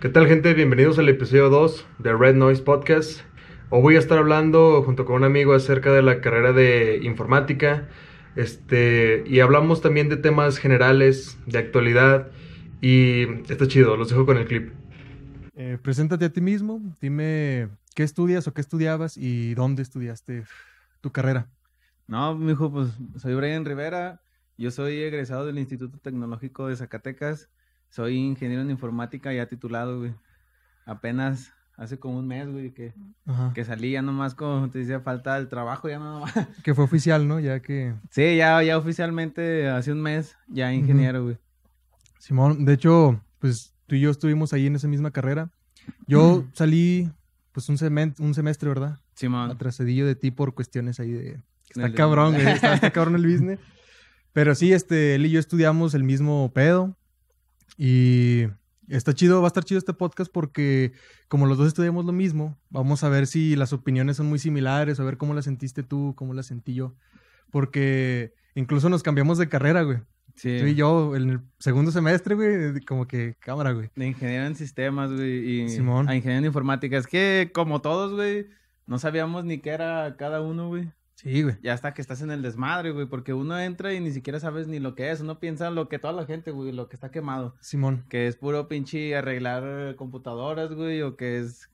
[0.00, 0.52] ¿Qué tal gente?
[0.52, 3.22] Bienvenidos al episodio 2 de Red Noise Podcast.
[3.70, 7.88] Hoy voy a estar hablando junto con un amigo acerca de la carrera de informática.
[8.36, 12.30] Este, y hablamos también de temas generales, de actualidad.
[12.82, 14.74] Y está chido, los dejo con el clip.
[15.54, 20.44] Eh, preséntate a ti mismo, dime qué estudias o qué estudiabas y dónde estudiaste
[21.00, 21.48] tu carrera.
[22.06, 24.20] No, mi hijo, pues soy Brian Rivera,
[24.58, 27.48] yo soy egresado del Instituto Tecnológico de Zacatecas,
[27.88, 30.14] soy ingeniero en informática ya titulado, güey.
[30.84, 32.94] Apenas hace como un mes, güey, que,
[33.54, 36.32] que salí ya nomás como te decía, falta el trabajo, ya nomás.
[36.64, 37.38] Que fue oficial, ¿no?
[37.40, 37.94] Ya que...
[38.10, 41.38] Sí, ya, ya oficialmente hace un mes, ya ingeniero, güey.
[42.18, 45.50] Simón, de hecho, pues tú y yo estuvimos ahí en esa misma carrera.
[46.06, 47.10] Yo salí,
[47.52, 47.78] pues un,
[48.18, 48.98] un semestre, ¿verdad?
[49.14, 49.50] Simón.
[49.50, 51.40] Atrasadillo de ti por cuestiones ahí de...
[51.68, 53.60] Está cabrón, güey, está, está cabrón el business.
[54.32, 56.96] Pero sí, este, él y yo estudiamos el mismo pedo.
[57.76, 58.46] Y
[58.88, 60.92] está chido, va a estar chido este podcast porque
[61.28, 65.00] como los dos estudiamos lo mismo, vamos a ver si las opiniones son muy similares,
[65.00, 66.94] a ver cómo la sentiste tú, cómo la sentí yo.
[67.50, 69.98] Porque incluso nos cambiamos de carrera, güey.
[70.34, 70.58] Sí.
[70.60, 73.90] Tú y yo en el segundo semestre, güey, como que cámara, güey.
[73.96, 76.08] De ingeniero en sistemas, güey, y Simón.
[76.08, 76.98] a ingeniero en informática.
[76.98, 78.46] Es que como todos, güey,
[78.86, 80.90] no sabíamos ni qué era cada uno, güey.
[81.16, 81.56] Sí, güey.
[81.62, 84.68] Ya hasta que estás en el desmadre, güey, porque uno entra y ni siquiera sabes
[84.68, 85.20] ni lo que es.
[85.20, 87.56] Uno piensa lo que toda la gente, güey, lo que está quemado.
[87.60, 88.04] Simón.
[88.10, 91.70] Que es puro pinche arreglar computadoras, güey, o que es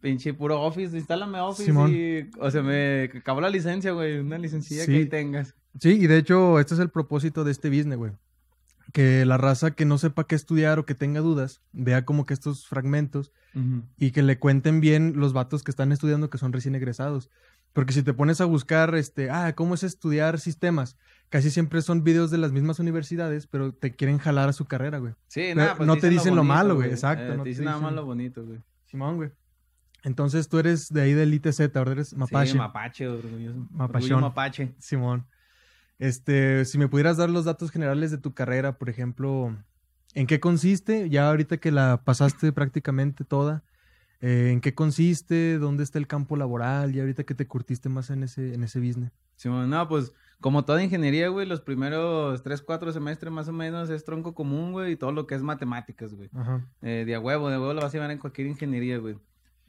[0.00, 0.96] pinche puro Office.
[0.96, 1.94] Instálame Office Simón.
[1.94, 2.28] y...
[2.40, 5.54] O sea, me acabó la licencia, güey, una licencia que ahí tengas.
[5.78, 8.12] Sí, y de hecho, este es el propósito de este business, güey.
[8.92, 12.34] Que la raza que no sepa qué estudiar o que tenga dudas, vea como que
[12.34, 13.30] estos fragmentos
[13.96, 17.30] y que le cuenten bien los vatos que están estudiando que son recién egresados.
[17.72, 20.96] Porque si te pones a buscar, este, ah, ¿cómo es estudiar sistemas?
[21.28, 24.98] Casi siempre son videos de las mismas universidades, pero te quieren jalar a su carrera,
[24.98, 25.14] güey.
[25.28, 27.32] Sí, nada, pues No te dicen lo, malo, güey, exacto.
[27.32, 28.58] Eh, no te dicen nada más lo bonito, güey.
[28.86, 29.30] Simón, güey.
[30.02, 32.52] Entonces tú eres de ahí del ITZ, ahora eres mapache.
[32.52, 33.66] Sí, mapache, orgulloso.
[33.70, 34.20] Mapachón.
[34.20, 34.74] mapache.
[34.78, 35.26] Simón.
[35.98, 39.54] Este, si me pudieras dar los datos generales de tu carrera, por ejemplo,
[40.14, 41.10] ¿en qué consiste?
[41.10, 43.62] Ya ahorita que la pasaste prácticamente toda,
[44.20, 45.58] eh, ¿En qué consiste?
[45.58, 46.94] ¿Dónde está el campo laboral?
[46.94, 49.12] Y ahorita que te curtiste más en ese, en ese business.
[49.36, 53.90] Sí, no, pues como toda ingeniería, güey, los primeros tres, cuatro semestres más o menos
[53.90, 56.30] es tronco común, güey, y todo lo que es matemáticas, güey.
[56.34, 56.66] Ajá.
[56.82, 59.16] Eh, de a huevo, de huevo lo vas a llevar en cualquier ingeniería, güey.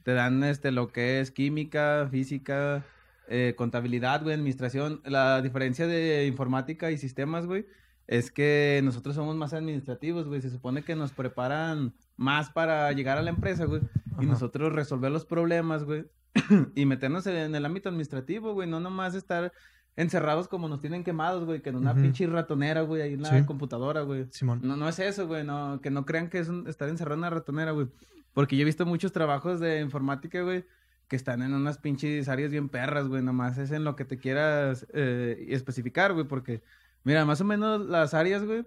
[0.02, 2.84] Te dan este, lo que es química, física,
[3.28, 5.00] eh, contabilidad, güey, administración.
[5.04, 7.66] La diferencia de informática y sistemas, güey,
[8.06, 10.40] es que nosotros somos más administrativos, güey.
[10.40, 13.82] Se supone que nos preparan más para llegar a la empresa, güey.
[14.20, 16.04] Y nosotros resolver los problemas, güey.
[16.74, 18.68] y meternos en el ámbito administrativo, güey.
[18.68, 19.52] No nomás estar
[19.96, 21.60] encerrados como nos tienen quemados, güey.
[21.60, 24.26] Que en una pinche ratonera, güey, ahí en la computadora, güey.
[24.30, 24.60] Simón.
[24.62, 25.44] No, no es eso, güey.
[25.44, 27.88] No, que no crean que es estar encerrado en una ratonera, güey.
[28.34, 30.64] Porque yo he visto muchos trabajos de informática, güey,
[31.08, 33.22] que están en unas pinches áreas bien perras, güey.
[33.22, 36.26] Nomás es en lo que te quieras eh, especificar, güey.
[36.26, 36.62] Porque,
[37.04, 38.64] mira, más o menos las áreas, güey,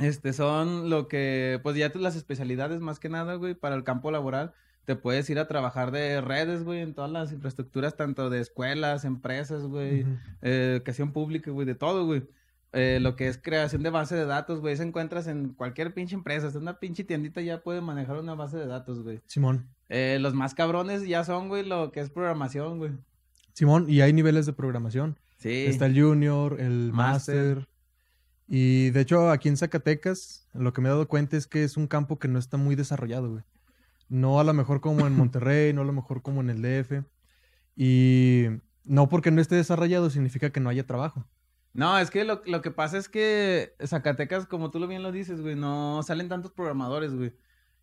[0.00, 4.10] este, son lo que, pues ya las especialidades más que nada, güey, para el campo
[4.10, 4.52] laboral.
[4.84, 9.04] Te puedes ir a trabajar de redes, güey, en todas las infraestructuras, tanto de escuelas,
[9.04, 10.06] empresas, güey,
[10.42, 12.24] eh, educación pública, güey, de todo, güey.
[12.72, 16.14] Eh, lo que es creación de base de datos, güey, se encuentras en cualquier pinche
[16.14, 19.20] empresa, es una pinche tiendita ya puede manejar una base de datos, güey.
[19.26, 19.68] Simón.
[19.88, 22.92] Eh, los más cabrones ya son, güey, lo que es programación, güey.
[23.52, 25.18] Simón, y hay niveles de programación.
[25.38, 25.66] Sí.
[25.66, 27.66] Está el junior, el master
[28.52, 31.76] y de hecho, aquí en Zacatecas, lo que me he dado cuenta es que es
[31.76, 33.44] un campo que no está muy desarrollado, güey.
[34.08, 37.04] No a lo mejor como en Monterrey, no a lo mejor como en el DF.
[37.76, 38.46] Y
[38.84, 41.24] no porque no esté desarrollado significa que no haya trabajo.
[41.74, 45.12] No, es que lo, lo que pasa es que Zacatecas, como tú lo bien lo
[45.12, 47.32] dices, güey, no salen tantos programadores, güey.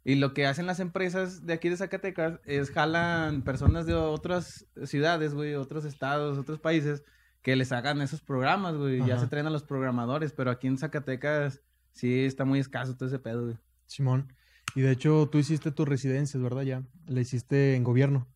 [0.03, 4.67] Y lo que hacen las empresas de aquí de Zacatecas es jalan personas de otras
[4.83, 7.05] ciudades, güey, otros estados, otros países
[7.47, 9.05] que les hagan esos programas, güey.
[9.05, 11.61] Ya se traen a los programadores, pero aquí en Zacatecas
[11.93, 13.57] sí está muy escaso todo ese pedo, güey.
[13.85, 14.33] Simón.
[14.75, 16.63] Y de hecho, tú hiciste tus residencias, ¿verdad?
[16.63, 16.83] Ya.
[17.05, 18.27] La hiciste en gobierno.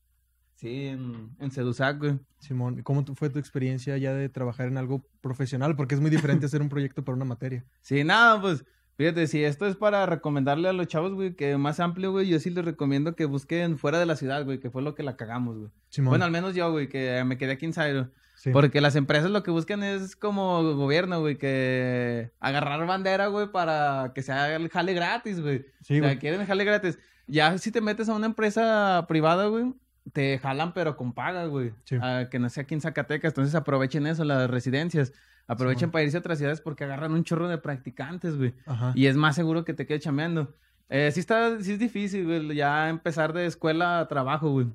[0.55, 2.19] Sí, en, en Sedusac, güey.
[2.39, 5.75] Simón, ¿cómo fue tu experiencia ya de trabajar en algo profesional?
[5.75, 7.65] Porque es muy diferente hacer un proyecto para una materia.
[7.81, 8.63] Sí, nada, pues
[9.01, 12.39] Fíjate, si esto es para recomendarle a los chavos, güey, que más amplio, güey, yo
[12.39, 15.17] sí les recomiendo que busquen fuera de la ciudad, güey, que fue lo que la
[15.17, 15.71] cagamos, güey.
[16.05, 18.11] Bueno, al menos yo, güey, que me quedé aquí en Zairo.
[18.51, 24.11] Porque las empresas lo que buscan es como gobierno, güey, que agarrar bandera, güey, para
[24.15, 25.65] que se haga el jale gratis, güey.
[25.81, 26.97] Sí, o sea, quieren el jale gratis.
[27.27, 29.73] Ya si te metes a una empresa privada, güey,
[30.13, 31.73] te jalan pero con paga, güey.
[32.01, 33.31] Ah, que no sea aquí en Zacatecas.
[33.31, 35.13] Entonces aprovechen eso, las residencias.
[35.47, 38.53] Aprovechen para irse a otras ciudades porque agarran un chorro de practicantes, güey.
[38.95, 40.55] Y es más seguro que te quede chameando.
[40.93, 44.67] Eh, sí está, sí es difícil, güey, ya empezar de escuela a trabajo, güey.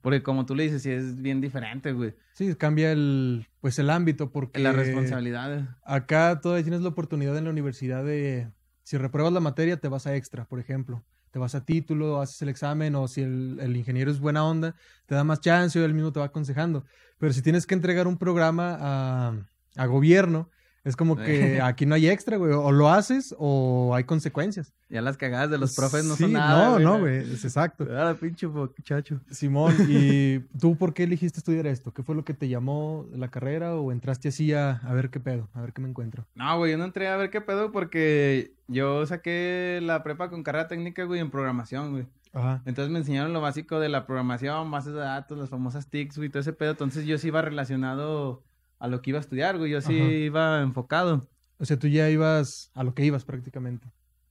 [0.00, 2.12] Porque como tú le dices, sí es bien diferente, güey.
[2.32, 4.58] Sí, cambia el, pues el ámbito porque...
[4.58, 5.64] Las responsabilidades.
[5.84, 8.48] Acá todavía tienes la oportunidad en la universidad de,
[8.82, 11.04] si repruebas la materia, te vas a extra, por ejemplo.
[11.30, 14.74] Te vas a título, haces el examen, o si el, el ingeniero es buena onda,
[15.06, 16.84] te da más chance o él mismo te va aconsejando.
[17.18, 19.34] Pero si tienes que entregar un programa a,
[19.76, 20.50] a gobierno,
[20.82, 22.52] es como que aquí no hay extra, güey.
[22.52, 24.72] O lo haces o hay consecuencias.
[24.88, 26.78] Ya las cagadas de los profes no son nada.
[26.78, 27.18] No, no, güey.
[27.18, 27.86] Es exacto.
[27.90, 29.20] Ah, pinche muchacho.
[29.30, 31.92] Simón, ¿y tú por qué elegiste estudiar esto?
[31.92, 35.20] ¿Qué fue lo que te llamó la carrera o entraste así a, a ver qué
[35.20, 35.48] pedo?
[35.52, 36.26] A ver qué me encuentro.
[36.34, 40.42] No, güey, yo no entré a ver qué pedo porque yo saqué la prepa con
[40.42, 42.06] carrera técnica, güey, en programación, güey.
[42.32, 42.62] Ajá.
[42.64, 46.30] Entonces me enseñaron lo básico de la programación, bases de datos, las famosas TICs, güey,
[46.30, 46.70] todo ese pedo.
[46.70, 48.44] Entonces yo sí iba relacionado
[48.80, 49.70] a lo que iba a estudiar, güey.
[49.70, 51.28] Yo sí iba enfocado.
[51.58, 53.86] O sea, tú ya ibas a lo que ibas prácticamente.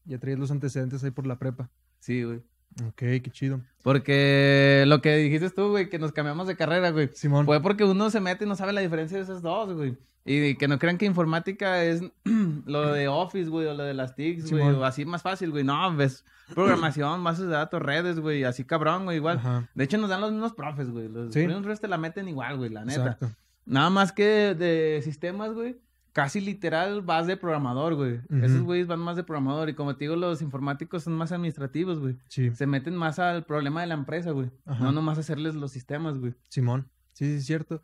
[0.05, 1.69] Ya traías los antecedentes ahí por la prepa.
[1.99, 2.41] Sí, güey.
[2.87, 3.61] Ok, qué chido.
[3.83, 7.09] Porque lo que dijiste tú, güey, que nos cambiamos de carrera, güey.
[7.13, 7.45] Simón.
[7.45, 9.97] Fue porque uno se mete y no sabe la diferencia de esas dos, güey.
[10.25, 12.01] Y que no crean que informática es
[12.65, 15.63] lo de Office, güey, o lo de las TICs, güey, o así más fácil, güey.
[15.63, 19.67] No, ves programación, bases de datos, redes, güey, así cabrón, güey, igual.
[19.73, 21.07] De hecho, nos dan los mismos profes, güey.
[21.07, 21.47] Los ¿Sí?
[21.47, 23.01] profes te la meten igual, güey, la neta.
[23.01, 23.29] Exacto.
[23.69, 25.77] Nada más que de sistemas, güey.
[26.11, 28.19] Casi literal vas de programador, güey.
[28.41, 29.69] Esos güeyes van más de programador.
[29.69, 32.17] Y como te digo, los informáticos son más administrativos, güey.
[32.27, 32.49] Sí.
[32.55, 34.49] Se meten más al problema de la empresa, güey.
[34.65, 36.33] No nomás hacerles los sistemas, güey.
[36.49, 36.89] Simón.
[37.13, 37.81] Sí, sí, es cierto.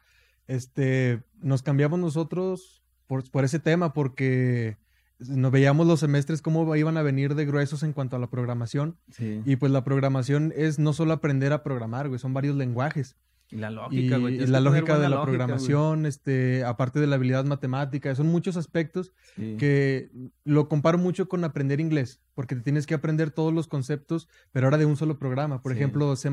[0.47, 4.77] Este, nos cambiamos nosotros por, por ese tema porque
[5.19, 8.97] nos veíamos los semestres cómo iban a venir de gruesos en cuanto a la programación.
[9.11, 9.41] Sí.
[9.45, 13.15] Y pues la programación es no solo aprender a programar, güey, son varios lenguajes.
[13.49, 14.35] Y la lógica, güey.
[14.41, 19.13] Y la lógica de la programación, este, aparte de la habilidad matemática, son muchos aspectos
[19.35, 20.09] que
[20.43, 24.65] lo comparo mucho con aprender inglés, porque te tienes que aprender todos los conceptos, pero
[24.67, 25.61] ahora de un solo programa.
[25.61, 26.29] Por ejemplo, C++,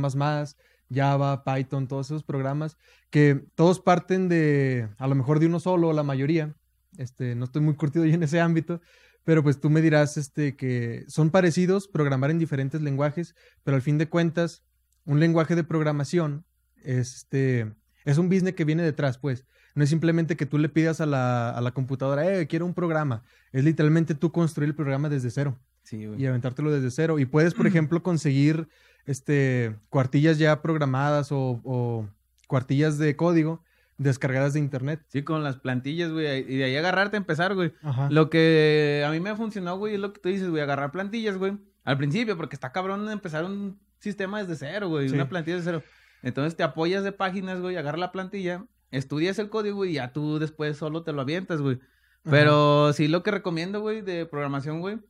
[0.93, 2.76] Java, Python, todos esos programas
[3.11, 6.55] que todos parten de, a lo mejor de uno solo, la mayoría.
[6.99, 8.81] Este, no estoy muy curtido yo en ese ámbito,
[9.25, 13.35] pero pues tú me dirás este, que son parecidos, programar en diferentes lenguajes,
[13.65, 14.65] pero al fin de cuentas,
[15.05, 16.44] un lenguaje de programación
[16.84, 17.73] este,
[18.05, 19.44] es un business que viene detrás, pues.
[19.75, 22.75] No es simplemente que tú le pidas a la, a la computadora, eh, quiero un
[22.75, 23.23] programa.
[23.52, 25.58] Es literalmente tú construir el programa desde cero.
[25.82, 27.19] Sí, Y aventártelo desde cero.
[27.19, 28.69] Y puedes, por ejemplo, conseguir
[29.06, 32.08] este, cuartillas ya programadas o,
[32.46, 33.64] cuartillas de código
[33.96, 35.00] descargadas de internet.
[35.08, 36.26] Sí, con las plantillas, güey.
[36.52, 37.73] Y de ahí agarrarte a empezar, güey.
[38.11, 40.62] Lo que a mí me ha funcionado, güey, es lo que tú dices, güey.
[40.62, 41.56] Agarrar plantillas, güey.
[41.84, 45.08] Al principio, porque está cabrón empezar un sistema desde cero, güey.
[45.11, 45.82] Una plantilla desde cero.
[46.23, 50.39] Entonces te apoyas de páginas, güey, agarra la plantilla, estudias el código y ya tú
[50.39, 51.81] después solo te lo avientas, güey.
[52.23, 55.01] Pero sí lo que recomiendo, güey, de programación, güey,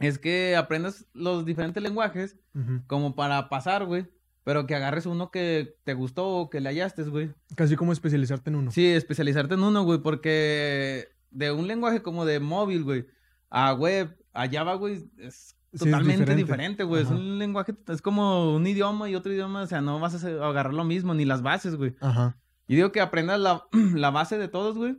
[0.00, 2.36] es que aprendas los diferentes lenguajes
[2.86, 4.06] como para pasar, güey.
[4.42, 7.30] Pero que agarres uno que te gustó o que le hallaste, güey.
[7.56, 8.70] Casi como especializarte en uno.
[8.70, 13.06] Sí, especializarte en uno, güey, porque de un lenguaje como de móvil, güey,
[13.50, 17.02] a web, a Java, güey, es totalmente diferente, güey.
[17.02, 20.28] Es un lenguaje, es como un idioma y otro idioma, o sea, no vas a
[20.28, 21.96] agarrar lo mismo, ni las bases, güey.
[22.00, 22.36] Ajá.
[22.66, 23.64] Y digo que aprendas la,
[23.94, 24.96] la base de todos, güey.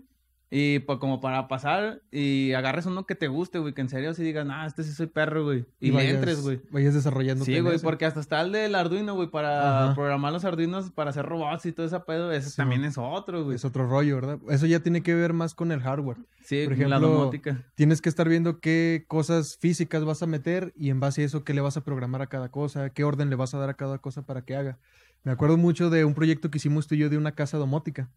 [0.53, 4.13] Y pues como para pasar y agarres uno que te guste, güey, que en serio
[4.13, 5.65] si digas, ah, este sí soy perro, güey.
[5.79, 6.59] Y, le entres, güey.
[6.71, 7.45] Vayas desarrollando.
[7.45, 11.25] Sí, güey, porque hasta está el del Arduino, güey, para programar los Arduinos, para hacer
[11.25, 12.33] robots y todo ese pedo.
[12.33, 13.55] Ese también es otro, güey.
[13.55, 14.39] Es otro rollo, ¿verdad?
[14.49, 16.17] Eso ya tiene que ver más con el hardware.
[16.43, 17.63] Sí, Por ejemplo, la domótica.
[17.75, 21.45] Tienes que estar viendo qué cosas físicas vas a meter y en base a eso
[21.45, 23.75] qué le vas a programar a cada cosa, qué orden le vas a dar a
[23.75, 24.79] cada cosa para que haga.
[25.23, 28.09] Me acuerdo mucho de un proyecto que hicimos tú y yo de una casa domótica.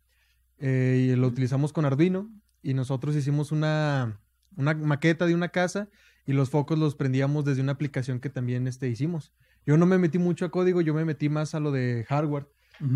[0.66, 2.30] Eh, y lo utilizamos con Arduino
[2.62, 4.18] y nosotros hicimos una,
[4.56, 5.90] una maqueta de una casa
[6.24, 9.30] y los focos los prendíamos desde una aplicación que también este, hicimos.
[9.66, 12.48] Yo no me metí mucho a código, yo me metí más a lo de hardware,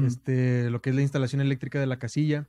[0.06, 2.48] este, lo que es la instalación eléctrica de la casilla.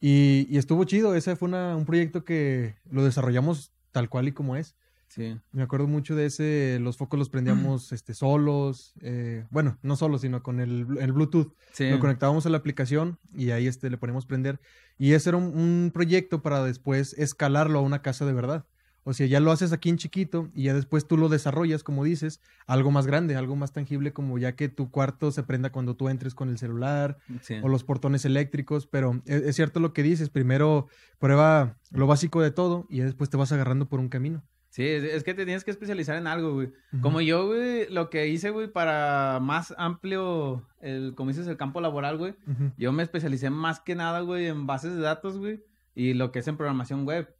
[0.00, 4.32] Y, y estuvo chido, ese fue una, un proyecto que lo desarrollamos tal cual y
[4.32, 4.74] como es.
[5.08, 5.38] Sí.
[5.52, 10.22] Me acuerdo mucho de ese, los focos los prendíamos este, solos, eh, bueno, no solos,
[10.22, 11.52] sino con el, el Bluetooth.
[11.72, 11.90] Sí.
[11.90, 14.60] Lo conectábamos a la aplicación y ahí este, le poníamos prender.
[14.98, 18.66] Y ese era un, proyecto para después escalarlo a una casa de verdad.
[19.08, 22.02] O sea, ya lo haces aquí en chiquito y ya después tú lo desarrollas, como
[22.02, 25.94] dices, algo más grande, algo más tangible, como ya que tu cuarto se prenda cuando
[25.94, 27.18] tú entres con el celular
[27.62, 28.88] o los portones eléctricos.
[28.88, 30.88] Pero es, es, cierto lo que dices, primero
[31.20, 34.42] prueba lo básico de todo y después te vas agarrando por un camino.
[34.76, 36.70] Sí, es, que te tienes que especializar en algo, güey.
[37.00, 41.80] Como yo, güey, lo que hice, güey, para más amplio, el, como dices, el campo
[41.80, 42.34] laboral, güey,
[42.76, 45.64] yo me especialicé más que nada, güey, en bases de datos, güey,
[45.94, 47.34] y lo que es en programación web.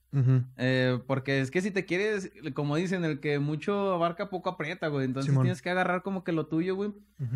[0.56, 4.88] Eh, porque es que si te quieres, como dicen, el que mucho abarca poco aprieta,
[4.88, 5.04] güey.
[5.04, 6.92] Entonces tienes que agarrar como que lo tuyo, güey,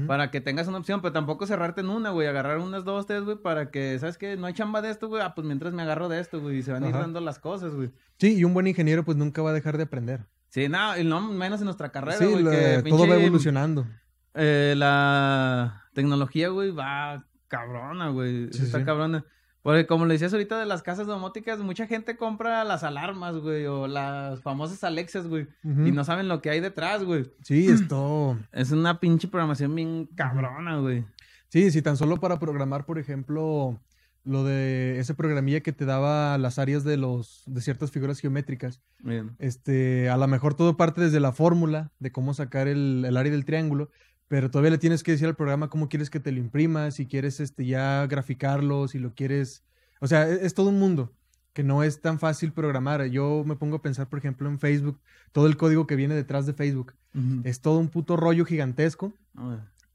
[0.06, 2.26] para que tengas una opción, pero tampoco cerrarte en una, güey.
[2.26, 4.36] Agarrar unas dos, tres, güey, para que, ¿sabes qué?
[4.36, 5.22] No hay chamba de esto, güey.
[5.22, 6.58] Ah, pues mientras me agarro de esto, güey.
[6.58, 7.90] Y se van a ir dando las cosas, güey.
[8.18, 10.26] Sí, y un buen ingeniero, pues nunca va a dejar de aprender.
[10.48, 12.44] Sí, no, y no menos en nuestra carrera, güey.
[12.88, 13.86] todo va evolucionando.
[14.34, 18.48] Eh, la tecnología, güey, va cabrona, güey.
[18.50, 19.24] está cabrona.
[19.62, 23.66] Porque como le decías ahorita de las casas domóticas, mucha gente compra las alarmas, güey,
[23.66, 27.30] o las famosas Alexas, güey, y no saben lo que hay detrás, güey.
[27.42, 28.38] Sí, esto...
[28.52, 31.04] Es una pinche programación bien cabrona, güey.
[31.48, 33.78] Sí, sí, tan solo para programar, por ejemplo,
[34.24, 38.80] lo de ese programilla que te daba las áreas de los de ciertas figuras geométricas.
[39.00, 39.36] Bien.
[39.38, 43.32] Este, a lo mejor todo parte desde la fórmula de cómo sacar el, el área
[43.32, 43.90] del triángulo,
[44.30, 47.06] pero todavía le tienes que decir al programa cómo quieres que te lo imprima, si
[47.06, 49.64] quieres este, ya graficarlo, si lo quieres...
[49.98, 51.12] O sea, e-, es, todo un mundo
[51.52, 53.04] que no es tan fácil programar.
[53.06, 55.00] Yo me pongo a pensar, por ejemplo, en Facebook,
[55.32, 56.94] todo el código que viene detrás de Facebook.
[57.42, 59.12] Es todo un puto rollo gigantesco.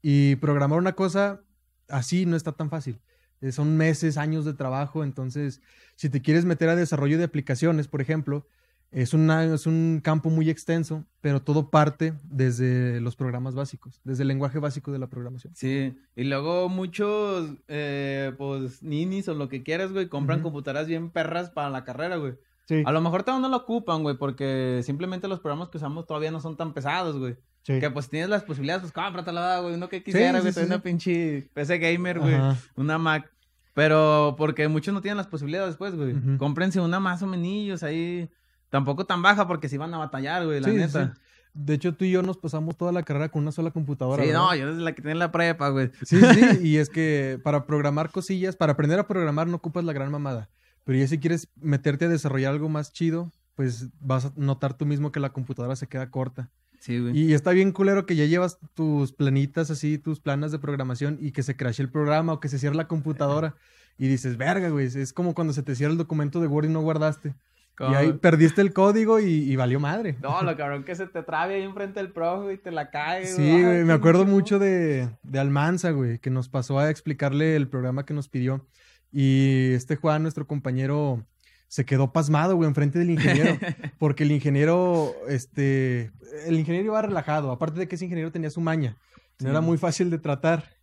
[0.02, 1.40] Y programar una cosa
[1.88, 3.00] así no está tan fácil.
[3.40, 5.02] Eh, son meses, años de trabajo.
[5.02, 5.62] Entonces,
[5.94, 8.46] si te quieres meter a desarrollo de aplicaciones, por ejemplo,
[8.90, 14.28] es, es un campo muy extenso, pero todo parte desde los programas básicos, desde el
[14.28, 15.54] lenguaje básico de la programación.
[15.54, 21.10] Sí, y luego muchos, eh, pues, ninis o lo que quieras, güey, compran computadoras bien
[21.10, 22.34] perras para la carrera, güey.
[22.66, 22.82] Sí.
[22.84, 26.30] A lo mejor todavía no lo ocupan, güey, porque simplemente los programas que usamos todavía
[26.30, 27.36] no son tan pesados, güey.
[27.62, 27.80] Sí.
[27.80, 31.78] Que pues tienes las posibilidades, pues cómpratela, güey, uno que quisiera, güey, una pinche PC
[31.78, 32.36] gamer, güey,
[32.76, 33.32] una Mac.
[33.74, 36.14] Pero porque muchos no tienen las posibilidades, pues, güey.
[36.38, 38.30] Cómprense una más o menos ahí
[38.76, 41.14] Tampoco tan baja porque si van a batallar, güey, la neta.
[41.54, 44.22] De hecho, tú y yo nos pasamos toda la carrera con una sola computadora.
[44.22, 45.90] Sí, no, yo desde la que tenía la prepa, güey.
[46.04, 49.94] Sí, sí, y es que para programar cosillas, para aprender a programar no ocupas la
[49.94, 50.50] gran mamada.
[50.84, 54.84] Pero ya si quieres meterte a desarrollar algo más chido, pues vas a notar tú
[54.84, 56.50] mismo que la computadora se queda corta.
[56.80, 57.18] Sí, güey.
[57.18, 61.32] Y está bien culero que ya llevas tus planitas así, tus planas de programación y
[61.32, 63.54] que se crashe el programa o que se cierre la computadora.
[63.96, 66.68] y dices, verga, güey, es como cuando se te cierra el documento de Word y
[66.68, 67.34] no guardaste.
[67.78, 70.16] Y ahí perdiste el código y, valió madre.
[70.22, 73.26] No, lo cabrón que se te trabe ahí enfrente del profe y te la cae.
[73.26, 77.68] Sí, güey, me acuerdo mucho de, de Almanza, güey, que nos pasó a explicarle el
[77.68, 78.66] programa que nos pidió.
[79.12, 81.24] Y este Juan, nuestro compañero,
[81.68, 83.58] se quedó pasmado, güey, enfrente del ingeniero.
[83.98, 86.12] porque el ingeniero, este,
[86.46, 87.50] el ingeniero iba relajado.
[87.50, 88.96] Aparte de que ese ingeniero tenía su maña.
[89.38, 90.75] No era muy fácil de tratar.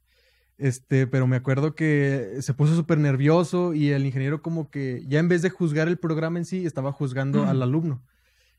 [0.63, 5.19] Este, pero me acuerdo que se puso súper nervioso y el ingeniero como que ya
[5.19, 8.01] en vez de juzgar el programa en sí, estaba juzgando al alumno.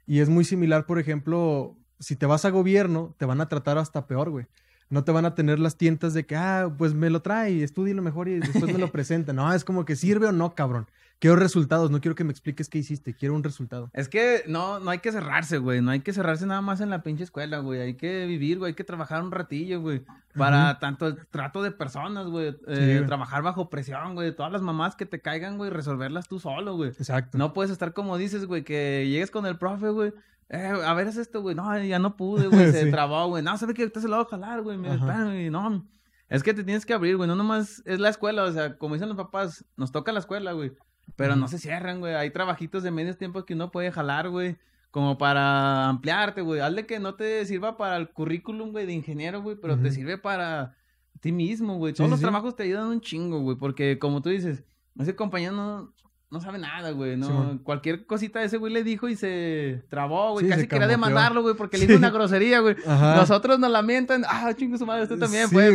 [0.07, 3.79] Y es muy similar, por ejemplo, si te vas a gobierno, te van a tratar
[3.79, 4.45] hasta peor, güey.
[4.91, 8.03] No te van a tener las tientas de que, ah, pues me lo trae, lo
[8.03, 9.33] mejor y después me lo presenta.
[9.33, 10.87] No, es como que sirve o no, cabrón.
[11.25, 13.89] Quiero resultados, no quiero que me expliques qué hiciste, quiero un resultado.
[13.95, 16.91] Es que no, no hay que cerrarse, güey, no hay que cerrarse nada más en
[16.91, 20.03] la pinche escuela, güey, hay que vivir, güey, hay que trabajar un ratillo, güey,
[20.37, 24.97] para tanto el trato de personas, güey, eh, trabajar bajo presión, güey, todas las mamás
[24.97, 26.91] que te caigan, güey, resolverlas tú solo, güey.
[26.91, 27.39] Exacto.
[27.39, 30.13] No puedes estar como dices, güey, que llegues con el profe, güey,
[30.51, 33.57] eh, a ver, es esto, güey, no, ya no pude, güey, se trabó, güey, no,
[33.57, 35.89] sabe que ahorita se lo voy a jalar, güey, me no.
[36.29, 38.93] Es que te tienes que abrir, güey, no nomás es la escuela, o sea, como
[38.93, 40.73] dicen los papás, nos toca la escuela, güey.
[41.17, 42.15] Pero no se cierran, güey.
[42.15, 44.57] Hay trabajitos de medios tiempos que uno puede jalar, güey.
[44.91, 46.61] Como para ampliarte, güey.
[46.61, 50.19] Hazle que no te sirva para el currículum, güey, de ingeniero, güey, pero te sirve
[50.19, 50.77] para
[51.21, 51.93] ti mismo, güey.
[51.93, 53.57] Todos los trabajos te ayudan un chingo, güey.
[53.57, 54.63] Porque como tú dices,
[54.99, 55.95] ese compañero no,
[56.31, 57.17] no sabe nada, güey.
[57.17, 60.49] No, cualquier cosita de ese güey le dijo y se trabó, güey.
[60.49, 62.77] Casi quería demandarlo, güey, porque le hizo una grosería, güey.
[62.87, 64.25] Nosotros nos lamentan.
[64.29, 65.75] Ah, chingo su madre, usted también, sí, güey.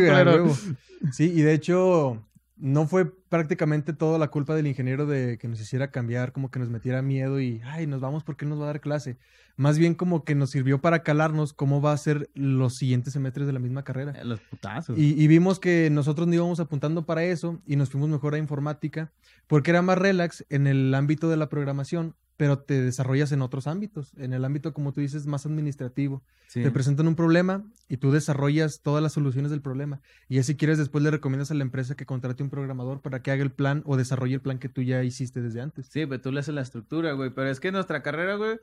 [1.12, 2.26] Sí, y de hecho,
[2.60, 6.58] no fue prácticamente toda la culpa del ingeniero de que nos hiciera cambiar, como que
[6.58, 9.16] nos metiera miedo y, ay, nos vamos porque él nos va a dar clase.
[9.56, 13.46] Más bien como que nos sirvió para calarnos cómo va a ser los siguientes semestres
[13.46, 14.12] de la misma carrera.
[14.12, 14.98] Eh, los putazos.
[14.98, 18.38] Y, y vimos que nosotros no íbamos apuntando para eso y nos fuimos mejor a
[18.38, 19.10] informática
[19.46, 23.66] porque era más relax en el ámbito de la programación pero te desarrollas en otros
[23.66, 24.14] ámbitos.
[24.16, 26.22] En el ámbito, como tú dices, más administrativo.
[26.50, 30.00] Te presentan un problema y tú desarrollas todas las soluciones del problema.
[30.26, 33.30] Y si quieres, después le recomiendas a la empresa que contrate un programador para que
[33.30, 35.88] haga el plan o desarrolle el plan que tú ya hiciste desde antes.
[35.88, 37.28] Sí, pero tú le haces la estructura, güey.
[37.28, 38.58] Pero es que nuestra carrera, güey,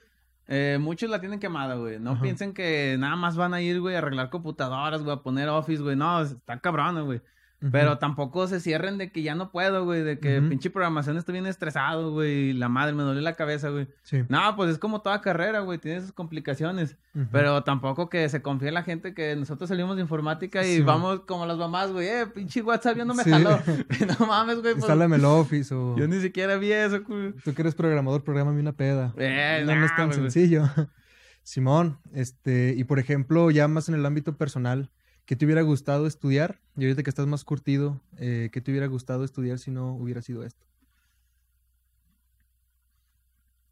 [0.47, 1.99] eh, muchos la tienen quemada, güey.
[1.99, 5.49] No piensen que nada más van a ir, güey, a arreglar computadoras, güey, a poner
[5.49, 5.95] Office, güey.
[5.95, 7.21] No, está cabrón, güey.
[7.71, 11.33] Pero tampoco se cierren de que ya no puedo, güey, de que pinche programación estoy
[11.33, 13.87] bien estresado, güey, la madre me duele la cabeza, güey.
[14.03, 14.23] Sí.
[14.29, 16.97] No, pues es como toda carrera, güey, tiene sus complicaciones.
[17.31, 21.21] Pero tampoco que se confíe en la gente que nosotros salimos de informática y vamos
[21.21, 23.59] como las mamás, güey, eh, pinche WhatsApp yo no me jaló.
[24.19, 24.75] no mames, güey.
[24.75, 25.97] Pues, el Office o...
[25.97, 27.33] Yo ni siquiera vi eso, güey.
[27.43, 29.13] Tú que eres programador, prográmame una peda.
[29.17, 30.69] Eh, no, no es tan sencillo.
[31.43, 34.91] Simón, este, y por ejemplo, ya más en el ámbito personal,
[35.27, 36.61] ¿Qué te hubiera gustado estudiar?
[36.77, 40.21] Y ahorita que estás más curtido, eh, ¿qué te hubiera gustado estudiar si no hubiera
[40.21, 40.65] sido esto?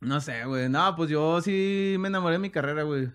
[0.02, 0.68] No sé, güey.
[0.68, 3.10] No, pues yo sí me enamoré de mi carrera, güey.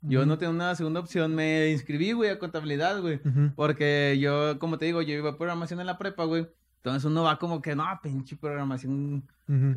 [0.00, 1.34] Yo no tengo una segunda opción.
[1.34, 3.20] Me inscribí, güey, a contabilidad, güey.
[3.54, 6.48] Porque yo, como te digo, yo iba a programación en la prepa, güey.
[6.76, 9.22] Entonces uno va como que, no, pinche programación,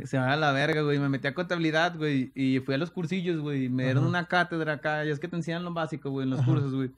[0.06, 1.00] se va a la verga, güey.
[1.00, 3.68] Me metí a contabilidad, güey, y fui a los cursillos, güey.
[3.68, 5.04] Me dieron una cátedra acá.
[5.04, 6.92] Y es que te enseñan lo básico, güey, en los cursos, güey.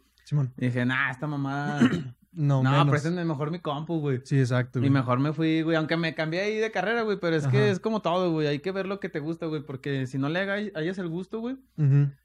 [0.57, 1.79] Y dije, nah, esta mamá.
[2.31, 4.21] no, no, préstenme mejor mi compu, güey.
[4.23, 4.83] Sí, exacto.
[4.83, 5.75] Y mejor me fui, güey.
[5.75, 7.17] Aunque me cambié ahí de carrera, güey.
[7.19, 8.47] Pero es que es como todo, güey.
[8.47, 9.61] Hay que ver lo que te gusta, güey.
[9.61, 10.39] Porque si no le
[10.75, 11.57] hayas el gusto, güey.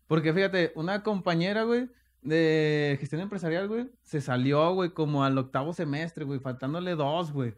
[0.07, 1.89] Porque fíjate, una compañera, güey,
[2.23, 6.41] de gestión empresarial, güey, se salió, güey, como al octavo semestre, güey.
[6.41, 7.55] Faltándole dos, güey.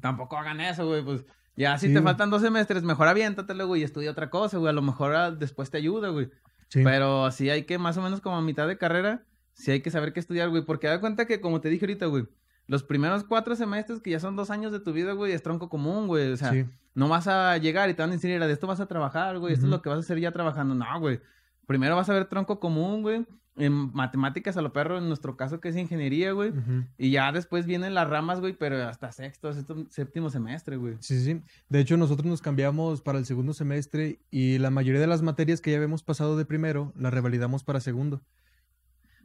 [0.00, 1.02] Tampoco hagan eso, güey.
[1.02, 1.24] Pues
[1.56, 4.70] ya si te faltan dos semestres, mejor aviéntatelo, güey, y estudia otra cosa, güey.
[4.70, 6.30] A lo mejor ah, después te ayuda, güey.
[6.72, 9.90] Pero sí hay que, más o menos como a mitad de carrera, sí hay que
[9.90, 10.62] saber qué estudiar, güey.
[10.62, 12.26] Porque da cuenta que, como te dije ahorita, güey,
[12.66, 15.68] los primeros cuatro semestres, que ya son dos años de tu vida, güey, es tronco
[15.68, 16.32] común, güey.
[16.32, 16.52] O sea,
[16.94, 19.54] no vas a llegar y te van a decir, de esto vas a trabajar, güey,
[19.54, 20.74] esto es lo que vas a hacer ya trabajando.
[20.74, 21.20] No, güey.
[21.66, 23.26] Primero vas a ver tronco común, güey.
[23.58, 26.52] En matemáticas a lo perro, en nuestro caso que es ingeniería, güey.
[26.98, 29.50] Y ya después vienen las ramas, güey, pero hasta sexto,
[29.88, 30.96] séptimo semestre, güey.
[31.00, 31.40] Sí, sí.
[31.70, 35.62] De hecho, nosotros nos cambiamos para el segundo semestre y la mayoría de las materias
[35.62, 38.20] que ya habíamos pasado de primero, las revalidamos para segundo.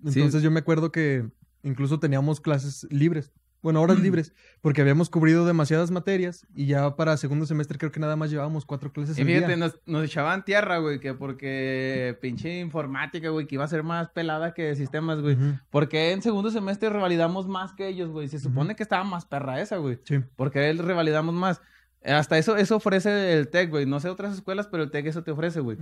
[0.05, 1.29] Entonces yo me acuerdo que
[1.63, 7.17] incluso teníamos clases libres bueno, horas libres, porque habíamos cubrido demasiadas materias y ya para
[7.17, 9.17] segundo semestre creo que nada más llevábamos cuatro clases.
[9.17, 13.69] Y fíjate, Nos, nos, echaban tierra, güey, que porque pinche informática, güey, que iba a
[13.69, 15.37] ser más pelada que sistemas, güey.
[15.69, 18.27] Porque en segundo semestre revalidamos más que ellos, güey.
[18.27, 19.99] Se supone que estaba más perra esa, güey.
[20.03, 20.19] Sí.
[20.35, 21.61] Porque él revalidamos más.
[22.03, 23.85] Hasta eso, eso ofrece el TEC, güey.
[23.85, 25.77] No sé otras escuelas, pero el TEC eso te ofrece, güey.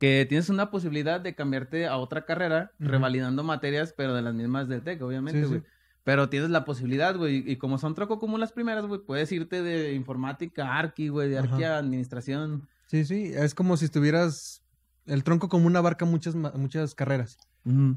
[0.00, 4.68] Que tienes una posibilidad de cambiarte a otra carrera, revalidando materias, pero de las mismas
[4.68, 5.62] del TEC, obviamente, güey.
[6.06, 7.42] Pero tienes la posibilidad, güey.
[7.50, 11.38] Y como son troco como las primeras, güey, puedes irte de informática, arqui, güey, de
[11.38, 12.68] arqui a administración.
[12.86, 13.32] Sí, sí.
[13.34, 14.62] Es como si estuvieras.
[15.06, 17.38] El tronco común abarca muchas, muchas carreras.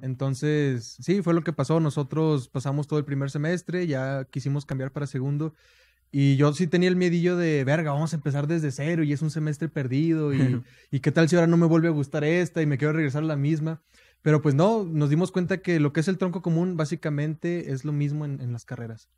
[0.02, 1.80] Entonces, sí, fue lo que pasó.
[1.80, 5.54] Nosotros pasamos todo el primer semestre, ya quisimos cambiar para segundo.
[6.12, 9.22] Y yo sí tenía el miedillo de, verga, vamos a empezar desde cero y es
[9.22, 10.34] un semestre perdido.
[10.34, 12.94] Y, y qué tal si ahora no me vuelve a gustar esta y me quiero
[12.94, 13.84] regresar a la misma.
[14.22, 17.86] Pero pues no, nos dimos cuenta que lo que es el tronco común básicamente es
[17.86, 19.10] lo mismo en, las carreras.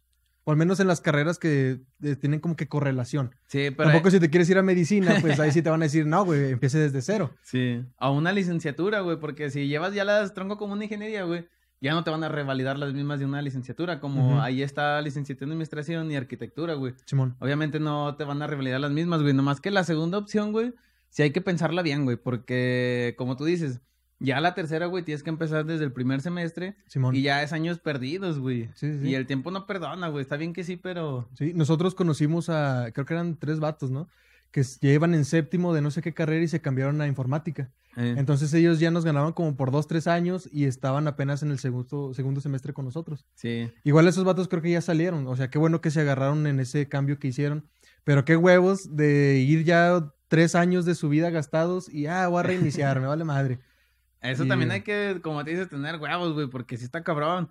[0.43, 3.35] O al menos en las carreras que eh, tienen como que correlación.
[3.47, 3.89] Sí, pero...
[3.89, 6.25] Tampoco si te quieres ir a medicina, pues ahí sí te van a decir, no,
[6.25, 7.31] güey, empiece desde cero.
[7.43, 7.83] Sí.
[7.97, 11.47] A una licenciatura, güey, porque si llevas ya las tronco común de ingeniería, güey,
[11.81, 15.47] ya no te van a revalidar las mismas de una licenciatura, como ahí está licenciatura
[15.47, 16.93] en administración y arquitectura, güey.
[17.05, 17.35] Simón.
[17.39, 20.73] Obviamente no te van a revalidar las mismas, güey, nomás que la segunda opción, güey,
[21.09, 23.81] sí hay que pensarla bien, güey, porque como tú dices,
[24.21, 26.75] ya la tercera, güey, tienes que empezar desde el primer semestre.
[26.87, 27.15] Simón.
[27.15, 28.69] Y ya es años perdidos, güey.
[28.75, 29.09] Sí, sí.
[29.09, 30.21] Y el tiempo no perdona, güey.
[30.21, 31.27] Está bien que sí, pero.
[31.33, 32.91] Sí, nosotros conocimos a.
[32.93, 34.07] Creo que eran tres vatos, ¿no?
[34.51, 37.71] Que iban en séptimo de no sé qué carrera y se cambiaron a informática.
[37.97, 38.15] Eh.
[38.17, 41.59] Entonces ellos ya nos ganaban como por dos, tres años y estaban apenas en el
[41.59, 43.25] segundo, segundo semestre con nosotros.
[43.35, 43.71] Sí.
[43.83, 45.27] Igual esos vatos creo que ya salieron.
[45.27, 47.65] O sea, qué bueno que se agarraron en ese cambio que hicieron.
[48.03, 52.39] Pero qué huevos de ir ya tres años de su vida gastados y ah, voy
[52.39, 53.59] a reiniciar, me vale madre.
[54.21, 57.49] Eso también hay que, como te dices, tener huevos, güey, porque si está cabrón.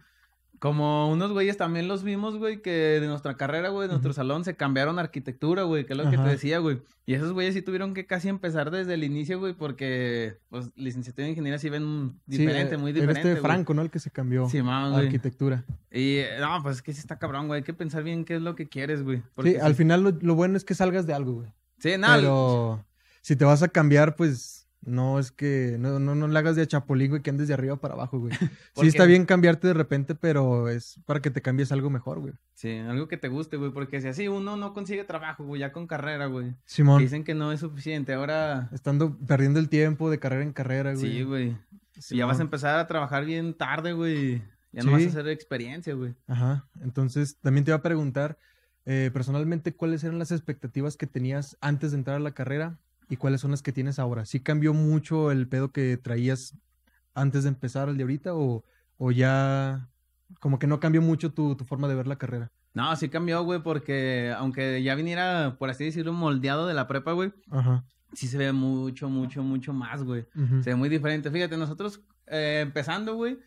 [0.61, 4.45] Como unos güeyes también los vimos, güey, que de nuestra carrera, güey, de nuestro salón,
[4.45, 6.83] se cambiaron a arquitectura, güey, que es lo que te decía, güey.
[7.07, 11.25] Y esos güeyes sí tuvieron que casi empezar desde el inicio, güey, porque, pues, licenciatura
[11.25, 13.33] en ingeniería sí ven diferente, muy diferente.
[13.33, 13.81] Este Franco, ¿no?
[13.81, 15.65] El que se cambió sí, a arquitectura.
[15.91, 17.61] Y, no, pues es que sí está cabrón, güey.
[17.61, 19.23] Hay que pensar bien qué es lo que quieres, güey.
[19.43, 21.49] Sí, al final lo, lo, bueno es que salgas de algo, güey.
[21.79, 22.17] Sí, nada.
[22.17, 22.85] Pero
[23.23, 26.67] si te vas a cambiar, pues no es que no, no, no le hagas de
[26.67, 28.33] chapulín, güey, que andes de arriba para abajo, güey.
[28.75, 32.33] sí está bien cambiarte de repente, pero es para que te cambies algo mejor, güey.
[32.55, 35.73] Sí, algo que te guste, güey, porque si así uno no consigue trabajo, güey, ya
[35.73, 36.55] con carrera, güey.
[36.65, 37.03] Simón.
[37.03, 38.71] Dicen que no es suficiente, ahora...
[38.73, 41.13] Estando perdiendo el tiempo de carrera en carrera, güey.
[41.13, 41.57] Sí, güey.
[42.11, 44.43] Y ya vas a empezar a trabajar bien tarde, güey.
[44.73, 46.15] Ya no vas a hacer experiencia, güey.
[46.27, 46.69] Ajá.
[46.81, 48.39] Entonces, también te iba a preguntar,
[48.87, 52.79] eh, personalmente, ¿cuáles eran las expectativas que tenías antes de entrar a la carrera
[53.11, 54.25] y cuáles son las que tienes ahora.
[54.25, 56.57] ¿Sí cambió mucho el pedo que traías
[57.15, 58.65] antes de empezar el de ahorita o,
[58.97, 59.89] o ya
[60.39, 62.53] como que no cambió mucho tu, tu forma de ver la carrera.
[62.73, 67.13] No, sí cambió, güey, porque aunque ya viniera, por así decirlo, moldeado de la prepa,
[67.13, 67.33] güey.
[67.51, 67.85] Ajá.
[68.13, 70.27] Sí se ve mucho, mucho, mucho más, güey.
[70.63, 71.31] Se ve muy diferente.
[71.31, 73.39] Fíjate, nosotros eh, empezando, güey,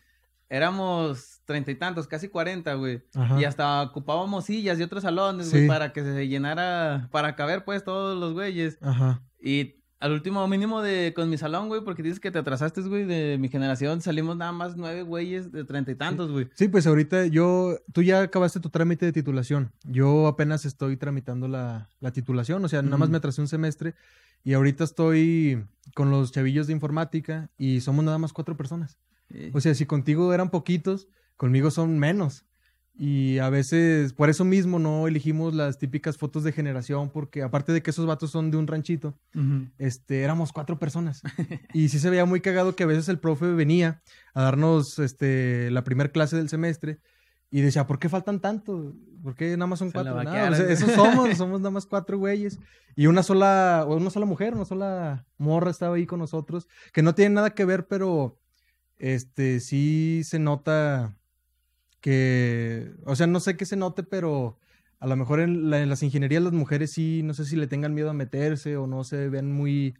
[0.54, 3.02] éramos treinta y tantos, casi cuarenta, güey.
[3.38, 7.82] Y hasta ocupábamos sillas y otros salones, güey, para que se llenara, para caber, pues,
[7.82, 8.78] todos los güeyes.
[8.80, 9.20] Ajá.
[9.42, 13.04] Y al último mínimo de con mi salón, güey, porque dices que te atrasaste, güey,
[13.04, 16.48] de mi generación, salimos nada más nueve güeyes de treinta y tantos, güey.
[16.54, 16.68] Sí.
[16.68, 19.72] pues ahorita yo, tú ya acabaste tu trámite de titulación.
[19.84, 23.94] Yo apenas estoy tramitando la, la titulación, o sea, nada más me atrasé un semestre
[24.44, 25.64] y ahorita estoy
[25.94, 28.98] con los chavillos de informática y somos nada más cuatro personas.
[29.52, 32.44] O sea, si contigo eran poquitos, conmigo son menos.
[32.96, 37.72] Y a veces, por eso mismo no elegimos las típicas fotos de generación, porque aparte
[37.72, 39.18] de que esos vatos son de un ranchito,
[39.78, 41.20] este, éramos cuatro personas.
[41.74, 44.00] y sí se veía muy cagado que a veces el profe venía
[44.32, 47.00] a darnos este, la primera clase del semestre
[47.50, 48.94] y decía, ¿por qué faltan tanto?
[49.24, 50.20] ¿Por qué nada más son cuatro?
[50.20, 52.60] eso somos, somos nada más cuatro güeyes.
[52.94, 57.16] Y una sola, una sola mujer, una sola morra estaba ahí con nosotros, que no
[57.16, 58.38] tiene nada que ver, pero
[58.98, 61.16] este, sí se nota
[62.00, 64.58] que, o sea, no sé qué se note, pero
[65.00, 68.10] a lo mejor en, las ingenierías las mujeres sí, no sé si le tengan miedo
[68.10, 69.94] a meterse o no se ven muy,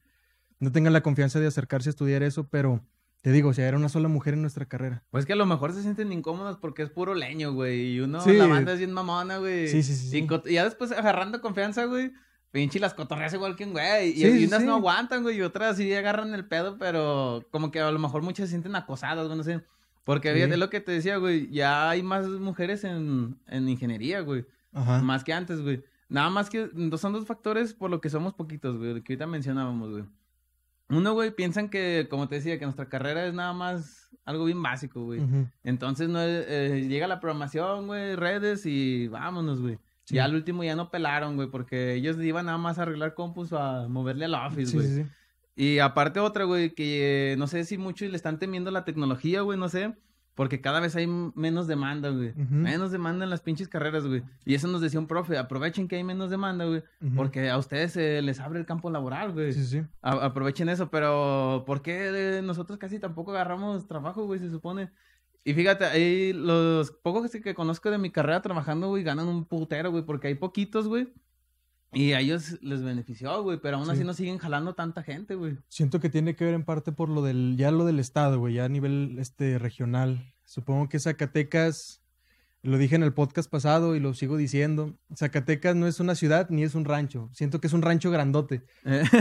[0.61, 2.83] no tengan la confianza de acercarse a estudiar eso, pero
[3.23, 5.03] te digo, o sea, era una sola mujer en nuestra carrera.
[5.11, 8.25] Pues que a lo mejor se sienten incómodas porque es puro leño, güey, y uno,
[8.25, 9.69] la banda es bien mamona, güey.
[9.69, 10.19] Sí, sí, sí.
[10.19, 12.13] Y, ya después agarrando confianza, güey,
[12.55, 14.13] pinche las cotorreas igual que un güey.
[14.17, 17.91] Y, unas no aguantan, güey, y otras sí agarran el pedo, pero como que a
[17.91, 19.61] lo mejor muchas se sienten acosadas, güey, no sé.
[20.05, 24.45] Porque fíjate lo que te decía, güey, ya hay más mujeres en, en ingeniería, güey.
[24.73, 25.03] Ajá.
[25.03, 25.83] Más que antes, güey.
[26.09, 29.91] Nada más que son dos factores por lo que somos poquitos, güey, que ahorita mencionábamos,
[29.91, 30.05] güey.
[30.91, 34.63] Uno, güey, piensan que, como te decía, que nuestra carrera es nada más algo bien
[34.63, 35.21] básico, güey.
[35.65, 39.77] Entonces, no eh, llega la programación, güey, redes y vámonos, güey.
[40.07, 43.53] Ya al último ya no pelaron, güey, porque ellos iban nada más a arreglar compus
[43.53, 44.89] a moverle al office, güey.
[44.89, 45.07] Sí, sí,
[45.57, 49.59] y aparte otra, güey, que no sé si muchos le están temiendo la tecnología, güey,
[49.59, 49.95] no sé.
[50.35, 52.35] Porque cada vez hay menos demanda, güey.
[52.35, 54.25] Menos demanda en las pinches carreras, güey.
[54.45, 56.83] Y eso nos decía un profe, aprovechen que hay menos demanda, güey.
[57.15, 59.53] Porque a ustedes se les abre el campo laboral, güey.
[59.53, 59.83] Sí, sí.
[60.03, 64.41] aprovechen eso, pero ¿por qué nosotros casi tampoco agarramos trabajo, güey?
[64.41, 64.91] Se supone.
[65.45, 69.91] Y fíjate, ahí los pocos que conozco de mi carrera trabajando, güey, ganan un putero,
[69.91, 70.03] güey.
[70.03, 71.09] Porque hay poquitos, güey,
[71.95, 75.57] y a ellos les benefició, güey, pero aún así no siguen jalando tanta gente, güey.
[75.69, 78.55] Siento que tiene que ver en parte por lo del, ya lo del estado, güey,
[78.55, 80.35] ya a nivel este regional.
[80.45, 82.03] Supongo que Zacatecas,
[82.63, 86.51] lo dije en el podcast pasado y lo sigo diciendo, Zacatecas no es una ciudad
[86.51, 87.31] ni es un rancho.
[87.33, 88.63] Siento que es un rancho grandote.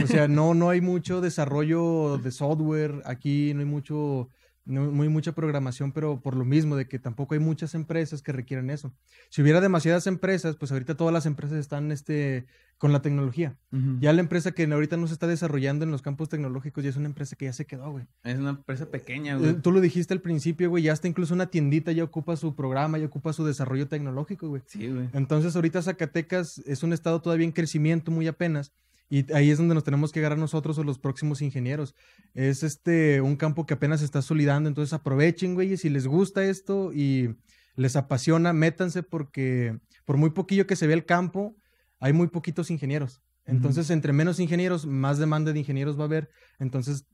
[0.04, 4.30] o sea, no, no hay mucho desarrollo de software aquí, no hay mucho
[4.66, 8.32] no muy mucha programación, pero por lo mismo de que tampoco hay muchas empresas que
[8.32, 8.94] requieren eso.
[9.30, 12.46] Si hubiera demasiadas empresas, pues ahorita todas las empresas están este,
[12.78, 13.58] con la tecnología.
[14.00, 16.98] Ya la empresa que ahorita no se está desarrollando en los campos tecnológicos ya es
[16.98, 18.06] una empresa que ya se quedó, güey.
[18.24, 19.54] Es una empresa pequeña, güey.
[19.54, 22.98] Tú lo dijiste al principio, güey, ya está incluso una tiendita ya ocupa su programa,
[22.98, 24.62] ya ocupa su desarrollo tecnológico, güey.
[24.66, 25.10] Sí, güey.
[25.14, 28.72] Entonces ahorita Zacatecas es un estado todavía en crecimiento muy apenas
[29.10, 31.96] y ahí es donde nos tenemos que agarrar nosotros o los próximos ingenieros.
[32.34, 36.92] Es este un campo que apenas está solidando, entonces aprovechen, güey, si les gusta esto
[36.94, 37.36] y
[37.76, 41.56] les apasiona, métanse porque por muy poquillo que se vea el campo,
[42.00, 43.22] hay muy poquitos ingenieros.
[43.46, 47.06] Entonces, entre menos ingenieros, más demanda de ingenieros va a haber, entonces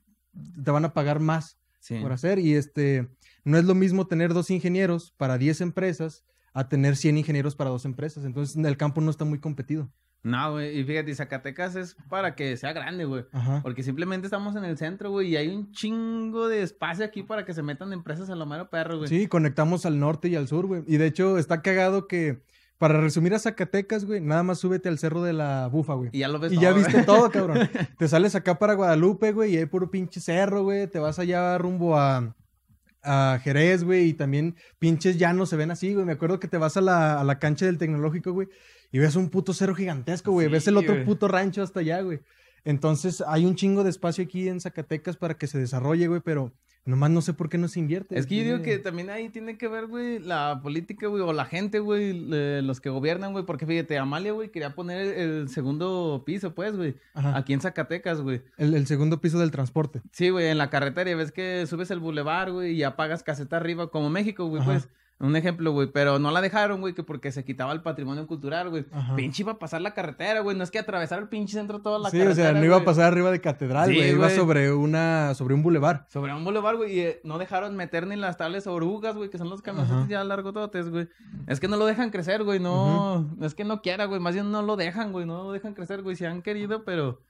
[0.63, 1.57] te van a pagar más
[2.01, 3.09] por hacer y este
[3.43, 6.23] no es lo mismo tener dos ingenieros para 10 empresas
[6.53, 8.25] a tener 100 ingenieros para dos empresas.
[8.25, 9.91] Entonces, el campo no está muy competido.
[10.21, 13.25] No, güey, y fíjate, Zacatecas es para que sea grande, güey.
[13.63, 17.45] Porque simplemente estamos en el centro, güey, y hay un chingo de espacio aquí para
[17.45, 19.07] que se metan empresas a lo mero perro, güey.
[19.07, 20.83] Sí, conectamos al norte y al sur, güey.
[20.87, 22.43] Y de hecho, está cagado que,
[22.77, 26.09] para resumir a Zacatecas, güey, nada más súbete al cerro de la Bufa, güey.
[26.11, 27.69] Y ya lo ves Y ya viste todo, cabrón.
[27.97, 30.87] te sales acá para Guadalupe, güey, y hay puro pinche cerro, güey.
[30.87, 32.35] Te vas allá rumbo a
[33.01, 36.05] a Jerez, güey, y también pinches llanos se ven así, güey.
[36.05, 38.49] Me acuerdo que te vas a la, a la cancha del tecnológico, güey,
[38.91, 40.47] y ves un puto cerro gigantesco, güey.
[40.47, 42.19] ves el otro puto rancho hasta allá, güey.
[42.65, 46.51] Entonces hay un chingo de espacio aquí en Zacatecas para que se desarrolle, güey, pero
[46.85, 48.17] nomás no sé por qué no se invierte.
[48.17, 51.31] Es que yo digo que también ahí tiene que ver, güey, la política, güey, o
[51.33, 52.13] la gente, güey,
[52.61, 56.95] los que gobiernan, güey, porque fíjate, Amalia, güey, quería poner el segundo piso, pues, güey,
[57.13, 58.41] aquí en Zacatecas, güey.
[58.57, 60.01] El, segundo piso del transporte.
[60.11, 63.57] Sí, güey, en la carretera, y ves que subes el bulevar, güey, y apagas caseta
[63.57, 64.89] arriba, como México, güey, pues
[65.21, 68.69] Un ejemplo, güey, pero no la dejaron, güey, que porque se quitaba el patrimonio cultural,
[68.69, 68.85] güey.
[69.17, 70.55] Pinche iba a pasar la carretera, güey.
[70.55, 72.33] No es que atravesar el pinche centro toda la carretera.
[72.33, 74.11] Sí, o sea, no iba a pasar arriba de catedral, güey.
[74.11, 76.05] iba sobre una, sobre un bulevar.
[76.09, 76.93] Sobre un bulevar, güey.
[76.93, 80.23] Y eh, no dejaron meter ni las tales orugas, güey, que son los camiones ya
[80.23, 81.09] largototes, güey.
[81.47, 82.61] Es que no lo dejan crecer, güey.
[82.61, 84.21] No, es que no quiera, güey.
[84.21, 85.25] Más bien no lo dejan, güey.
[85.25, 86.15] No lo dejan crecer, güey.
[86.15, 87.21] Si han querido, pero.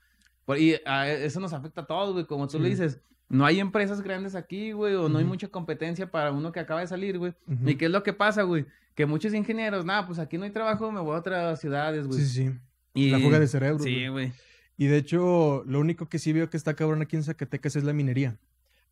[0.56, 2.24] Y a eso nos afecta a todos, güey.
[2.24, 3.00] Como tú le dices
[3.30, 6.80] no hay empresas grandes aquí, güey, o no hay mucha competencia para uno que acaba
[6.80, 7.32] de salir, güey.
[7.64, 8.66] ¿Y qué es lo que pasa, güey?
[8.94, 12.20] Que muchos ingenieros, nada, pues aquí no hay trabajo, me voy a otras ciudades, güey.
[12.20, 12.50] Sí, sí.
[12.92, 13.10] Y...
[13.10, 13.82] La fuga de cerebro.
[13.82, 14.32] Sí, güey.
[14.76, 17.84] Y de hecho, lo único que sí veo que está cabrón aquí en Zacatecas es
[17.84, 18.36] la minería.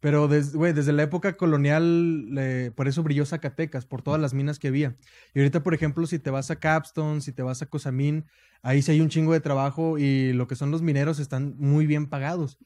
[0.01, 4.69] Pero, güey, desde la época colonial, por eso brilló Zacatecas, por todas las minas que
[4.69, 4.95] había.
[5.35, 8.25] Y ahorita, por ejemplo, si te vas a Capstone, si te vas a Cosamín,
[8.63, 11.87] ahí sí hay un chingo de trabajo y lo que son los mineros están muy
[11.87, 12.59] bien pagados.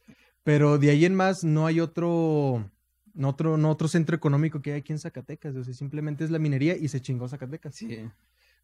[0.44, 2.68] Pero de ahí en más no hay otro,
[3.14, 5.54] no otro, no otro centro económico que hay aquí en Zacatecas.
[5.56, 7.74] O sea, simplemente es la minería y se chingó Zacatecas.
[7.74, 8.08] Sí.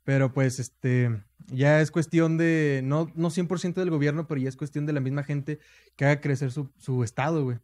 [0.04, 4.56] Pero pues este, ya es cuestión de, no, no 100% del gobierno, pero ya es
[4.56, 5.58] cuestión de la misma gente
[5.96, 7.58] que haga crecer su, su estado, güey.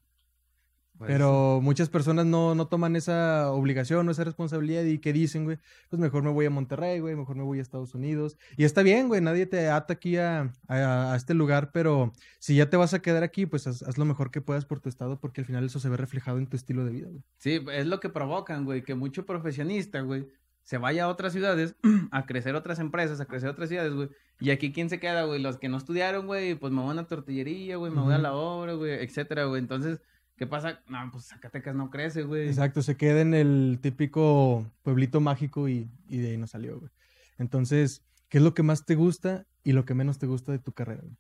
[0.99, 5.43] Pues Pero muchas personas no, no toman esa obligación o esa responsabilidad y que dicen,
[5.45, 5.59] güey,
[5.91, 8.39] pues mejor me voy a Monterrey, güey, mejor me voy a Estados Unidos.
[8.57, 12.71] Y está bien, güey, nadie te ata aquí a, a, este lugar, pero si ya
[12.71, 15.41] te vas a quedar aquí, pues haz, lo mejor que puedas por tu estado porque
[15.41, 17.25] al final eso se ve reflejado en tu estilo de vida, güey.
[17.39, 20.29] Sí, es lo que provocan, güey, que mucho profesionista, güey,
[20.63, 21.75] se vaya a otras ciudades
[22.13, 24.11] a crecer otras empresas, a crecer otras ciudades, güey.
[24.39, 25.43] Y aquí, ¿quién se queda, güey?
[25.43, 28.19] Los que no estudiaron, güey, pues me voy a una tortillería, güey, me voy a
[28.19, 29.61] la obra, güey, etcétera, güey.
[29.61, 30.01] Entonces
[30.37, 30.81] ¿Qué pasa?
[30.89, 32.49] No, pues Zacatecas no crece, güey.
[32.49, 36.91] Exacto, se queda en el típico pueblito mágico y, y de ahí no salió, güey.
[37.39, 40.59] Entonces, ¿qué es lo que más te gusta y lo que menos te gusta de
[40.59, 41.17] tu carrera, güey?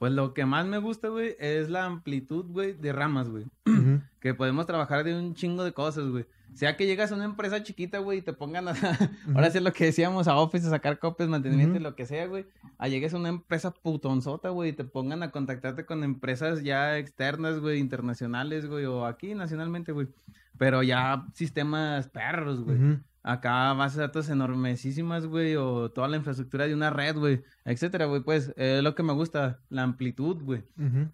[0.00, 3.44] Pues lo que más me gusta, güey, es la amplitud, güey, de ramas, güey.
[4.20, 6.24] Que podemos trabajar de un chingo de cosas, güey.
[6.54, 8.72] Sea que llegas a una empresa chiquita, güey, y te pongan a...
[9.34, 12.06] Ahora sí es lo que decíamos, a Office, a sacar copias, mantenimiento y lo que
[12.06, 12.46] sea, güey.
[12.78, 16.96] A llegues a una empresa putonzota, güey, y te pongan a contactarte con empresas ya
[16.96, 20.08] externas, güey, internacionales, güey, o aquí nacionalmente, güey.
[20.56, 23.00] Pero ya sistemas perros, güey.
[23.22, 28.06] Acá bases de datos enormesísimas, güey, o toda la infraestructura de una red, güey, etcétera,
[28.06, 28.22] güey.
[28.22, 30.62] Pues es lo que me gusta, la amplitud, güey.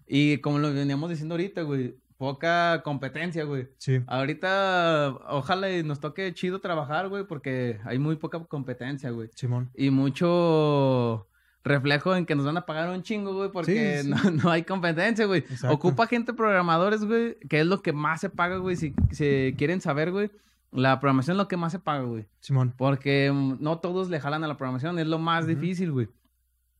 [0.07, 3.67] Y como lo veníamos diciendo ahorita, güey, poca competencia, güey.
[3.77, 4.01] Sí.
[4.07, 9.29] Ahorita, ojalá y nos toque chido trabajar, güey, porque hay muy poca competencia, güey.
[9.35, 9.69] Simón.
[9.75, 11.27] Y mucho
[11.63, 14.01] reflejo en que nos van a pagar un chingo, güey, porque
[14.43, 15.43] No, hay competencia, güey.
[15.69, 19.81] Ocupa gente programadores, güey, que es lo que más se paga, güey, si, si quieren
[19.81, 20.31] saber, güey.
[20.77, 22.27] La programación es lo que más se paga, güey.
[22.39, 22.73] Simón.
[22.77, 26.07] Porque mm, no todos le jalan a la programación, es lo más difícil, güey.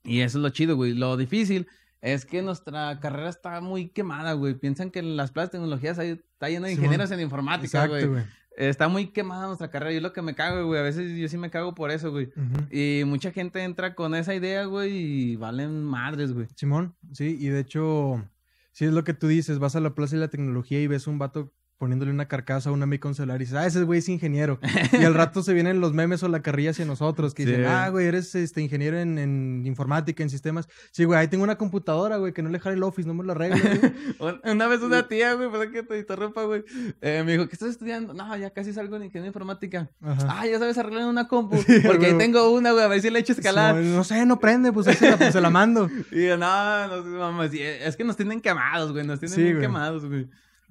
[0.03, 0.93] Y eso es lo chido, güey.
[0.93, 1.67] Lo difícil
[2.01, 4.53] es que nuestra carrera está muy quemada, güey.
[4.53, 8.07] Piensan que en las plazas de tecnologías hay, está lleno de ingenieros en informática, güey.
[8.55, 9.91] Está muy quemada nuestra carrera.
[9.91, 10.79] Yo es lo que me cago, güey.
[10.79, 12.29] A veces yo sí me cago por eso, güey.
[12.69, 16.47] Y mucha gente entra con esa idea, güey, y valen madres, güey.
[16.55, 17.35] Simón, sí.
[17.39, 18.23] Y de hecho,
[18.71, 19.57] sí es lo que tú dices.
[19.57, 22.73] Vas a la plaza de la tecnología y ves un vato poniéndole una carcasa a
[22.73, 24.59] una Micon Solar y dices, ah, ese güey es ingeniero.
[24.99, 27.89] y al rato se vienen los memes o la carrilla hacia nosotros que dicen, ah,
[27.89, 30.67] güey, eres este ingeniero en, informática, en sistemas.
[30.91, 33.23] Sí, güey, ahí tengo una computadora, güey, que no le jale el office, no me
[33.23, 33.57] lo arreglo,
[34.43, 36.63] una vez una tía, güey, para que te interrumpa, güey,
[37.01, 38.13] eh, me dijo, ¿qué estás estudiando?
[38.13, 39.89] No, ya casi salgo en ingeniería informática.
[40.01, 41.57] Ah, ya sabes arreglar una compu.
[41.85, 43.75] porque ahí tengo una, güey, a ver si le echo escalar.
[43.75, 45.89] no sé, no prende, pues, se la, pues, se la mando.
[46.11, 50.05] y yo, no, no, mamá, es que nos tienen quemados, güey, nos tienen bien quemados,
[50.05, 50.27] güey.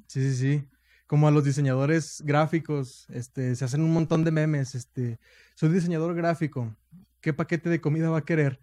[0.09, 0.69] Sí, sí, sí
[1.07, 5.19] como a los diseñadores gráficos, este, se hacen un montón de memes, este,
[5.55, 6.75] soy diseñador gráfico,
[7.21, 8.61] ¿qué paquete de comida va a querer?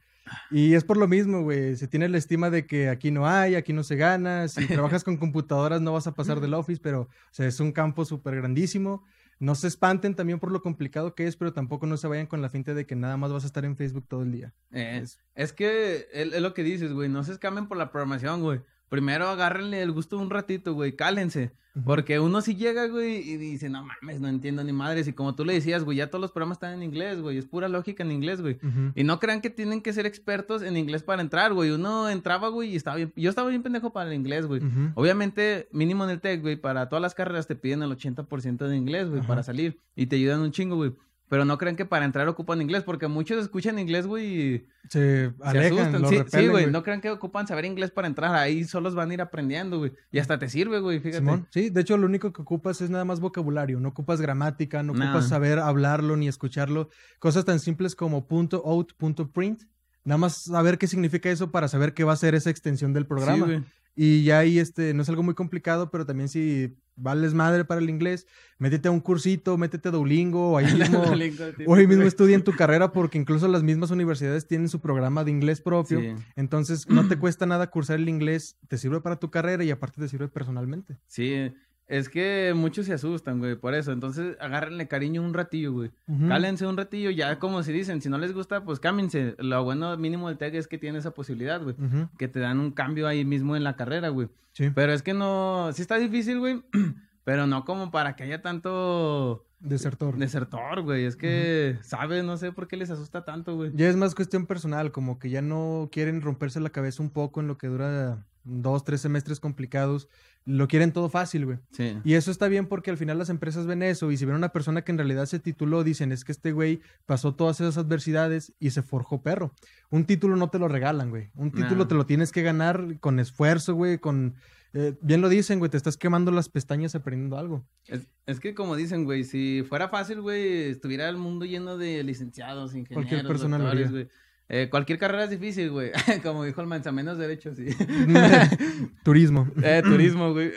[0.51, 3.55] Y es por lo mismo, güey, se tiene la estima de que aquí no hay,
[3.55, 7.01] aquí no se gana, si trabajas con computadoras no vas a pasar del office, pero,
[7.01, 9.03] o sea, es un campo súper grandísimo.
[9.39, 12.41] No se espanten también por lo complicado que es, pero tampoco no se vayan con
[12.41, 14.53] la finta de que nada más vas a estar en Facebook todo el día.
[14.71, 18.61] es, es, que es, lo que dices, güey, no se escamen por la programación, güey
[18.93, 21.51] primero agárrenle el gusto un ratito, güey, cálense.
[21.83, 25.07] Porque uno sí llega, güey, y dice, no mames, no entiendo ni madres.
[25.07, 27.39] Y como tú le decías, güey, ya todos los programas están en inglés, güey.
[27.39, 28.59] Es pura lógica en inglés, güey.
[28.93, 31.71] Y no crean que tienen que ser expertos en inglés para entrar, güey.
[31.71, 33.11] Uno entraba, güey, y estaba bien.
[33.15, 34.61] Yo estaba bien pendejo para el inglés, güey.
[34.93, 38.77] Obviamente, mínimo en el tech, güey, para todas las carreras te piden el 80% de
[38.77, 39.79] inglés, güey, para salir.
[39.95, 40.93] Y te ayudan un chingo, güey.
[41.33, 45.33] Pero no creen que para entrar ocupan inglés, porque muchos escuchan inglés, güey, y se,
[45.41, 46.27] asustan.
[46.27, 48.35] sí, güey, no crean que ocupan saber inglés para entrar.
[48.35, 49.93] Ahí solos van a ir aprendiendo, güey.
[50.11, 51.45] Y hasta te sirve, güey, fíjate.
[51.49, 53.79] Sí, de hecho, lo único que ocupas es nada más vocabulario.
[53.79, 56.89] No ocupas gramática, no ocupas saber hablarlo ni escucharlo.
[57.17, 59.63] Cosas tan simples como punto out, punto print.
[60.03, 63.07] Nada más saber qué significa eso para saber qué va a ser esa extensión del
[63.07, 63.47] programa.
[63.47, 63.63] Sí.
[63.95, 67.81] Y ya ahí, este, no es algo muy complicado, pero también si vales madre para
[67.81, 68.27] el inglés,
[68.57, 71.01] métete a un cursito, métete a Duolingo, o ahí mismo,
[71.67, 75.23] o ahí mismo estudia en tu carrera porque incluso las mismas universidades tienen su programa
[75.23, 76.01] de inglés propio.
[76.35, 80.01] Entonces, no te cuesta nada cursar el inglés, te sirve para tu carrera y aparte
[80.01, 80.97] te sirve personalmente.
[81.07, 81.51] Sí,
[81.87, 83.91] es que muchos se asustan, güey, por eso.
[83.91, 85.91] Entonces, agárrenle cariño un ratillo, güey.
[86.27, 89.35] Cálense un ratillo, ya como si dicen, si no les gusta, pues cámbiense.
[89.37, 91.75] Lo bueno mínimo del TEC es que tiene esa posibilidad, güey.
[92.17, 94.29] Que te dan un cambio ahí mismo en la carrera, güey.
[94.53, 94.69] Sí.
[94.73, 96.63] Pero es que no, sí está difícil, güey.
[97.23, 99.45] pero no como para que haya tanto...
[99.59, 100.17] Desertor.
[100.17, 101.05] Desertor, güey.
[101.05, 102.23] Es que, ¿sabes?
[102.23, 103.71] No sé por qué les asusta tanto, güey.
[103.73, 107.39] Ya es más cuestión personal, como que ya no quieren romperse la cabeza un poco
[107.39, 110.07] en lo que dura dos, tres semestres complicados
[110.45, 111.59] lo quieren todo fácil, güey.
[111.71, 111.97] Sí.
[112.03, 114.49] Y eso está bien porque al final las empresas ven eso y si ven una
[114.49, 118.53] persona que en realidad se tituló, dicen, es que este güey pasó todas esas adversidades
[118.59, 119.53] y se forjó perro.
[119.89, 121.29] Un título no te lo regalan, güey.
[121.35, 124.35] Un título te lo tienes que ganar con esfuerzo, güey, con...
[124.75, 127.63] Eh, bien lo dicen, güey, te estás quemando las pestañas aprendiendo algo.
[127.85, 132.03] Es, es que como dicen, güey, si fuera fácil, güey, estuviera el mundo lleno de
[132.03, 134.07] licenciados, ingenieros, Cualquier persona doctores, güey.
[134.55, 135.91] Eh, cualquier carrera es difícil, güey.
[136.21, 137.69] Como dijo el mancha, menos derechos, sí.
[139.03, 139.47] turismo.
[139.63, 140.51] Eh, turismo, güey.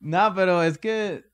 [0.00, 1.24] no, pero es que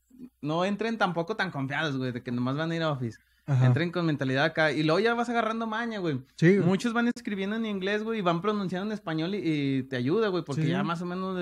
[0.40, 3.18] no entren tampoco tan confiados, güey, de que nomás van a ir a Office.
[3.48, 4.70] Entren con mentalidad acá.
[4.70, 6.20] Y luego ya vas agarrando maña, güey.
[6.37, 6.59] Sí.
[6.64, 10.44] Muchos van escribiendo en inglés, güey, y van pronunciando en español y, te ayuda, güey,
[10.44, 11.37] porque ya más o menos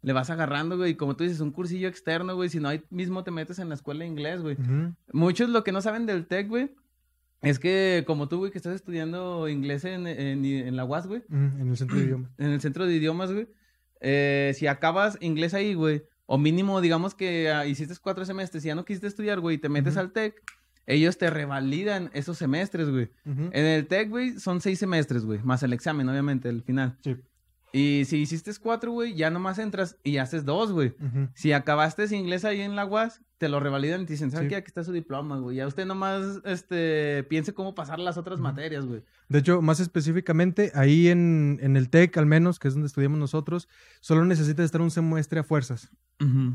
[0.00, 0.92] le vas agarrando, güey.
[0.92, 2.48] Y como tú dices, un cursillo externo, güey.
[2.48, 4.56] Si no, ahí mismo te metes en la escuela de inglés, güey.
[5.12, 6.70] Muchos lo que no saben del tech, güey,
[7.42, 11.22] es que como tú, güey, que estás estudiando inglés en, en, la UAS, güey.
[11.30, 12.30] en el centro de idiomas.
[12.38, 13.48] En el centro de idiomas, güey.
[14.00, 18.68] Eh, si acabas inglés ahí, güey, o mínimo, digamos que ah, hiciste cuatro semestres y
[18.68, 20.42] ya no quisiste estudiar, güey, y te metes al TEC,
[20.86, 23.10] ellos te revalidan esos semestres, güey.
[23.24, 26.96] En el TEC, güey, son seis semestres, güey, más el examen, obviamente, el final.
[27.02, 27.16] Sí.
[27.78, 30.96] Y si hiciste cuatro, güey, ya nomás entras y haces dos, güey.
[31.34, 34.56] Si acabaste inglés ahí en la UAS, te lo revalidan y te dicen, ¿sabes qué?
[34.56, 35.58] Aquí está su diploma, güey.
[35.58, 39.04] Ya usted nomás, este, piense cómo pasar las otras materias, güey.
[39.28, 43.20] De hecho, más específicamente, ahí en, en, el TEC, al menos, que es donde estudiamos
[43.20, 43.68] nosotros,
[44.00, 45.92] solo necesitas estar un semestre a fuerzas.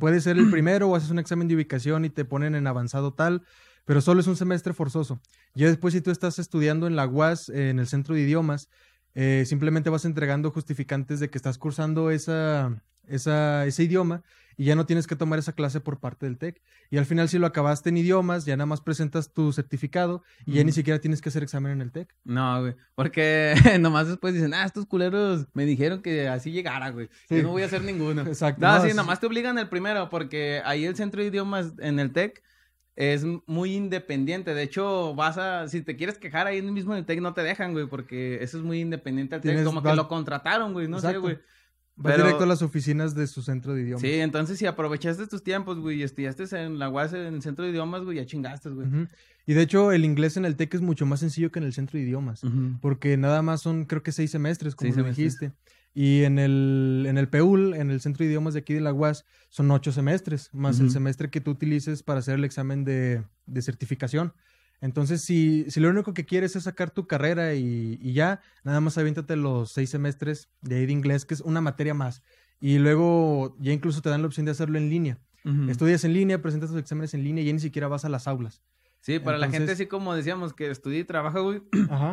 [0.01, 3.13] Puede ser el primero o haces un examen de ubicación y te ponen en avanzado
[3.13, 3.43] tal,
[3.85, 5.21] pero solo es un semestre forzoso.
[5.55, 8.67] Ya después, si tú estás estudiando en la UAS, en el centro de idiomas,
[9.15, 14.23] eh, simplemente vas entregando justificantes de que estás cursando esa, esa, ese idioma
[14.57, 16.61] y ya no tienes que tomar esa clase por parte del TEC.
[16.89, 20.53] Y al final, si lo acabaste en idiomas, ya nada más presentas tu certificado y
[20.53, 22.13] ya ni siquiera tienes que hacer examen en el TEC.
[22.23, 22.75] No, güey.
[22.95, 27.09] Porque nomás después dicen, ah, estos culeros me dijeron que así llegara, güey.
[27.29, 28.21] Yo no voy a hacer ninguno.
[28.27, 28.65] Exacto.
[28.65, 32.11] No, sí, nomás te obligan el primero, porque ahí el centro de idiomas en el
[32.11, 32.43] TEC
[32.95, 34.53] es muy independiente.
[34.53, 37.41] De hecho, vas a, si te quieres quejar ahí mismo en el TEC, no te
[37.41, 39.63] dejan, güey, porque eso es muy independiente al TEC.
[39.63, 41.39] Como que lo contrataron, güey, no sé, güey.
[42.03, 44.01] Va directo a las oficinas de su centro de idiomas.
[44.01, 47.65] Sí, entonces si aprovechaste tus tiempos, güey, y estudiaste en la UAS, en el centro
[47.65, 48.87] de idiomas, güey, ya chingaste, güey.
[49.45, 51.73] Y de hecho, el inglés en el TEC es mucho más sencillo que en el
[51.73, 52.41] centro de idiomas.
[52.81, 55.51] Porque nada más son, creo que seis semestres, como lo dijiste.
[55.93, 58.93] Y en el, en el PEUL, en el Centro de Idiomas de aquí de la
[58.93, 63.23] UAS, son ocho semestres, más el semestre que tú utilices para hacer el examen de,
[63.45, 64.33] de certificación.
[64.81, 68.81] Entonces, si, si, lo único que quieres es sacar tu carrera y, y, ya, nada
[68.81, 72.23] más aviéntate los seis semestres de ahí de inglés, que es una materia más.
[72.59, 75.19] Y luego ya incluso te dan la opción de hacerlo en línea.
[75.67, 78.27] Estudias en línea, presentas tus exámenes en línea y ya ni siquiera vas a las
[78.29, 78.61] aulas.
[79.03, 81.61] Sí, para la gente así como decíamos que estudia y trabaja, güey,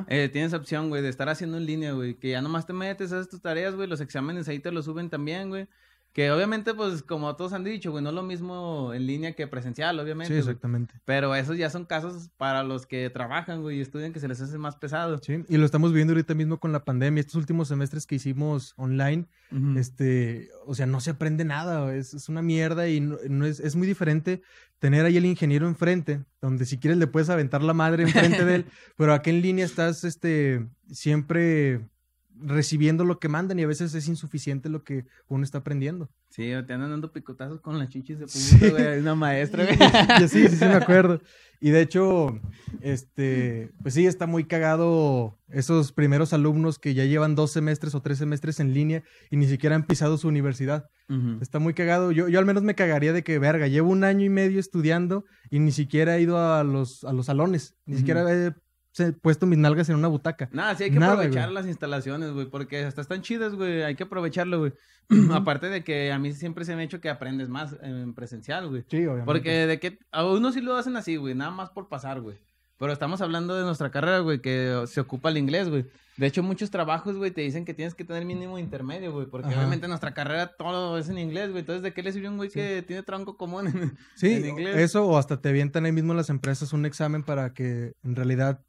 [0.08, 3.12] eh, tienes opción, güey, de estar haciendo en línea, güey, que ya nomás te metes,
[3.12, 5.68] haces tus tareas, güey, los exámenes ahí te los suben también, güey.
[6.12, 9.46] Que obviamente, pues, como todos han dicho, güey, no es lo mismo en línea que
[9.46, 10.34] presencial, obviamente.
[10.34, 10.94] Sí, exactamente.
[11.04, 14.40] Pero esos ya son casos para los que trabajan, güey, y estudian que se les
[14.40, 15.18] hace más pesado.
[15.22, 17.20] Sí, y lo estamos viendo ahorita mismo con la pandemia.
[17.20, 19.26] Estos últimos semestres que hicimos online,
[19.76, 23.76] este, o sea, no se aprende nada, es, es una mierda y no, es, es
[23.76, 24.42] muy diferente
[24.80, 28.54] tener ahí el ingeniero enfrente, donde si quieres le puedes aventar la madre enfrente de
[28.56, 31.89] él, pero aquí en línea estás, este, siempre
[32.42, 36.10] recibiendo lo que mandan y a veces es insuficiente lo que uno está aprendiendo.
[36.28, 39.76] Sí, te andan dando picotazos con las chichis de puta, güey, una maestra, güey.
[40.28, 41.20] sí, sí, sí, me acuerdo.
[41.60, 42.40] Y de hecho,
[42.80, 48.00] este, pues sí, está muy cagado esos primeros alumnos que ya llevan dos semestres o
[48.00, 50.88] tres semestres en línea y ni siquiera han pisado su universidad.
[51.40, 52.12] Está muy cagado.
[52.12, 55.24] Yo, yo al menos me cagaría de que, verga, llevo un año y medio estudiando
[55.50, 58.54] y ni siquiera he ido a los, a los salones, ni siquiera he
[59.22, 60.48] puesto mis nalgas en una butaca.
[60.52, 64.04] Nada, sí hay que aprovechar las instalaciones, güey, porque hasta están chidas, güey, hay que
[64.04, 64.72] aprovecharlo, güey.
[65.32, 68.68] Aparte de que a mí siempre se me ha hecho que aprendes más en presencial,
[68.68, 68.84] güey.
[68.88, 69.26] Sí, obviamente.
[69.26, 72.36] Porque de que a uno sí lo hacen así, güey, nada más por pasar, güey.
[72.78, 75.84] Pero estamos hablando de nuestra carrera, güey, que se ocupa el inglés, güey.
[76.16, 79.26] De hecho, muchos trabajos, güey, te dicen que tienes que tener mínimo intermedio, güey.
[79.26, 81.60] Porque obviamente nuestra carrera todo es en inglés, güey.
[81.60, 84.78] Entonces, ¿de qué le sirve un güey que tiene tronco común en, sí, inglés?
[84.78, 88.62] eso, o hasta te avientan ahí mismo las empresas un examen para que en realidad,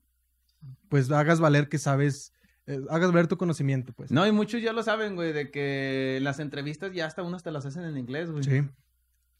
[0.90, 2.34] pues, hagas valer que sabes
[2.68, 4.12] eh, hagas ver tu conocimiento, pues.
[4.12, 7.52] No, y muchos ya lo saben, güey, de que las entrevistas ya hasta unos te
[7.52, 8.44] las hacen en inglés, güey.
[8.44, 8.62] Sí.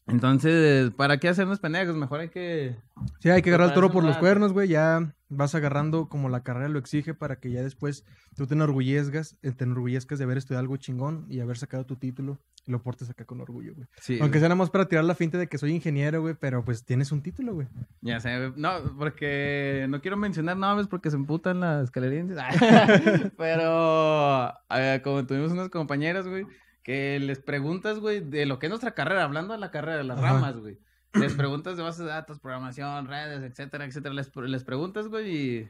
[0.06, 1.96] Entonces, ¿para qué hacernos pendejos?
[1.96, 2.76] Mejor hay que...
[3.20, 4.68] Sí, hay que agarrar el toro por los cuernos, güey.
[4.68, 8.04] Ya vas agarrando como la carrera lo exige para que ya después
[8.36, 11.96] tú te enorgullezcas, eh, te enorgullezcas de haber estudiado algo chingón y haber sacado tu
[11.96, 13.88] título y lo portes acá con orgullo, güey.
[14.00, 16.64] Sí, Aunque sea nada más para tirar la finta de que soy ingeniero, güey, pero
[16.64, 17.68] pues tienes un título, güey.
[18.02, 22.26] Ya sé, no, porque no quiero mencionar nombres porque se emputan las escalerías.
[23.36, 26.46] pero eh, como tuvimos unos compañeros, güey,
[26.82, 30.04] que les preguntas, güey, de lo que es nuestra carrera, hablando de la carrera, de
[30.04, 30.78] las ramas, güey.
[31.14, 34.14] Les preguntas de bases de datos, programación, redes, etcétera, etcétera.
[34.14, 35.68] Les, les preguntas, güey, y...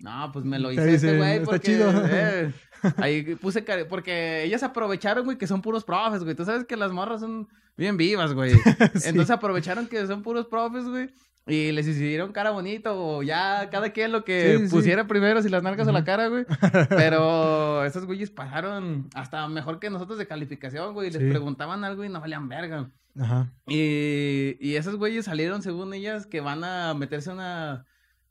[0.00, 1.60] No, pues me lo hice este güey porque...
[1.60, 1.92] Chido.
[2.08, 2.52] Eh,
[2.96, 3.62] ahí puse...
[3.88, 6.34] Porque ellas aprovecharon, güey, que son puros profes, güey.
[6.34, 8.52] Tú sabes que las morras son bien vivas, güey.
[9.04, 11.08] Entonces aprovecharon que son puros profes, güey.
[11.46, 15.62] Y les hicieron cara bonito, o ya cada quien lo que pusiera primero, si las
[15.62, 16.46] nalgas a la cara, güey.
[16.88, 21.10] Pero esos güeyes pasaron hasta mejor que nosotros de calificación, güey.
[21.10, 22.90] Les preguntaban algo y no valían verga.
[23.18, 23.52] Ajá.
[23.66, 27.86] Y, y esos güeyes salieron, según ellas, que van a meterse a una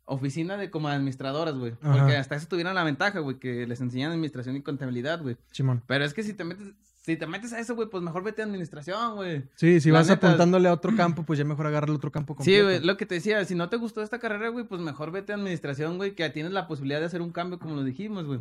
[0.05, 1.73] oficina de como administradoras, güey.
[1.73, 5.37] Porque hasta eso tuvieron la ventaja, güey, que les enseñan administración y contabilidad, güey.
[5.51, 5.83] Simón.
[5.87, 6.73] Pero es que si te metes,
[7.05, 9.43] si te metes a eso, güey, pues mejor vete a administración, güey.
[9.55, 12.57] Sí, si vas apuntándole a otro campo, pues ya mejor agarra el otro campo completo.
[12.57, 15.11] Sí, güey, lo que te decía, si no te gustó esta carrera, güey, pues mejor
[15.11, 18.25] vete a administración, güey, que tienes la posibilidad de hacer un cambio como lo dijimos,
[18.25, 18.39] güey.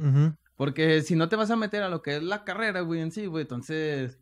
[0.56, 3.10] Porque si no te vas a meter a lo que es la carrera, güey, en
[3.10, 4.20] sí, güey, entonces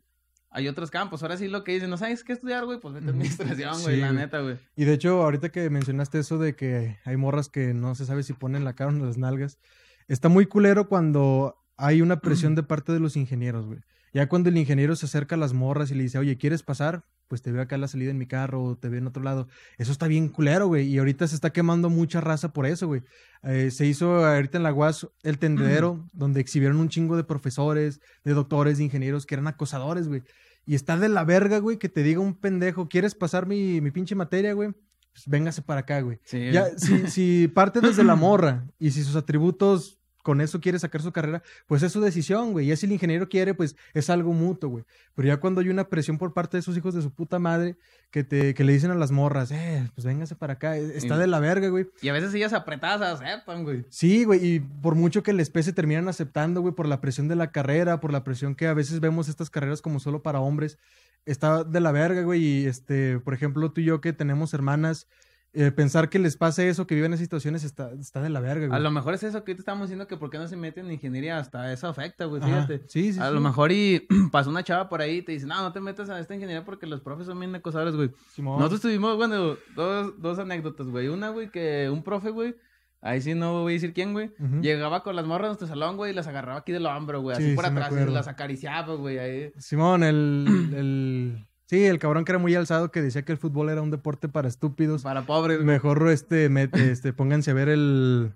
[0.49, 1.21] hay otros campos.
[1.21, 3.97] Ahora sí lo que dicen, no sabes qué estudiar, güey, pues vete a administración, güey,
[3.97, 4.57] la neta, güey.
[4.75, 8.23] Y de hecho, ahorita que mencionaste eso de que hay morras que no se sabe
[8.23, 9.59] si ponen la cara o las nalgas,
[10.07, 13.81] está muy culero cuando hay una presión de parte de los ingenieros, güey.
[14.13, 17.05] Ya cuando el ingeniero se acerca a las morras y le dice, oye, ¿quieres pasar?
[17.27, 19.23] Pues te veo acá a la salida en mi carro o te veo en otro
[19.23, 19.47] lado.
[19.77, 20.87] Eso está bien culero, güey.
[20.87, 23.03] Y ahorita se está quemando mucha raza por eso, güey.
[23.43, 28.01] Eh, se hizo ahorita en la UAS el tendedero, donde exhibieron un chingo de profesores,
[28.25, 30.23] de doctores, de ingenieros que eran acosadores, güey.
[30.65, 33.91] Y está de la verga, güey, que te diga un pendejo, ¿quieres pasar mi, mi
[33.91, 34.71] pinche materia, güey?
[35.13, 36.19] Pues véngase para acá, güey.
[36.51, 41.01] Ya, si, si parte desde la morra y si sus atributos con eso quiere sacar
[41.01, 42.67] su carrera, pues es su decisión, güey.
[42.67, 44.85] Ya si el ingeniero quiere, pues es algo mutuo, güey.
[45.15, 47.77] Pero ya cuando hay una presión por parte de esos hijos de su puta madre
[48.11, 51.17] que, te, que le dicen a las morras, eh, pues véngase para acá, e, está
[51.17, 51.87] de la verga, güey.
[52.01, 53.85] Y a veces ellas apretadas aceptan, güey.
[53.89, 57.35] Sí, güey, y por mucho que les pese terminan aceptando, güey, por la presión de
[57.35, 60.77] la carrera, por la presión que a veces vemos estas carreras como solo para hombres,
[61.25, 62.43] está de la verga, güey.
[62.43, 65.07] Y este, por ejemplo, tú y yo que tenemos hermanas
[65.53, 68.67] eh, pensar que les pase eso, que viven esas situaciones, está, está de la verga,
[68.67, 68.77] güey.
[68.77, 70.85] A lo mejor es eso que te estamos diciendo que por qué no se meten
[70.85, 72.83] en ingeniería, hasta eso afecta, güey, fíjate.
[72.87, 75.61] Sí, sí, A lo mejor y pasó una chava por ahí y te dice, no,
[75.61, 78.11] no te metas a esta ingeniería porque los profes son bien acosadores, güey.
[78.37, 81.07] Nosotros tuvimos, bueno, dos, dos anécdotas, güey.
[81.09, 82.55] Una, güey, que un profe, güey,
[83.03, 84.31] Ahí sí no voy a decir quién, güey.
[84.61, 87.35] Llegaba con las morras de nuestro salón, güey, y las agarraba aquí del hombro, güey.
[87.35, 89.17] Así por atrás, y las acariciaba, güey.
[89.17, 89.51] Ahí.
[89.57, 90.45] Simón, el,
[90.75, 93.91] el, Sí, el cabrón que era muy alzado que decía que el fútbol era un
[93.91, 95.03] deporte para estúpidos.
[95.03, 95.61] Para pobres.
[95.61, 98.33] Mejor este, este pónganse a ver el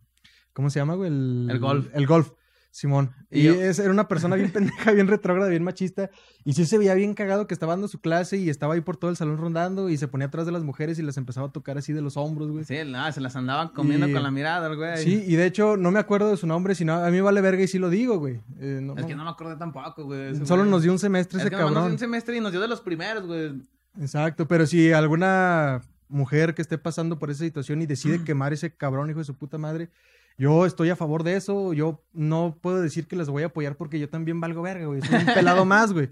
[0.53, 1.09] ¿cómo se llama, güey?
[1.09, 1.88] El, el golf.
[1.93, 2.31] El golf.
[2.76, 3.11] Simón.
[3.32, 6.09] Y, era una persona bien pendeja, bien retrógrada, bien machista.
[6.43, 8.97] Y sí se veía bien cagado que estaba dando su clase y estaba ahí por
[8.97, 11.51] todo el salón rondando y se ponía atrás de las mujeres y las empezaba a
[11.53, 12.65] tocar así de los hombros, güey.
[12.65, 15.01] Sí, nada, se las andaban comiendo con la mirada, güey.
[15.01, 17.63] Sí, y de hecho no me acuerdo de su nombre, sino a mí vale verga
[17.63, 18.41] y sí lo digo, güey.
[18.59, 20.45] Eh, es que no me acuerdo tampoco, güey.
[20.45, 21.76] Solo nos dio un semestre ese cabrón.
[21.76, 23.53] Nos dio un semestre y nos dio de los primeros, güey.
[24.01, 28.76] Exacto, pero si alguna mujer que esté pasando por esa situación y decide quemar ese
[28.76, 29.89] cabrón hijo de su puta madre,
[30.38, 31.73] yo estoy a favor de eso.
[31.73, 35.01] Yo no puedo decir que les voy a apoyar porque yo también valgo verga, güey.
[35.01, 36.09] Soy un pelado más, güey.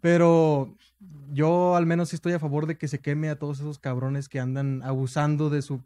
[0.00, 0.74] Pero
[1.32, 4.28] yo al menos sí estoy a favor de que se queme a todos esos cabrones
[4.28, 5.82] que andan abusando de su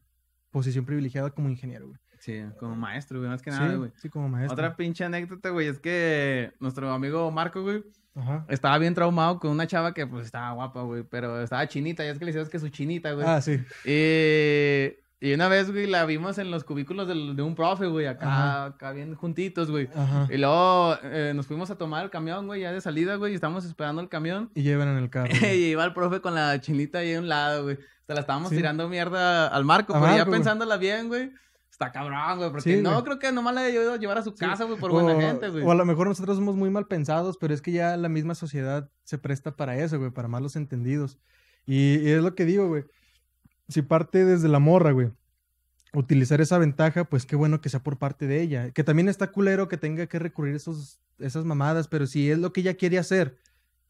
[0.51, 1.99] posición privilegiada como ingeniero, güey.
[2.19, 3.93] Sí, como maestro, güey, más que nada, güey.
[3.97, 4.55] Sí, como maestro.
[4.55, 7.85] Otra pinche anécdota, güey, es que nuestro amigo Marco, güey,
[8.49, 12.11] estaba bien traumado con una chava que, pues, estaba guapa, güey, pero estaba chinita, ya
[12.11, 13.27] es que le decías que su chinita, güey.
[13.29, 13.61] Ah, sí.
[13.85, 14.97] Y
[15.27, 18.67] y una vez, güey, la vimos en los cubículos de, de un profe, güey, acá,
[18.67, 19.89] acá bien juntitos, güey.
[20.31, 23.35] Y luego eh, nos fuimos a tomar el camión, güey, ya de salida, güey, y
[23.35, 24.51] estábamos esperando el camión.
[24.55, 25.31] Y llevan en el carro.
[25.43, 27.79] y iba el profe con la chinita ahí a un lado, güey.
[28.07, 31.33] Se la estábamos tirando mierda al Marco, pero ya pensándola bien, güey.
[31.69, 34.79] Está cabrón, güey, porque no creo que nomás ido a llevar a su casa, güey,
[34.79, 35.65] por buena gente, güey.
[35.65, 38.37] O a lo mejor nosotros somos muy mal pensados, pero es que ya la misma
[38.37, 41.19] sociedad se presta para eso, güey, para malos entendidos.
[41.67, 42.85] Y, y es lo que digo, güey.
[43.69, 45.11] Si parte desde la morra, güey
[45.93, 48.71] utilizar esa ventaja, pues qué bueno que sea por parte de ella.
[48.71, 52.39] Que también está culero que tenga que recurrir a esos, esas mamadas, pero si es
[52.39, 53.39] lo que ella quiere hacer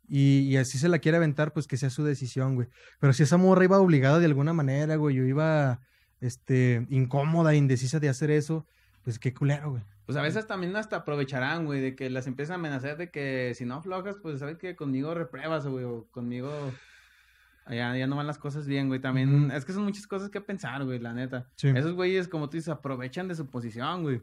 [0.08, 2.68] y, así se la quiere aventar, pues que sea su decisión, güey.
[3.00, 5.80] Pero si esa morra iba obligada de alguna manera, güey, yo iba,
[6.20, 8.66] este, incómoda, indecisa de hacer eso,
[9.02, 9.82] pues qué culero, güey.
[10.04, 13.52] Pues a veces también hasta aprovecharán, güey, de que las empiezan a amenazar de que
[13.56, 16.52] si no aflojas, pues sabes que conmigo repruebas, güey, o conmigo
[17.74, 19.00] ya, ya no van las cosas bien, güey.
[19.00, 21.50] También, es que son muchas cosas que pensar, güey, la neta.
[21.56, 24.22] Esos güeyes, como tú dices, aprovechan de su posición, güey.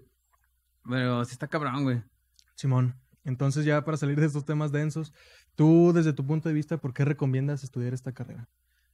[0.90, 2.04] Pero sí está cabrón, güey.
[2.56, 5.14] Simón, entonces ya para salir de estos temas densos,
[5.56, 8.50] tú desde tu punto de vista, ¿por qué recomiendas estudiar esta carrera?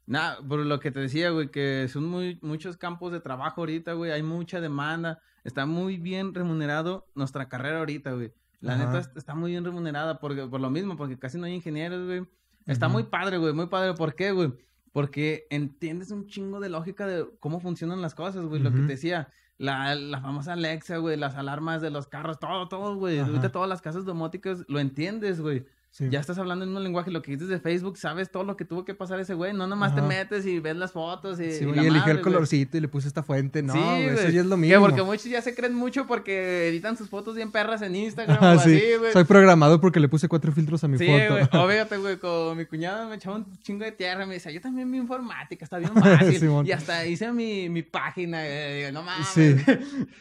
[0.05, 3.93] Nada, por lo que te decía, güey, que son muy, muchos campos de trabajo ahorita,
[3.93, 8.33] güey, hay mucha demanda, está muy bien remunerado nuestra carrera ahorita, güey.
[8.59, 12.05] La neta está muy bien remunerada porque, por lo mismo, porque casi no hay ingenieros,
[12.05, 12.27] güey.
[12.71, 13.93] Está muy padre, güey, muy padre.
[13.93, 14.53] ¿Por qué, güey?
[14.91, 18.61] Porque entiendes un chingo de lógica de cómo funcionan las cosas, güey.
[18.61, 22.67] Lo que te decía, la, la famosa Alexa, güey, las alarmas de los carros, todo,
[22.67, 23.19] todo, güey.
[23.19, 25.65] Ahorita todas las casas domóticas lo entiendes, güey.
[25.97, 28.63] Ya estás hablando en un lenguaje, lo que dices de Facebook, sabes todo lo que
[28.63, 29.53] tuvo que pasar ese güey.
[29.53, 31.51] No nomás te metes y ves las fotos y.
[31.51, 33.61] Sí, y, eligió el colorcito y le puse esta fuente.
[33.61, 34.79] No, eso ya es lo mismo.
[34.79, 38.47] porque muchos ya se creen mucho porque editan sus fotos bien perras en Instagram o
[38.47, 39.11] así, güey.
[39.11, 41.09] Soy programador porque le puse cuatro filtros a mi foto.
[41.09, 41.49] Sí, güey.
[41.59, 44.25] O fíjate, güey, con mi cuñado me echaba un chingo de tierra.
[44.25, 46.49] Me decía, yo también mi informática, está bien fácil.
[46.65, 48.39] y hasta hice mi, mi página.
[48.45, 49.27] Eh, no mames.
[49.27, 49.55] Sí.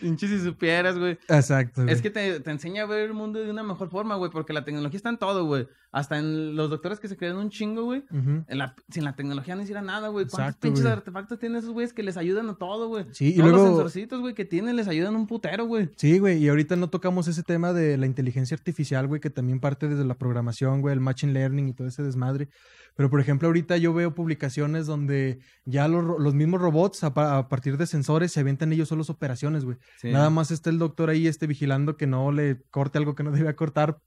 [0.01, 1.19] Pinche si supieras, güey.
[1.29, 1.87] Exacto.
[1.87, 4.53] Es que te, te enseña a ver el mundo de una mejor forma, güey, porque
[4.53, 5.58] la tecnología está en todo, güey.
[5.91, 8.05] Hasta en los doctores que se creen un chingo, güey.
[8.91, 10.27] sin la tecnología no hiciera nada, güey.
[10.27, 13.07] ¿Cuántos pinches artefactos tienen esos güeyes que les ayudan a todo, güey?
[13.13, 13.57] Sí, y luego...
[13.57, 15.91] los sensorcitos, güey, que tienen les ayudan un putero, güey.
[15.97, 16.39] Sí, güey.
[16.39, 20.05] Y ahorita no tocamos ese tema de la inteligencia artificial, güey, que también parte desde
[20.05, 22.49] la programación, güey, el machine learning y todo ese desmadre.
[22.95, 27.15] Pero, por ejemplo, ahorita yo veo publicaciones donde ya los, mismos robots, a,
[27.49, 29.79] partir de sensores, se avientan ellos solos operaciones, güey.
[30.03, 33.31] Nada más está el doctor ahí este, vigilando que no le corte algo que no
[33.31, 34.01] debe cortar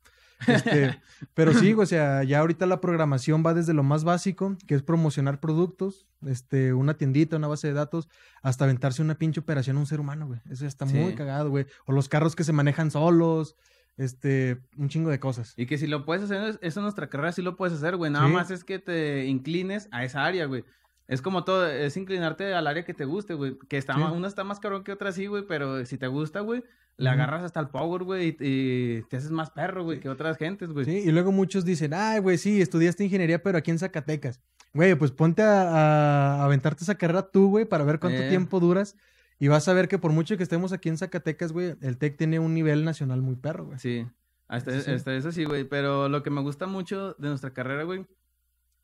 [0.48, 1.00] este,
[1.34, 4.84] pero sí, o sea, ya ahorita la programación va desde lo más básico, que es
[4.84, 8.10] promocionar productos, este, una tiendita, una base de datos,
[8.42, 10.40] hasta aventarse una pinche operación a un ser humano, güey.
[10.50, 11.66] Eso ya está muy cagado, güey.
[11.86, 13.56] O los carros que se manejan solos,
[13.98, 15.54] este, un chingo de cosas.
[15.58, 18.12] Y que si lo puedes hacer, eso en nuestra carrera sí lo puedes hacer, güey.
[18.12, 20.64] Nada más es que te inclines a esa área, güey.
[21.08, 23.58] Es como todo, es inclinarte al área que te guste, güey.
[23.68, 26.64] Que está, una está más caro que otra, sí, güey, pero si te gusta, güey,
[27.02, 30.70] le agarras hasta el power, güey, y, te haces más perro, güey, que otras gentes,
[30.70, 30.86] güey.
[30.86, 34.40] Sí, y luego muchos dicen, ay, güey, sí, estudiaste ingeniería, pero aquí en Zacatecas.
[34.74, 38.30] Güey, pues ponte a, aventarte esa carrera tú, güey, para ver cuánto eh.
[38.30, 38.96] tiempo duras.
[39.40, 42.18] Y vas a ver que por mucho que estemos aquí en Zacatecas, güey, el TEC
[42.18, 43.80] tiene un nivel nacional muy perro, güey.
[43.80, 44.06] Sí,
[44.48, 45.64] hasta, eso sí, güey.
[45.64, 48.06] Pero lo que me gusta mucho de nuestra carrera, güey,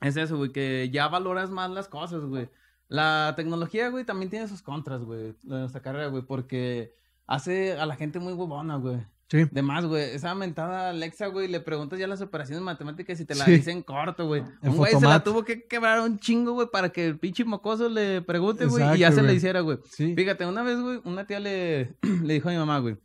[0.02, 2.50] es eso, güey, que ya valoras más las cosas, güey.
[2.88, 6.96] La tecnología, güey, también tiene sus contras, güey, de nuestra carrera, güey, porque
[7.28, 9.06] hace a la gente muy huevona, güey.
[9.30, 9.44] Sí.
[9.52, 10.16] De más, güey.
[10.16, 14.26] Esa mentada Alexa, güey, le preguntas ya las operaciones matemáticas y te la dicen corto,
[14.26, 14.42] güey.
[14.62, 17.90] Un güey se la tuvo que quebrar un chingo, güey, para que el pinche mocoso
[17.90, 19.80] le pregunte, güey, y ya se le hiciera, güey.
[19.92, 20.16] Sí.
[20.16, 22.98] Fíjate, una vez, güey, una tía le, le dijo a mi mamá, güey.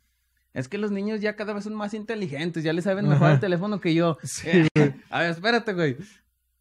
[0.54, 3.40] Es que los niños ya cada vez son más inteligentes, ya le saben mejor el
[3.40, 4.18] teléfono que yo.
[4.22, 4.94] Sí, güey.
[5.10, 5.96] a ver, espérate, güey.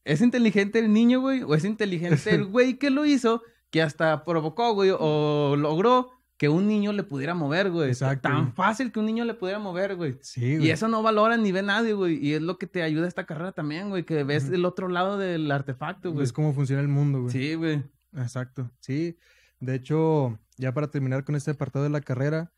[0.06, 1.44] ¿Es inteligente el niño, güey?
[1.44, 6.50] ¿O es inteligente el güey que lo hizo, que hasta provocó, güey, o logró que
[6.50, 7.90] un niño le pudiera mover, güey.
[7.90, 8.28] Exacto.
[8.28, 10.18] Tan fácil que un niño le pudiera mover, güey.
[10.22, 10.70] Sí, güey.
[10.70, 12.18] Y eso no valora ni ve nadie, güey.
[12.18, 14.06] Y es lo que te ayuda esta carrera también, güey.
[14.06, 16.24] Que ves el otro lado del artefacto, güey.
[16.24, 17.32] Es cómo funciona el mundo, güey.
[17.32, 17.84] Sí, güey.
[18.18, 18.72] Exacto.
[18.80, 19.20] Sí.
[19.60, 22.52] De hecho, ya para terminar con este apartado de la carrera,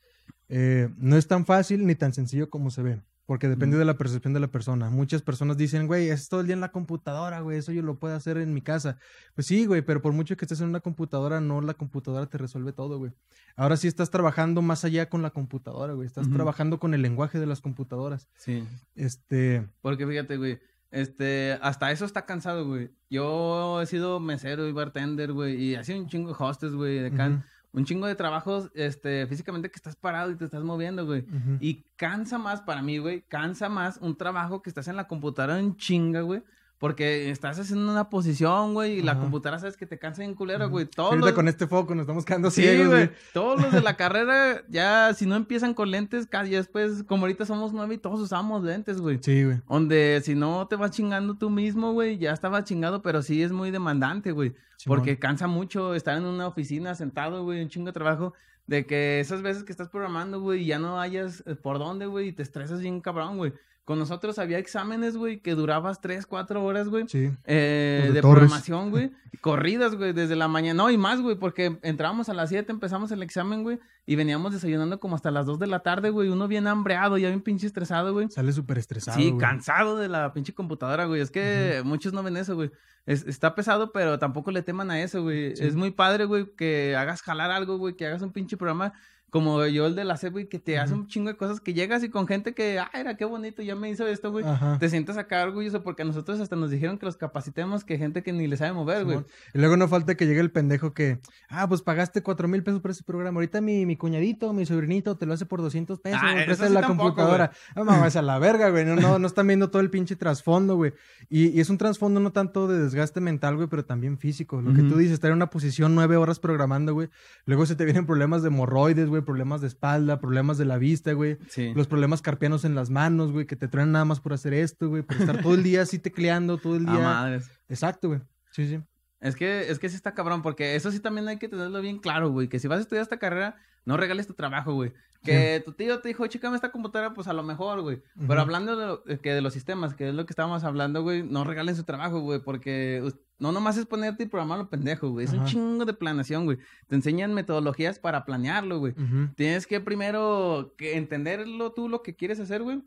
[0.47, 3.01] eh, no es tan fácil ni tan sencillo como se ve.
[3.25, 4.89] Porque depende de la percepción de la persona.
[4.89, 7.97] Muchas personas dicen, güey, es todo el día en la computadora, güey, eso yo lo
[7.97, 8.97] puedo hacer en mi casa.
[9.33, 12.37] Pues sí, güey, pero por mucho que estés en una computadora, no la computadora te
[12.37, 13.13] resuelve todo, güey.
[13.55, 16.05] Ahora sí estás trabajando más allá con la computadora, güey.
[16.05, 18.27] Estás trabajando con el lenguaje de las computadoras.
[18.35, 18.67] Sí.
[18.95, 19.69] Este.
[19.81, 20.59] Porque fíjate, güey.
[20.91, 22.91] Este, hasta eso está cansado, güey.
[23.09, 27.11] Yo he sido mesero y bartender, güey, y así un chingo de hostes, güey, de
[27.11, 27.43] can
[27.73, 31.25] un chingo de trabajos, este, físicamente que estás parado y te estás moviendo, güey.
[31.59, 35.59] Y cansa más para mí, güey, cansa más un trabajo que estás en la computadora
[35.59, 36.43] en chinga, güey,
[36.83, 40.69] porque estás haciendo una posición, güey, y la computadora sabes que te cansa en culero,
[40.69, 40.85] güey.
[40.85, 41.31] Todos los...
[41.31, 43.09] con este foco nos estamos quedando ciegos, güey.
[43.31, 47.45] Todos los de la carrera, ya si no empiezan con lentes, casi después, como ahorita
[47.45, 49.17] somos nueve y todos usamos lentes, güey.
[49.21, 49.61] Sí, güey.
[49.69, 53.53] Donde si no te vas chingando tú mismo, güey, ya estaba chingado, pero sí es
[53.53, 54.53] muy demandante, güey.
[54.85, 58.33] porque cansa mucho estar en una oficina sentado, güey, un chingo de trabajo.
[58.67, 62.27] De que esas veces que estás programando, güey, ya no hayas eh, por dónde, güey,
[62.27, 63.53] y te estresas bien cabrón, güey.
[63.85, 67.03] Con nosotros había exámenes, güey, que durabas tres, cuatro horas, güey.
[67.09, 67.29] Sí.
[67.45, 69.11] Eh, de programación, güey.
[69.41, 70.83] Corridas, güey, desde la mañana.
[70.83, 74.53] No, y más, güey, porque entrábamos a las 7, empezamos el examen, güey, y veníamos
[74.53, 76.29] desayunando como hasta las 2 de la tarde, güey.
[76.29, 78.29] Uno bien hambreado, ya bien pinche estresado, güey.
[78.29, 79.17] Sale súper estresado.
[79.17, 79.39] Sí, güey.
[79.41, 81.19] cansado de la pinche computadora, güey.
[81.19, 82.71] Es que muchos no ven eso, güey.
[83.05, 85.57] Es- está pesado, pero tampoco le teman a eso, güey.
[85.57, 85.65] Sí.
[85.65, 88.93] Es muy padre, güey, que hagas jalar algo, güey, que hagas un pinche programa
[89.33, 91.73] como yo el de la SEP, güey, que te hace un chingo de cosas que
[91.73, 94.45] llegas y con gente que, ah, era qué bonito, ya me hizo esto, güey.
[94.45, 94.77] Ajá.
[94.77, 98.21] Te sientes acá orgulloso porque a nosotros hasta nos dijeron que los capacitemos que gente
[98.21, 99.25] que ni le sabe mover, güey.
[99.55, 101.17] Y luego no falta que llegue el pendejo que,
[101.49, 103.37] ah, pues pagaste cuatro mil pesos por ese programa.
[103.37, 106.19] Ahorita mi, mi cuñadito, mi sobrinito, te lo hace por 200 pesos.
[106.21, 107.51] Ah, güey, préstale sí la tampoco, computadora.
[107.75, 108.85] No mames, a la verga, güey.
[108.85, 110.93] No, no, no están viendo todo el pinche trasfondo, güey.
[111.27, 114.61] Y, y es un trasfondo no tanto de desgaste mental, güey, pero también físico.
[114.61, 117.09] Lo que tú dices, estar en una posición nueve horas programando, güey.
[117.45, 121.13] Luego se te vienen problemas de hemorroides, güey, problemas de espalda, problemas de la vista,
[121.13, 121.37] güey.
[121.49, 121.73] Sí.
[121.75, 124.89] Los problemas carpianos en las manos, güey, que te truenan nada más por hacer esto,
[124.89, 127.03] güey, por estar todo el día así tecleando, todo el Ah, día.
[127.03, 127.49] madres.
[127.69, 128.21] Exacto, güey.
[128.51, 128.79] Sí, sí.
[129.19, 131.99] Es que, es que sí está cabrón, porque eso sí también hay que tenerlo bien
[131.99, 132.49] claro, güey.
[132.49, 133.55] Que si vas a estudiar esta carrera,
[133.85, 134.93] no regales tu trabajo, güey.
[135.23, 138.01] Que tu tío te dijo, chécame esta computadora, pues a lo mejor, güey.
[138.27, 141.23] Pero hablando de, lo- que de los sistemas, que es lo que estábamos hablando, güey,
[141.23, 143.01] no regalen su trabajo, güey, porque
[143.43, 145.25] no nomás es ponerte y programar lo pendejo, güey.
[145.25, 146.59] Es un chingo de planeación, güey.
[146.87, 148.95] Te enseñan metodologías para planearlo, güey.
[149.35, 152.81] Tienes que primero que entenderlo tú lo que quieres hacer, güey.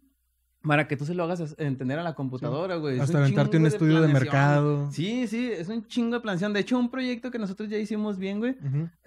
[0.62, 2.98] Para que tú se lo hagas entender a la computadora, güey.
[2.98, 4.90] Hasta un aventarte un estudio de mercado.
[4.90, 6.54] Sí, sí, es un chingo de planeación.
[6.54, 8.56] De hecho, un proyecto que nosotros ya hicimos bien, güey.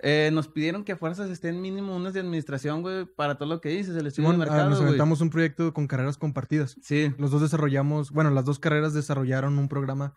[0.04, 3.60] Eh, nos pidieron que a fuerzas estén mínimo unas de administración, güey, para todo lo
[3.60, 4.90] que dices, el estudio Simón, de ah, mercado, nos güey.
[4.90, 6.78] aventamos un proyecto con carreras compartidas.
[6.84, 10.14] Sí, Los dos desarrollamos, bueno, las dos carreras desarrollaron un programa,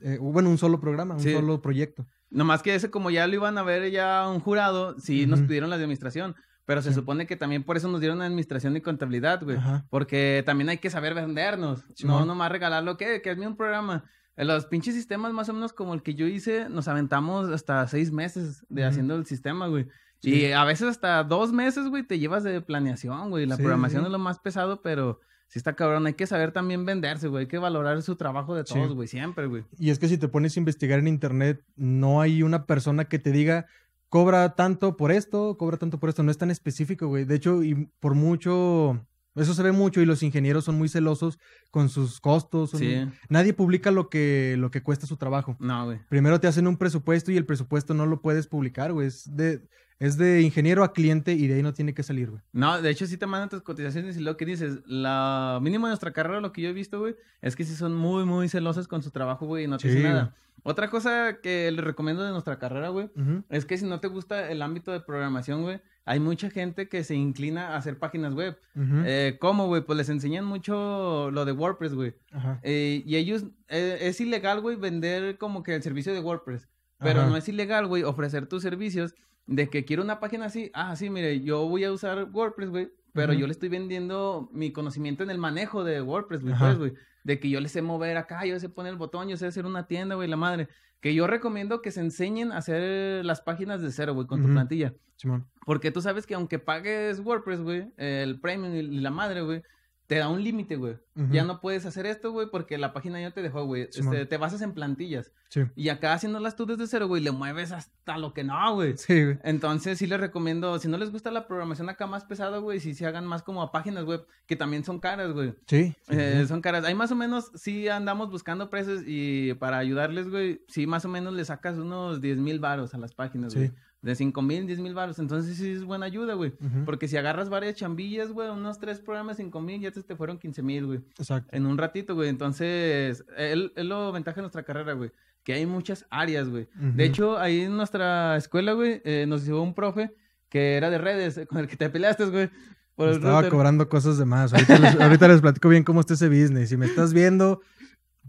[0.00, 1.32] eh, bueno, un solo programa, un Sí.
[1.32, 2.06] solo proyecto.
[2.32, 5.48] nomás que ese como ya lo iban a ver ya un jurado, sí nos Ujú.
[5.48, 6.94] pidieron la de administración, pero se Sí.
[6.94, 9.56] supone que también por eso nos dieron administración y contabilidad, güey.
[9.56, 9.84] Ajá.
[9.90, 11.84] Porque también hay que saber vendernos.
[11.88, 12.28] No Simón.
[12.28, 12.96] nomás regalarlo.
[12.96, 13.20] ¿Qué?
[13.20, 14.04] Que hazme un programa.
[14.36, 17.86] En los pinches sistemas más o menos como el que yo hice, nos aventamos hasta
[17.88, 18.88] seis meses de Ujú.
[18.90, 19.88] haciendo el sistema, güey.
[20.20, 20.32] Sí.
[20.32, 23.44] Y a veces hasta dos meses, güey, te llevas de planeación, güey.
[23.46, 24.06] La Sí, programación sí.
[24.06, 25.18] es lo más pesado, pero
[25.50, 26.06] sí está cabrón.
[26.06, 27.42] Hay que saber también venderse, güey.
[27.42, 28.72] Hay que valorar su trabajo de Sí.
[28.74, 29.06] todos, güey.
[29.08, 29.64] Siempre, güey.
[29.78, 33.18] Y es que si te pones a investigar en internet, no hay una persona que
[33.18, 33.66] te diga,
[34.08, 36.22] cobra tanto por esto, cobra tanto por esto.
[36.22, 37.24] No es tan específico, güey.
[37.24, 41.38] De hecho, y por mucho, eso se ve mucho y los ingenieros son muy celosos
[41.70, 42.70] con sus costos.
[42.70, 43.06] son- Sí.
[43.28, 45.56] Nadie publica lo que, lo que cuesta su trabajo.
[45.60, 45.98] No, güey.
[46.08, 49.06] Primero te hacen un presupuesto y el presupuesto no lo puedes publicar, güey.
[49.08, 49.62] Es de,
[49.98, 52.42] es de ingeniero a cliente y de ahí no tiene que salir, güey.
[52.52, 55.90] No, de hecho sí te mandan tus cotizaciones y lo que dices, la mínimo de
[55.90, 58.88] nuestra carrera, lo que yo he visto, güey, es que sí son muy, muy celosos
[58.88, 60.34] con su trabajo, güey, y no te Sí, dicen nada.
[60.62, 63.10] Otra cosa que les recomiendo de nuestra carrera, güey,
[63.48, 65.80] es que si no te gusta el ámbito de programación, güey,
[66.10, 68.58] hay mucha gente que se inclina a hacer páginas web.
[68.74, 69.82] Eh, ¿Cómo, güey?
[69.82, 72.16] Pues les enseñan mucho lo de WordPress, güey.
[72.64, 76.68] Eh, y ellos, eh, es ilegal, güey, vender como que el servicio de WordPress.
[76.98, 77.30] Pero Ajá.
[77.30, 79.14] no es ilegal, güey, ofrecer tus servicios
[79.46, 80.72] de que quiero una página así.
[80.74, 82.90] Ah, sí, mire, yo voy a usar WordPress, güey.
[83.12, 86.92] Pero yo le estoy vendiendo mi conocimiento en el manejo de WordPress, güey, pues, güey.
[87.24, 89.66] De que yo le sé mover acá, yo sé poner el botón, yo sé hacer
[89.66, 90.68] una tienda, güey, la madre.
[91.00, 94.48] Que yo recomiendo que se enseñen a hacer las páginas de cero, güey, con tu
[94.52, 94.94] plantilla.
[95.16, 95.46] Simón.
[95.66, 99.62] Porque tú sabes que aunque pagues WordPress, güey, el premium y la madre, güey,
[100.10, 100.96] te da un límite, güey.
[101.30, 103.82] Ya no puedes hacer esto, güey, porque la página ya te dejó, güey.
[103.82, 105.30] Este, te basas en plantillas.
[105.50, 105.60] Sí.
[105.76, 108.96] Y acá haciéndolas tú desde cero, güey, le mueves hasta lo que no, güey.
[108.96, 109.38] Sí, güey.
[109.44, 112.92] Entonces sí les recomiendo, si no les gusta la programación acá más pesada, güey, si
[112.94, 115.54] se hagan más como a páginas web, que también son caras, güey.
[115.68, 115.94] Sí.
[116.08, 116.46] Eh, sí.
[116.48, 116.84] son caras.
[116.84, 121.08] Ahí más o menos sí andamos buscando precios y para ayudarles, güey, sí más o
[121.08, 123.70] menos le sacas unos 10 mil varos a las páginas, güey.
[124.02, 125.18] De 5 mil, 10 mil varos.
[125.18, 126.52] Entonces sí es buena ayuda, güey.
[126.86, 130.38] Porque si agarras varias chambillas, güey, unos tres programas, 5 mil, ya te, te fueron
[130.38, 131.00] 15 mil, güey.
[131.18, 131.54] Exacto.
[131.54, 132.30] En un ratito, güey.
[132.30, 135.10] Entonces, él, es lo ventaja de nuestra carrera, güey.
[135.44, 136.68] Que hay muchas áreas, güey.
[136.74, 140.14] De hecho, ahí en nuestra escuela, güey, eh, nos llevó un profe
[140.48, 142.50] que era de redes, con el que te peleaste, güey.
[142.94, 143.50] Por el Estaba router.
[143.50, 144.52] cobrando cosas de más.
[144.52, 146.68] Ahorita les, ahorita les platico bien cómo está ese business.
[146.70, 147.60] Si me estás viendo,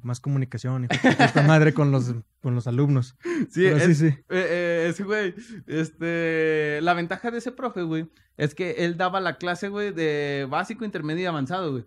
[0.03, 3.15] más comunicación, hijo de puta madre con los, con los alumnos.
[3.49, 4.05] Sí, Pero es- sí, sí.
[4.07, 5.33] Eh, eh, ese güey,
[5.67, 10.47] este, la ventaja de ese profe, güey, es que él daba la clase, güey, de
[10.49, 11.85] básico, intermedio y avanzado, güey.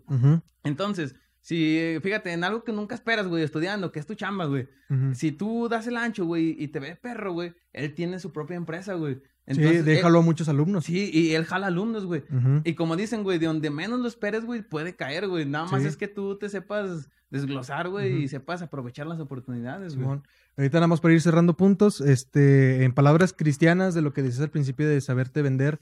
[0.63, 4.69] Entonces, si, fíjate, en algo que nunca esperas, güey, estudiando, que es tu chamba, güey.
[5.15, 8.57] Si tú das el ancho, güey, y te ve perro, güey, él tiene su propia
[8.57, 9.21] empresa, güey.
[9.47, 10.85] Sí, Entonces, déjalo él- a muchos alumnos.
[10.87, 12.25] sí, y él jala alumnos, güey.
[12.65, 15.45] Y como dicen, güey, de donde menos lo esperes, güey, puede caer, güey.
[15.45, 15.89] Nada más Sí.
[15.89, 20.19] es que tú te sepas desglosar, güey, y sepas aprovechar las oportunidades, güey.
[20.57, 24.41] Ahorita nada más para ir cerrando puntos, este, en palabras cristianas de lo que decías
[24.43, 25.79] al principio de saberte vender,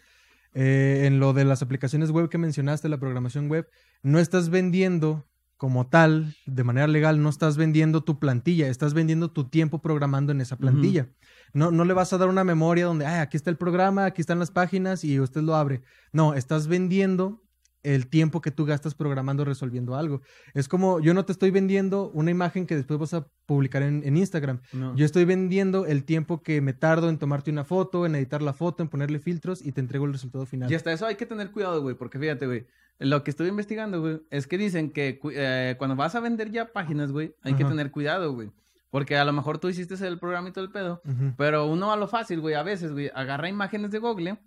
[0.55, 3.69] eh, en lo de las aplicaciones web que mencionaste, la programación web,
[4.03, 5.25] no estás vendiendo
[5.57, 10.33] como tal, de manera legal, no estás vendiendo tu plantilla, estás vendiendo tu tiempo programando
[10.33, 11.07] en esa plantilla.
[11.53, 14.21] No, no le vas a dar una memoria donde, ah, aquí está el programa, aquí
[14.21, 15.83] están las páginas y usted lo abre.
[16.13, 17.43] No, estás vendiendo
[17.83, 20.23] el tiempo que tú gastas programando, resolviendo algo.
[20.55, 24.17] Es como, yo no te estoy vendiendo una imagen que después vas a publicar en,
[24.17, 24.61] Instagram.
[24.95, 28.53] Yo estoy vendiendo el tiempo que me tardo en tomarte una foto, en editar la
[28.53, 30.71] foto, en ponerle filtros y te entrego el resultado final.
[30.71, 32.67] Y hasta eso hay que tener cuidado, güey, porque fíjate, güey,
[32.99, 36.73] lo que estoy investigando, güey, es que dicen que eh, cuando vas a vender ya
[36.73, 38.51] páginas, güey, hay que tener cuidado, güey.
[38.93, 41.01] Porque a lo mejor tú hiciste el programa y todo el pedo,
[41.39, 44.39] pero uno a lo fácil, güey, a veces, güey, agarra imágenes de Google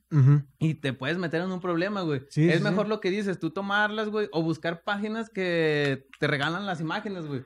[0.60, 2.22] y te puedes meter en un problema, güey.
[2.36, 6.80] es mejor lo que dices, tú tomarlas, güey, o buscar páginas que te regalan las
[6.80, 7.44] imágenes, güey.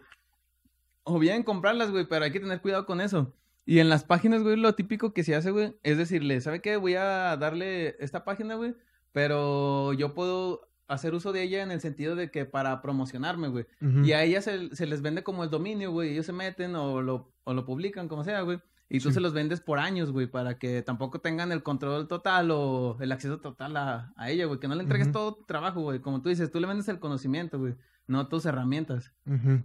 [1.04, 3.34] O bien comprarlas, güey, pero hay que tener cuidado con eso.
[3.66, 6.76] Y en las páginas, güey, lo típico que se hace, güey, es decirle, ¿sabe qué?
[6.76, 8.76] Voy a darle esta página, güey,
[9.14, 13.65] pero yo puedo hacer uso de ella en el sentido de que para promocionarme, güey.
[14.03, 16.11] Y a ella se, les vende como el dominio, güey.
[16.11, 18.59] Ellos se meten o lo, o lo publican, como sea, güey.
[18.89, 22.49] Y tú se los vendes por años, güey, para que tampoco tengan el control total
[22.49, 24.59] o el acceso total a, ella, güey.
[24.59, 25.99] Que no le entregues todo tu trabajo, güey.
[25.99, 27.75] Como tú dices, tú le vendes el conocimiento, güey,
[28.07, 29.13] no tus herramientas.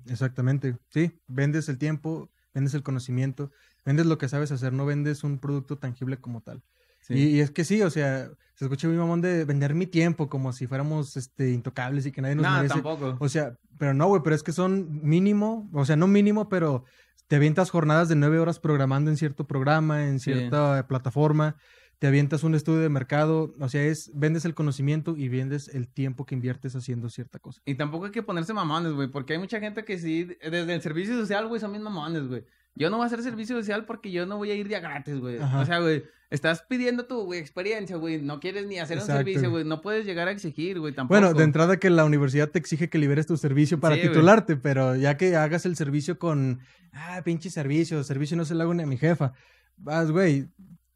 [0.06, 0.76] Exactamente.
[0.90, 3.50] Sí, vendes el tiempo, vendes el conocimiento,
[3.86, 6.62] vendes lo que sabes hacer, no vendes un producto tangible como tal.
[7.08, 10.52] Y, es que sí, o sea, se escucha mi mamón de vender mi tiempo como
[10.52, 13.16] si fuéramos este, intocables y que nadie nos no, tampoco.
[13.18, 16.84] O sea, pero no, güey, pero es que son mínimo, o sea, no mínimo, pero
[17.26, 21.56] te avientas jornadas de nueve horas programando en cierto programa, en cierta plataforma,
[21.98, 25.88] te avientas un estudio de mercado, o sea, es, vendes el conocimiento y vendes el
[25.88, 27.62] tiempo que inviertes haciendo cierta cosa.
[27.64, 30.82] Y tampoco hay que ponerse mamones, güey, porque hay mucha gente que sí, desde el
[30.82, 32.44] servicio social, güey, son mis mamones, güey.
[32.74, 35.20] Yo no voy a hacer servicio social porque yo no voy a ir día gratis,
[35.20, 35.38] güey.
[35.38, 38.20] O sea, güey, estás pidiendo tu experiencia, güey.
[38.20, 39.64] No quieres ni hacer un servicio, güey.
[39.64, 41.20] No puedes llegar a exigir, güey, tampoco.
[41.20, 44.96] Bueno, de entrada que la universidad te exige que liberes tu servicio para titularte, pero
[44.96, 46.60] ya que hagas el servicio con,
[46.92, 49.32] ah, pinche servicio, servicio no se lo hago ni a mi jefa.
[49.76, 50.48] Vas, güey,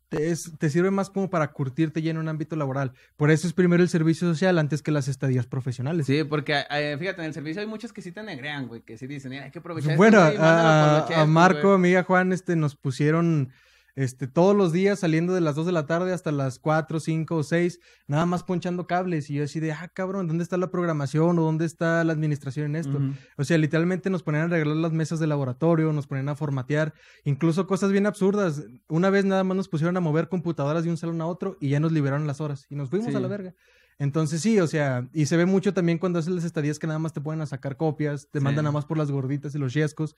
[0.09, 2.93] te, sirve más como para curtirte ya en un ámbito laboral.
[3.17, 6.07] Por eso es primero el servicio social antes que las estadías profesionales.
[6.07, 8.97] Sí, porque eh, fíjate, en el servicio hay muchos que sí te negrean, güey, que
[8.97, 9.97] sí dicen, hay que aprovechar.
[9.97, 13.51] Bueno, a, a, Marco, a mí a Juan, este, nos pusieron
[13.99, 17.35] este, todos los días saliendo de las 2 de la tarde hasta las 4, 5
[17.35, 19.29] o 6, nada más ponchando cables.
[19.29, 22.67] Y yo así de, ah, cabrón, ¿dónde está la programación o dónde está la administración
[22.67, 23.01] en esto?
[23.37, 26.95] O sea, literalmente nos ponían a arreglar las mesas de laboratorio, nos ponían a formatear,
[27.25, 28.63] incluso cosas bien absurdas.
[28.87, 31.71] Una vez nada más nos pusieron a mover computadoras de un salón a otro y
[31.71, 33.55] ya nos liberaron las horas y nos fuimos a la verga.
[33.99, 37.01] Entonces sí, o sea, y se ve mucho también cuando haces las estadías que nada
[37.01, 39.75] más te ponen a sacar copias, te mandan nada más por las gorditas y los
[39.75, 40.15] yescos.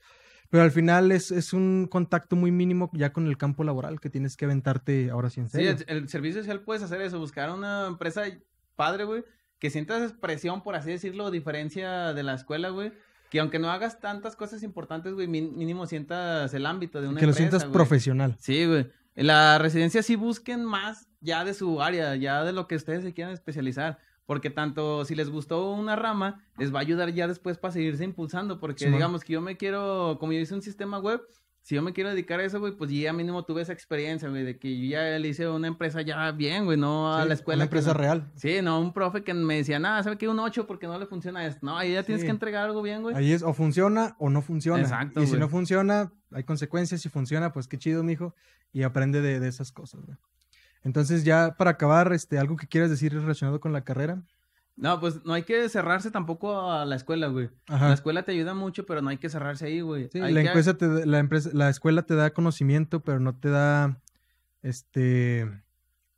[0.51, 4.09] Pero al final es, es, un contacto muy mínimo ya con el campo laboral que
[4.09, 5.77] tienes que aventarte ahora sí en serio.
[5.77, 8.23] Sí, el, servicio social puedes hacer eso, buscar una empresa
[8.75, 9.23] padre, güey,
[9.59, 12.91] que sientas expresión, por así decirlo, diferencia de la escuela, güey.
[13.29, 17.25] Que aunque no hagas tantas cosas importantes, güey, mínimo sientas el ámbito de una que
[17.25, 17.37] empresa.
[17.37, 18.35] Que lo sientas profesional.
[18.37, 18.91] Sí, güey.
[19.15, 23.03] En la residencia sí busquen más ya de su área, ya de lo que ustedes
[23.05, 23.99] se quieran especializar.
[24.25, 28.03] Porque tanto si les gustó una rama, les va a ayudar ya después para seguirse
[28.03, 28.59] impulsando.
[28.59, 31.21] Porque digamos que yo me quiero, como yo hice un sistema web,
[31.63, 34.43] si yo me quiero dedicar a eso, güey, pues ya mínimo tuve esa experiencia, güey,
[34.43, 37.57] de que yo ya le hice una empresa ya bien, güey, no a la escuela.
[37.57, 38.31] Una empresa real.
[38.35, 40.27] Sí, no, un profe que me decía, nada, ¿sabe qué?
[40.27, 41.59] Un 8 porque no le funciona esto.
[41.63, 43.15] No, ahí ya tienes que entregar algo bien, güey.
[43.15, 44.81] Ahí es, o funciona o no funciona.
[44.81, 45.21] Exacto.
[45.21, 47.01] Y si no funciona, hay consecuencias.
[47.01, 48.33] Si funciona, pues qué chido, mijo.
[48.73, 50.17] Y aprende de, de esas cosas, güey.
[50.83, 54.21] Entonces, ya para acabar, este, algo que quieras decir relacionado con la carrera.
[54.75, 57.49] No, pues no hay que cerrarse tampoco a la escuela, güey.
[57.67, 60.09] La escuela te ayuda mucho, pero no hay que cerrarse ahí, güey.
[60.11, 63.99] Sí, la, empresa te, la, empresa, la escuela te da conocimiento, pero no te da,
[64.63, 65.47] este,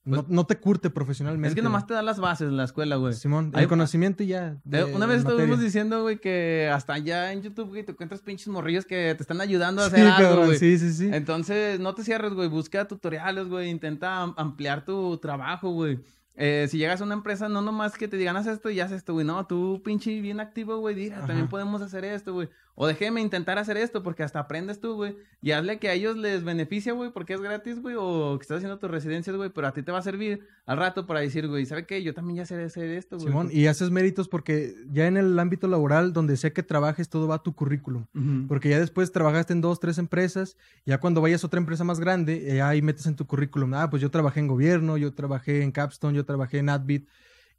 [0.05, 1.49] no, pues te curte profesionalmente.
[1.49, 3.13] Es que nomás te da las bases en la escuela, güey.
[3.13, 4.57] Simón, hay conocimiento y ya.
[4.93, 8.85] una vez estuvimos diciendo, güey, que hasta allá en YouTube, güey, te encuentras pinches morrillos
[8.85, 10.57] que te están ayudando a hacer algo, güey.
[10.57, 11.09] Sí, sí, sí.
[11.11, 12.49] Entonces, no te cierres, güey.
[12.49, 13.69] Busca tutoriales, güey.
[13.69, 15.99] Intenta ampliar tu trabajo, güey.
[16.35, 18.91] Eh, si llegas a una empresa, no nomás que te digan haz esto y haz
[18.91, 19.25] esto, güey.
[19.25, 20.95] No, tú pinche bien activo, güey.
[20.95, 22.49] Diga, también podemos hacer esto, güey.
[22.75, 25.15] O déjeme intentar hacer esto porque hasta aprendes tú, güey.
[25.41, 27.95] Y hazle que a ellos les beneficia, güey, porque es gratis, güey.
[27.99, 29.51] O que estás haciendo tus residencias, güey.
[29.51, 32.01] Pero a ti te va a servir al rato para decir, güey, ¿sabe qué?
[32.01, 33.27] Yo también ya sé hacer esto, güey.
[33.27, 37.27] Simón, y haces méritos porque ya en el ámbito laboral, donde sé que trabajes, todo
[37.27, 38.05] va a tu currículum.
[38.47, 40.57] Porque ya después trabajaste en dos, tres empresas.
[40.85, 43.73] Ya cuando vayas a otra empresa más grande, eh, ahí metes en tu currículum.
[43.75, 47.07] Ah, pues yo trabajé en gobierno, yo trabajé en Capstone, yo trabajé en Adbit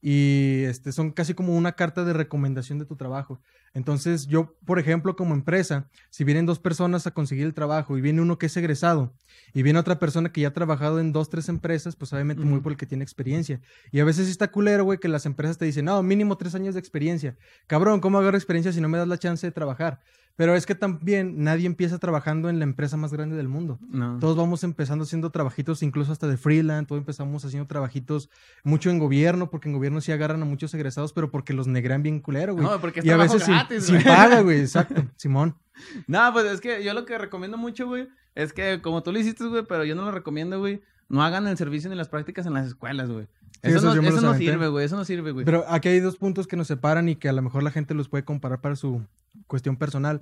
[0.06, 3.40] y este, son casi como una carta de recomendación de tu trabajo.
[3.74, 8.00] Entonces, yo, por ejemplo, como empresa, si vienen dos personas a conseguir el trabajo y
[8.00, 9.12] viene uno que es egresado
[9.52, 12.60] y viene otra persona que ya ha trabajado en dos, tres empresas, pues obviamente muy
[12.60, 13.60] por el que tiene experiencia.
[13.90, 16.74] Y a veces está culero, güey, que las empresas te dicen, no, mínimo tres años
[16.74, 17.36] de experiencia.
[17.66, 20.00] Cabrón, ¿cómo agarro experiencia si no me das la chance de trabajar?
[20.36, 23.78] Pero es que también nadie empieza trabajando en la empresa más grande del mundo.
[24.18, 28.30] Todos vamos empezando haciendo trabajitos, incluso hasta de freelance, todos empezamos haciendo trabajitos
[28.64, 32.02] mucho en gobierno, porque en gobierno sí agarran a muchos egresados, pero porque los negran
[32.02, 32.66] bien culero, güey.
[32.66, 35.54] No, porque es y a veces gratis, sin, paga, güey, exacto, Simón.
[36.06, 39.18] No, pues es que yo lo que recomiendo mucho, güey, es que como tú lo
[39.18, 42.46] hiciste, güey, pero yo no lo recomiendo, güey, no hagan el servicio ni las prácticas
[42.46, 43.26] en las escuelas, güey.
[43.62, 44.84] eso, no, eso no sirve, güey.
[44.84, 45.44] Eso no sirve, güey.
[45.44, 47.94] Pero aquí hay dos puntos que nos separan y que a lo mejor la gente
[47.94, 49.02] los puede comparar para su
[49.46, 50.20] cuestión personal.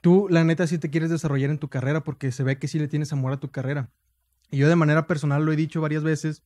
[0.00, 2.78] Tú, la neta, sí te quieres desarrollar en tu carrera porque se ve que sí
[2.78, 3.90] le tienes amor a tu carrera.
[4.50, 6.42] Y yo de manera personal lo he dicho varias veces,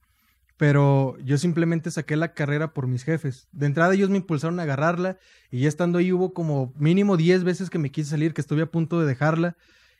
[0.59, 3.49] pero yo simplemente saqué la carrera por mis jefes.
[3.53, 5.17] De entrada ellos me impulsaron a agarrarla
[5.51, 8.63] y ya estando ahí hubo como mínimo 10 veces que me quise salir, que estuve
[8.63, 9.57] a punto de dejarla.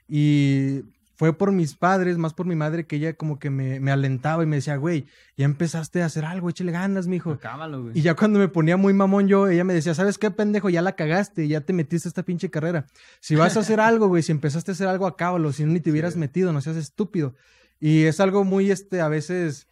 [0.09, 0.83] Y
[1.15, 4.47] fue por mis padres, más por mi madre, que ella como que me, alentaba y
[4.47, 5.07] me decía, güey,
[5.37, 7.31] ya empezaste a hacer algo, échale ganas, mijo.
[7.31, 7.99] Acábalo, güey.
[7.99, 10.71] Y ya cuando me ponía muy mamón yo, ella me decía, ¿sabes qué, pendejo?
[10.71, 12.87] Ya la cagaste, ya te metiste a esta pinche carrera.
[13.21, 15.53] Si vas a hacer algo, güey, si empezaste a hacer algo, acábalo.
[15.53, 17.37] Si no, ni te hubieras metido, no seas estúpido.
[17.79, 19.69] Y es algo muy, este, a veces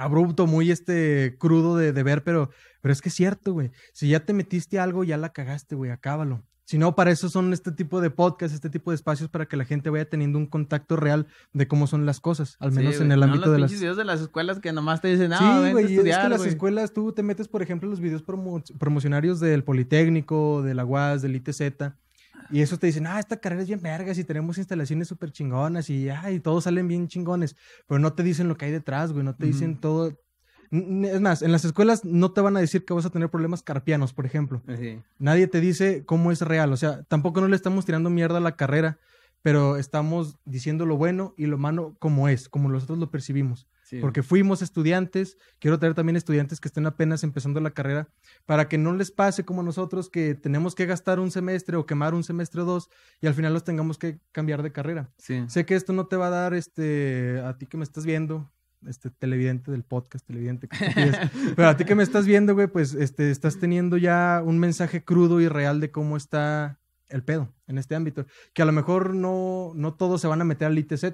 [0.00, 3.70] abrupto, muy, este, crudo de, de ver, pero, pero es que es cierto, güey.
[3.92, 6.42] Si ya te metiste a algo, ya la cagaste, güey, acábalo.
[6.70, 9.56] Si no, para eso son este tipo de podcasts, este tipo de espacios para que
[9.56, 13.10] la gente vaya teniendo un contacto real de cómo son las cosas, al menos en
[13.10, 15.96] el ámbito de las videos de las escuelas que nomás te dicen, ah, sí, güey,
[15.96, 20.74] es que las escuelas tú te metes, por ejemplo, los videos promocionarios del Politécnico, de
[20.74, 21.60] la UAS, del ITZ,
[22.50, 25.90] y eso te dicen, ah, esta carrera es bien vergas y tenemos instalaciones súper chingonas
[25.90, 29.24] y, ay, todos salen bien chingones, pero no te dicen lo que hay detrás, güey,
[29.24, 30.18] no te dicen todo,
[30.70, 33.62] es más, en las escuelas no te van a decir que vas a tener problemas
[33.62, 34.62] carpianos, por ejemplo.
[35.18, 36.72] Nadie te dice cómo es real.
[36.72, 38.98] O sea, tampoco no le estamos tirando mierda a la carrera,
[39.42, 43.66] pero estamos diciendo lo bueno y lo malo como es, como nosotros lo percibimos.
[44.00, 48.08] Porque fuimos estudiantes, quiero tener también estudiantes que estén apenas empezando la carrera,
[48.46, 52.14] para que no les pase como nosotros que tenemos que gastar un semestre o quemar
[52.14, 52.88] un semestre o dos
[53.20, 55.10] y al final los tengamos que cambiar de carrera.
[55.18, 58.50] Sé que esto no te va a dar, este, a ti que me estás viendo,
[58.86, 60.68] este televidente del podcast, televidente.
[61.56, 65.04] Pero a ti que me estás viendo, güey, pues este, estás teniendo ya un mensaje
[65.04, 68.26] crudo y real de cómo está el pedo en este ámbito.
[68.54, 71.04] Que a lo mejor no, no todos se van a meter al ITZ,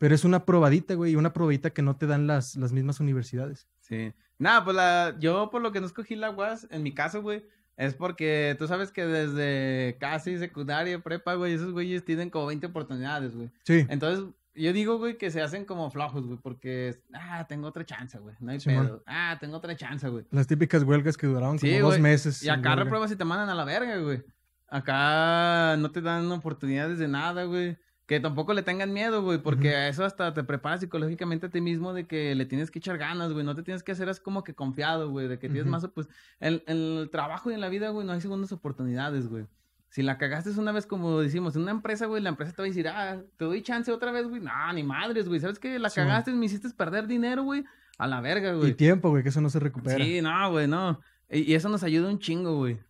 [0.00, 3.00] pero es una probadita, güey, y una probadita que no te dan las, las mismas
[3.00, 3.68] universidades.
[3.80, 4.14] Sí.
[4.38, 7.44] Nada, pues la, yo por lo que no escogí la UAS, en mi caso, güey,
[7.76, 12.68] es porque tú sabes que desde casi secundaria, prepa, güey, esos güeyes tienen como 20
[12.68, 13.50] oportunidades, güey.
[13.64, 13.84] Sí.
[13.90, 14.24] Entonces,
[14.54, 18.34] yo digo, güey, que se hacen como flojos, güey, porque, ah, tengo otra chance, güey,
[18.40, 19.02] no hay pedo.
[19.06, 20.24] Ah, tengo otra chance, güey.
[20.30, 22.42] Las típicas huelgas que duraron como dos meses.
[22.42, 24.24] Y acá repruebas y te mandan a la verga, güey.
[24.66, 27.76] Acá no te dan oportunidades de nada, güey.
[28.10, 31.94] Que tampoco le tengan miedo, güey, porque eso hasta te prepara psicológicamente a ti mismo
[31.94, 33.44] de que le tienes que echar ganas, güey.
[33.44, 36.08] No te tienes que hacer así como que confiado, güey, de que tienes más, pues,
[36.40, 39.46] en, en el trabajo y en la vida, güey, no hay segundas oportunidades, güey.
[39.90, 42.66] Si la cagaste una vez, como decimos, en una empresa, güey, la empresa te va
[42.66, 44.40] a decir, ah, te doy chance otra vez, güey.
[44.40, 45.38] No, ni madres, güey.
[45.38, 45.78] ¿Sabes qué?
[45.78, 47.64] La cagaste, me hiciste perder dinero, güey.
[47.96, 48.70] A la verga, güey.
[48.70, 50.04] Y tiempo, güey, que eso no se recupera.
[50.04, 51.00] Sí, no, güey, no.
[51.30, 52.80] Y, eso nos ayuda un chingo, güey.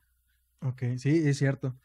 [0.62, 1.77] Ok, sí, es cierto.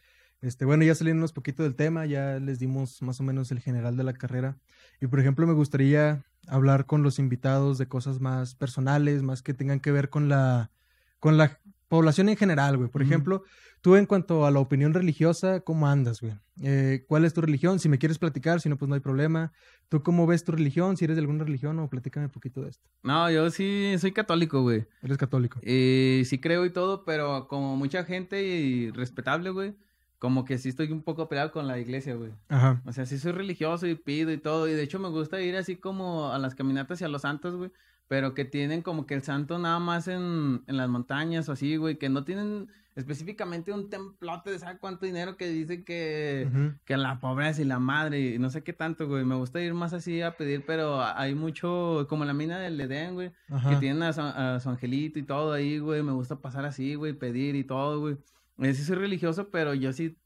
[0.41, 3.97] Este, bueno, ya unos poquito del tema, ya les dimos más o menos el general
[3.97, 4.57] de la carrera.
[5.01, 9.53] Y por ejemplo, me gustaría hablar con los invitados de cosas más personales, más que
[9.53, 10.71] tengan que ver con la,
[11.19, 12.89] con la población en general, güey.
[12.89, 13.43] Por ejemplo,
[13.81, 16.33] tú en cuanto a la opinión religiosa, ¿cómo andas, güey?
[16.61, 17.79] Eh, ¿Cuál es tu religión?
[17.79, 19.51] Si me quieres platicar, si no, pues no hay problema.
[19.89, 20.97] ¿Tú cómo ves tu religión?
[20.97, 22.89] Si eres de alguna religión o platícame un poquito de esto.
[23.03, 24.85] No, yo sí soy católico, güey.
[25.01, 25.59] Eres católico.
[25.63, 29.75] Eh, sí creo y todo, pero como mucha gente y respetable, güey,
[30.19, 32.31] como que sí estoy un poco peleado con la iglesia, güey.
[32.49, 32.81] Ajá.
[32.85, 34.67] O sea, sí soy religioso y pido y todo.
[34.67, 37.55] Y de hecho me gusta ir así como a las caminatas y a los santos,
[37.55, 37.71] güey
[38.07, 41.75] pero que tienen como que el santo nada más en, en las montañas o así,
[41.77, 46.47] güey, que no tienen específicamente un templote de sabe cuánto dinero que dice que,
[46.85, 49.25] que la pobreza y la madre y no sé qué tanto, güey.
[49.25, 53.15] Me gusta ir más así a pedir, pero hay mucho, como la mina del Edén,
[53.15, 53.31] güey,
[53.69, 54.13] que tienen a
[54.59, 56.03] su, angelito y todo ahí, güey.
[56.03, 58.17] Me gusta pasar así, güey, pedir y todo, güey.
[58.59, 60.17] Eh, sí soy religioso, pero yo sí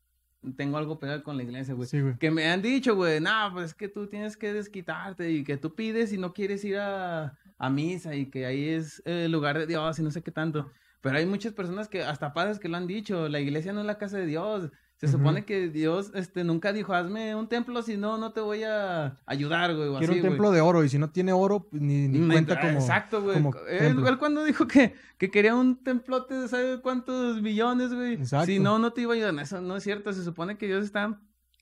[0.55, 1.87] tengo algo pegado con la iglesia, güey.
[1.87, 2.17] Sí, güey.
[2.17, 5.57] Que me han dicho, güey, no, pues es que tú tienes que desquitarte y que
[5.57, 9.59] tú pides y no quieres ir a a misa y que ahí es el lugar
[9.59, 10.71] de Dios y no sé qué tanto.
[11.01, 13.85] Pero hay muchas personas que, hasta padres que lo han dicho, la iglesia no es
[13.85, 14.71] la casa de Dios.
[14.99, 18.63] Se supone que Dios este, nunca dijo, hazme un templo, si no, no te voy
[18.63, 19.95] a ayudar, güey.
[19.97, 22.73] Quiero un templo de oro, y si no tiene oro, pues, ni, ni cuenta como.
[22.73, 23.37] Exacto, güey.
[23.69, 28.15] Él, cuando dijo que, que quería un templote de sabe cuántos billones, güey.
[28.15, 28.47] Exacto.
[28.47, 29.39] Si no, no te iba a ayudar.
[29.39, 30.11] Eso no es cierto.
[30.11, 31.17] Se supone que Dios está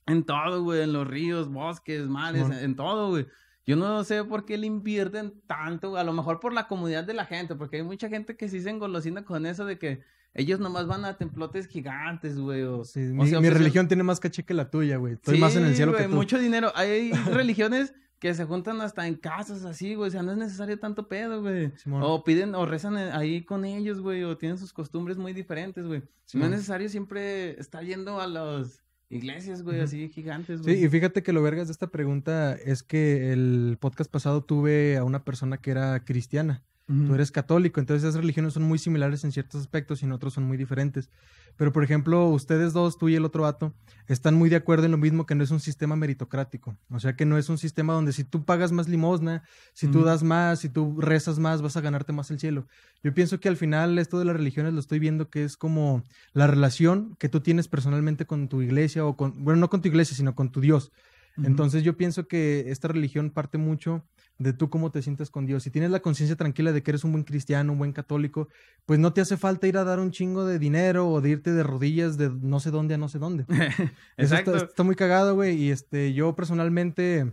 [0.08, 0.82] en todo, güey.
[0.82, 3.28] En los ríos, bosques, mares, en, todo, güey.
[3.64, 7.14] Yo no sé por qué le invierten tanto, a lo mejor por la comodidad de
[7.14, 10.02] la gente, porque hay mucha gente que sí se engolosina con eso de que
[10.34, 12.62] ellos nomás van a templotes gigantes, güey.
[12.62, 15.14] O, mi, religión tiene más caché que la tuya, güey.
[15.14, 16.10] Estoy más en el cielo que tú.
[16.10, 16.72] mucho dinero.
[16.74, 20.08] Hay religiones que se juntan hasta en casas así, güey.
[20.08, 21.72] O sea, no es necesario tanto pedo, güey.
[21.90, 24.22] o piden, o rezan ahí con ellos, güey.
[24.24, 26.02] O tienen sus costumbres muy diferentes, güey.
[26.34, 30.76] No es necesario siempre estar yendo a las iglesias, güey, así gigantes, güey.
[30.76, 34.96] Sí, y fíjate que lo vergas de esta pregunta es que el podcast pasado tuve
[34.96, 36.62] a una persona que era cristiana.
[36.88, 40.32] Tú eres católico, entonces esas religiones son muy similares en ciertos aspectos y en otros
[40.32, 41.10] son muy diferentes.
[41.58, 43.74] Pero, por ejemplo, ustedes dos, tú y el otro vato,
[44.06, 46.78] están muy de acuerdo en lo mismo que no es un sistema meritocrático.
[46.88, 49.42] O sea, que no es un sistema donde si tú pagas más limosna,
[49.74, 52.66] si tú das más, si tú rezas más, vas a ganarte más el cielo.
[53.02, 56.02] Yo pienso que al final esto de las religiones lo estoy viendo que es como
[56.32, 59.88] la relación que tú tienes personalmente con tu iglesia o con, bueno, no con tu
[59.88, 60.90] iglesia, sino con tu Dios.
[61.42, 64.04] Entonces yo pienso que esta religión parte mucho
[64.38, 65.64] de tú cómo te sientes con Dios.
[65.64, 68.48] Si tienes la conciencia tranquila de que eres un buen cristiano, un buen católico,
[68.86, 71.52] pues no te hace falta ir a dar un chingo de dinero o de irte
[71.52, 73.44] de rodillas de no sé dónde a no sé dónde.
[74.16, 74.54] Exacto.
[74.54, 75.56] Está, está, muy cagado, güey.
[75.56, 77.32] Y este, yo personalmente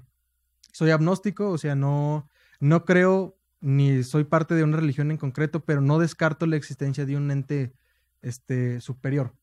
[0.71, 2.27] soy agnóstico, o sea, no,
[2.59, 7.05] no creo ni soy parte de una religión en concreto, pero no descarto la existencia
[7.05, 7.73] de un ente
[8.21, 9.33] este, superior.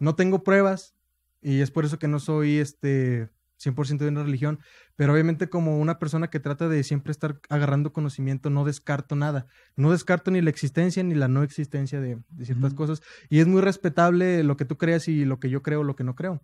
[0.00, 0.94] No tengo pruebas
[1.42, 4.60] y es por eso que no soy este 100% de una religión,
[4.96, 9.46] pero obviamente como una persona que trata de siempre estar agarrando conocimiento, no descarto nada,
[9.76, 13.60] no descarto ni la existencia ni la no existencia de, ciertas cosas, y es muy
[13.60, 16.40] respetable lo que tú creas y lo que yo creo, lo que no creo.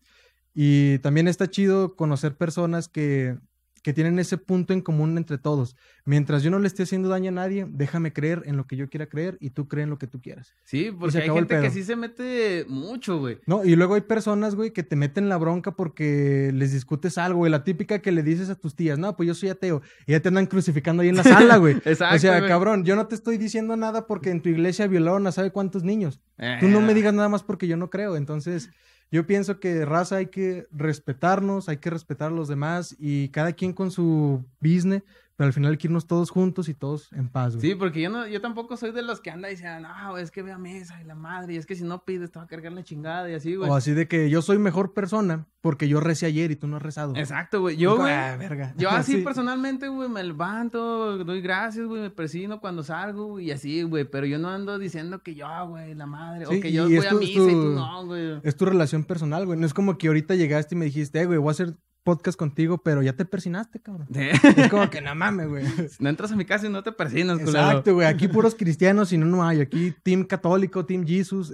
[0.54, 3.36] Y también está chido conocer personas que
[3.84, 5.76] que tienen ese punto en común entre todos.
[6.06, 8.88] Mientras yo no le esté haciendo daño a nadie, déjame creer en lo que yo
[8.88, 10.54] quiera creer y tú crees en lo que tú quieras.
[10.64, 13.40] Sí, porque hay gente que sí se mete mucho, güey.
[13.46, 17.40] No, y luego hay personas, güey, que te meten la bronca porque les discutes algo,
[17.40, 17.52] güey.
[17.52, 19.82] La típica que le dices a tus tías, no, pues yo soy ateo.
[20.06, 21.74] Y ya te andan crucificando ahí en la sala, güey.
[21.84, 22.16] Exacto.
[22.16, 25.32] O sea, cabrón, yo no te estoy diciendo nada porque en tu iglesia violaron a
[25.32, 26.22] sabe cuántos niños.
[26.58, 26.94] Tú no me eh.
[26.94, 28.16] digas nada más porque yo no creo.
[28.16, 28.70] Entonces,
[29.10, 33.52] yo pienso que raza hay que respetarnos, hay que respetar a los demás y cada
[33.52, 35.02] quien con su business
[35.36, 37.70] pero al final hay que irnos todos juntos y todos en paz, güey.
[37.70, 40.30] Sí, porque yo no, yo tampoco soy de los que anda y dicen, no, es
[40.30, 42.44] que ve a mesa y la madre, y es que si no pides te va
[42.44, 43.68] a cargar la chingada y así, güey.
[43.68, 46.76] O así de que yo soy mejor persona porque yo recé ayer y tú no
[46.76, 47.16] has rezado.
[47.16, 47.76] Exacto, güey.
[47.76, 52.84] Yo, güey, ah, yo así personalmente, güey, me levanto, doy gracias, güey, me persino cuando
[52.84, 56.50] salgo y así, güey, pero yo no ando diciendo que yo, güey, la madre, o
[56.60, 58.40] que yo voy a misa y tú no, güey.
[58.44, 59.58] Es tu relación personal, güey.
[59.58, 61.74] No es como que ahorita llegaste y me dijiste, eh, güey, voy a hacer
[62.04, 64.06] podcast contigo, pero ya te persinaste, cabrón.
[64.14, 65.64] Es como que no mames, güey.
[65.98, 67.48] No entras a mi casa y no te persinas, güey.
[67.48, 68.06] Exacto, güey.
[68.06, 69.60] Aquí puros cristianos y no, no hay.
[69.60, 71.52] Aquí Team Católico, Team Jesus.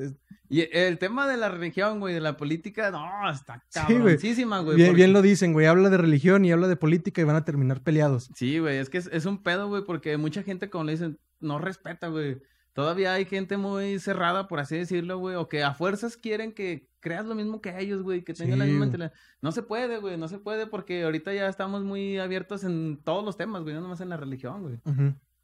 [0.48, 4.76] Y el tema de la religión, güey, de la política, no, está cabroncísima, güey.
[4.76, 5.66] bien, bien, lo dicen, güey.
[5.66, 8.30] Habla de religión y habla de política y van a terminar peleados.
[8.34, 8.78] Sí, güey.
[8.78, 12.08] Es que es, es un pedo, güey, porque mucha gente, como le dicen, no respeta,
[12.08, 12.42] güey.
[12.72, 16.89] Todavía hay gente muy cerrada, por así decirlo, güey, o que a fuerzas quieren que
[17.00, 19.12] creas lo mismo que ellos, güey, que tengan la misma mentalidad.
[19.42, 23.24] No se puede, güey, no se puede porque ahorita ya estamos muy abiertos en todos
[23.24, 24.78] los temas, güey, no nomás en la religión, güey.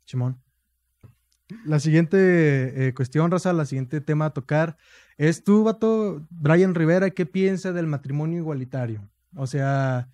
[0.05, 0.41] Chimón.
[1.65, 4.77] La siguiente eh, cuestión, Raza, la siguiente tema a tocar
[5.17, 9.09] es tú, vato, Brian Rivera, ¿qué piensa del matrimonio igualitario?
[9.35, 10.09] O sea,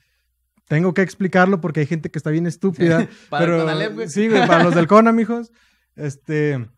[0.69, 3.09] tengo que explicarlo porque hay gente que está bien estúpida.
[3.31, 3.67] pero,
[4.09, 5.53] Sí, güey, para los del CONA, mijos.
[5.97, 6.69] Este,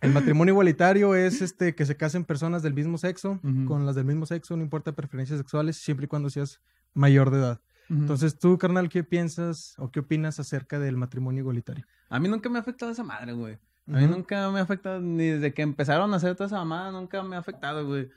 [0.00, 4.04] el matrimonio igualitario es este que se casen personas del mismo sexo con las del
[4.04, 6.60] mismo sexo, no importa preferencias sexuales, siempre y cuando seas
[6.94, 7.60] mayor de edad.
[7.88, 11.86] Entonces, tú, carnal, ¿qué piensas o qué opinas acerca del matrimonio igualitario?
[12.08, 13.58] A mí nunca me ha afectado esa madre, güey.
[13.88, 16.90] A mí nunca me ha afectado, ni desde que empezaron a hacer toda esa mamada,
[16.90, 18.10] nunca me ha afectado, güey.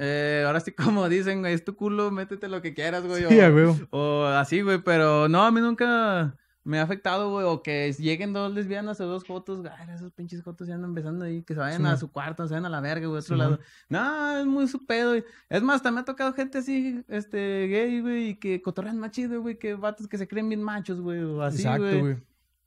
[0.00, 3.24] Eh, ahora sí, como dicen, güey, es tu culo, métete lo que quieras, güey.
[3.28, 3.88] Sí, o, güey.
[3.90, 8.32] o así, güey, pero no, a mí nunca me ha afectado, güey, o que lleguen
[8.32, 11.60] dos lesbianas o dos fotos, güey, esos pinches fotos ya andan besando ahí, que se
[11.60, 13.58] vayan a su cuarto, se vayan a la verga, güey, otro lado.
[13.88, 15.24] No, es muy su pedo, güey.
[15.48, 19.42] Es más, también ha tocado gente así, este, gay, güey, y que cotorrean más chido,
[19.42, 22.16] güey, que vatos que se creen bien machos, güey, o así, Exacto, güey.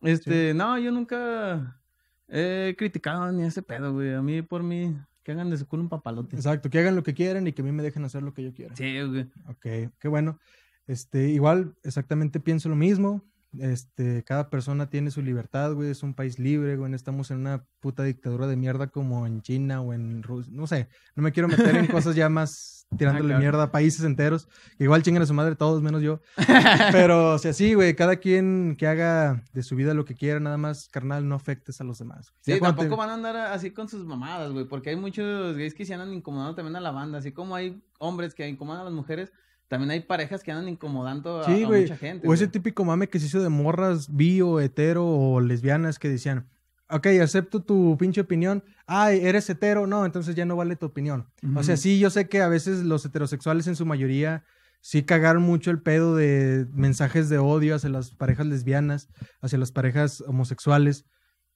[0.02, 1.80] Este, no, yo nunca
[2.28, 4.14] he criticado ni ese pedo, güey.
[4.14, 6.36] A mí, por mí, que hagan de su culo un papalote.
[6.36, 8.44] Exacto, que hagan lo que quieran y que a mí me dejen hacer lo que
[8.44, 8.76] yo quiera.
[8.76, 9.32] Sí, güey.
[9.48, 10.38] Ok, qué bueno.
[10.86, 13.24] Este, igual, exactamente pienso lo mismo
[13.60, 15.90] Este, cada persona tiene su libertad, güey.
[15.90, 16.90] Es un país libre, güey.
[16.90, 20.52] No estamos en una puta dictadura de mierda como en China o en Rusia.
[20.56, 20.88] No sé.
[21.16, 24.48] No me quiero meter en cosas ya más tirándole mierda a países enteros.
[24.80, 26.22] Igual chingan a su madre todos, menos yo.
[26.92, 27.96] Pero, o sea, sí, güey.
[27.96, 31.82] Cada quien que haga de su vida lo que quiera, nada más, carnal, no afectes
[31.82, 32.34] a los demás.
[32.42, 34.66] Sí, tampoco van a andar así con sus mamadas, güey.
[34.66, 37.20] Porque hay muchos gays que se andan incomodando también a la banda.
[37.20, 39.32] Así como hay hombres que incomodan a las mujeres
[39.68, 42.28] también hay parejas que andan incomodando a, mucha gente.
[42.28, 46.48] O ese típico mame que se hizo de morras bio, hetero o lesbianas que decían,
[46.90, 48.64] ok, acepto tu pinche opinión.
[48.86, 51.28] Ay, eres hetero, no, entonces ya no vale tu opinión.
[51.56, 54.44] O sea, sí, yo sé que a veces los heterosexuales en su mayoría
[54.82, 59.10] sí cagaron mucho el pedo de mensajes de odio hacia las parejas lesbianas,
[59.42, 61.06] hacia las parejas homosexuales.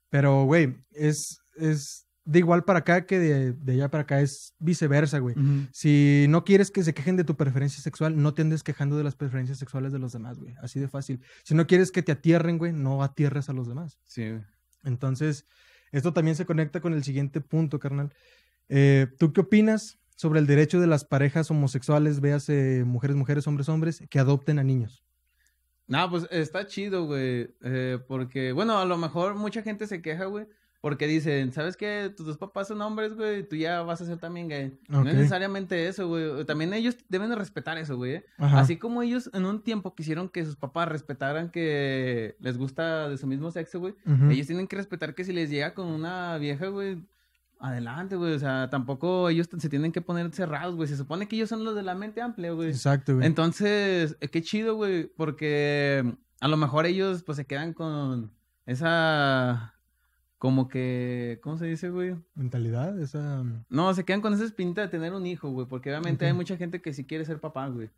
[0.10, 5.18] Pero, güey, es, es de igual para acá que de, allá para acá es viceversa,
[5.18, 5.36] güey.
[5.72, 9.04] Si no quieres que se quejen de tu preferencia sexual, no te andes quejando de
[9.04, 10.54] las preferencias sexuales de los demás, güey.
[10.62, 11.22] Así de fácil.
[11.44, 13.98] Si no quieres que te atierren, güey, no atierres a los demás.
[14.04, 14.44] Sí, güey.
[14.84, 15.48] Entonces,
[15.92, 18.14] esto también se conecta con el siguiente punto, carnal.
[18.68, 22.48] Eh, ¿Tú qué opinas sobre el derecho de las parejas homosexuales, veas
[22.86, 25.04] mujeres, mujeres, hombres, hombres, que adopten a niños?
[25.88, 27.56] No, pues está chido, güey.
[27.64, 30.46] Eh, porque, bueno, a lo mejor mucha gente se queja, güey
[30.82, 32.14] porque dicen, ¿sabes qué?
[32.16, 34.80] Tus dos papás son hombres, güey, tú ya vas a ser también gay.
[34.88, 36.46] No es necesariamente eso, güey.
[36.46, 38.16] También ellos deben de respetar eso, güey.
[38.16, 38.26] ¿eh?
[38.38, 43.18] Así como ellos en un tiempo quisieron que sus papás respetaran que les gusta de
[43.18, 43.96] su mismo sexo, güey.
[44.30, 47.04] Ellos tienen que respetar que si les llega con una vieja, güey,
[47.60, 48.34] adelante, güey.
[48.34, 50.88] O sea, tampoco ellos se tienen que poner cerrados, güey.
[50.88, 52.70] Se supone que ellos son los de la mente amplia, güey.
[52.70, 53.28] Exacto, güey.
[53.28, 58.32] Entonces, eh, qué chido, güey, porque a lo mejor ellos, pues, se quedan con
[58.66, 59.74] esa
[60.40, 62.16] como que, ¿cómo se dice, güey?
[62.34, 63.44] Mentalidad, esa...
[63.44, 63.66] Mm.
[63.70, 66.56] No, se quedan con esa espinita de tener un hijo, güey, porque obviamente hay mucha
[66.56, 67.90] gente que sí quiere ser papá, güey.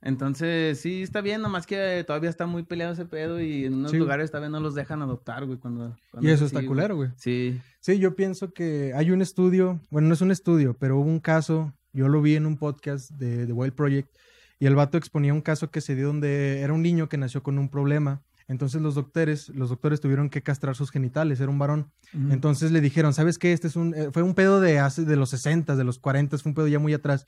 [0.00, 3.92] Entonces, sí, está bien, nomás que todavía está muy peleado ese pedo y en unos
[3.92, 5.94] lugares todavía no los dejan adoptar, güey, cuando...
[6.22, 7.10] y eso está culero, güey.
[7.16, 7.60] Sí.
[7.80, 11.20] Sí, yo pienso que hay un estudio, bueno, no es un estudio, pero hubo un
[11.20, 14.08] caso, yo lo vi en un podcast de The Wild Project,
[14.58, 17.42] y el vato exponía un caso que se dio donde era un niño que nació
[17.42, 21.60] con un problema entonces los doctores, los doctores tuvieron que castrar sus genitales, era un
[21.60, 21.92] varón.
[22.30, 23.52] Entonces le dijeron, ¿sabes qué?
[23.52, 26.36] Este es un, eh, fue un pedo de hace, de los 60, de los 40,
[26.38, 27.26] fue un pedo ya muy atrás.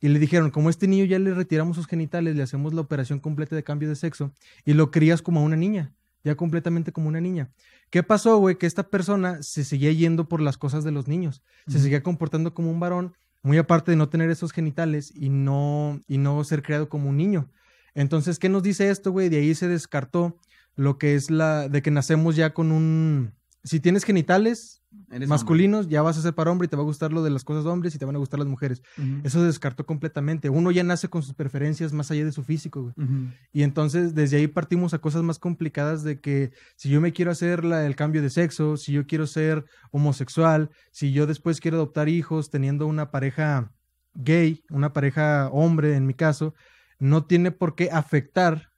[0.00, 3.20] Y le dijeron, como este niño ya le retiramos sus genitales, le hacemos la operación
[3.20, 4.32] completa de cambio de sexo
[4.64, 5.94] y lo crías como a una niña,
[6.24, 7.52] ya completamente como una niña.
[7.90, 8.58] ¿Qué pasó, güey?
[8.58, 12.52] Que esta persona se seguía yendo por las cosas de los niños, se seguía comportando
[12.52, 13.14] como un varón,
[13.44, 17.16] muy aparte de no tener esos genitales y no, y no ser creado como un
[17.16, 17.48] niño.
[17.94, 19.28] Entonces, ¿qué nos dice esto, güey?
[19.28, 20.36] De ahí se descartó
[20.76, 24.82] lo que es la de que nacemos ya con un si tienes genitales
[25.26, 27.44] masculinos, ya vas a ser para hombre y te va a gustar lo de las
[27.44, 28.82] cosas de hombres y te van a gustar las mujeres.
[29.24, 30.50] Eso se descartó completamente.
[30.50, 32.94] Uno ya nace con sus preferencias más allá de su físico, güey.
[33.52, 37.30] Y entonces desde ahí partimos a cosas más complicadas de que si yo me quiero
[37.30, 41.78] hacer la, el cambio de sexo, si yo quiero ser homosexual, si yo después quiero
[41.78, 43.72] adoptar hijos teniendo una pareja
[44.14, 46.54] gay, una pareja hombre en mi caso,
[46.98, 48.73] no tiene por qué afectar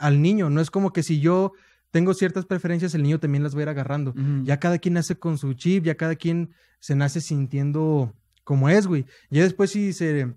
[0.00, 0.50] al niño.
[0.50, 1.52] No es como que si yo
[1.90, 4.14] tengo ciertas preferencias, el niño también las va a ir agarrando.
[4.44, 8.86] Ya cada quien nace con su chip, ya cada quien se nace sintiendo como es,
[8.86, 9.06] güey.
[9.30, 10.34] Ya después si se,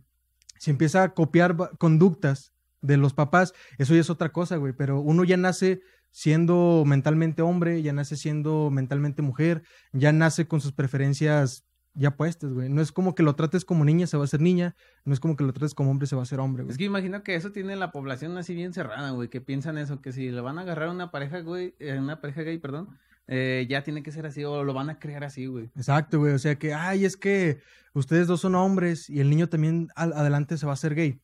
[0.58, 4.74] si empieza a copiar conductas de los papás, eso ya es otra cosa, güey.
[4.74, 10.62] Pero uno ya nace siendo mentalmente hombre, ya nace siendo mentalmente mujer, ya nace con
[10.62, 11.66] sus preferencias
[11.96, 12.70] ya puestas, güey.
[12.70, 14.76] No es como que lo trates como niña, se va a hacer niña.
[15.06, 16.72] No es como que lo trates como hombre, se va a hacer hombre, güey.
[16.72, 19.30] Es que imagino que eso tiene la población así bien cerrada, güey.
[19.30, 22.20] Que piensan eso, que si le van a agarrar a una pareja, güey, eh, una
[22.20, 25.46] pareja gay, perdón, eh, ya tiene que ser así o lo van a crear así,
[25.46, 25.70] güey.
[25.76, 26.34] Exacto, güey.
[26.34, 27.60] O sea que, ay, es que
[27.94, 31.20] ustedes dos son hombres y el niño también adelante se va a hacer gay.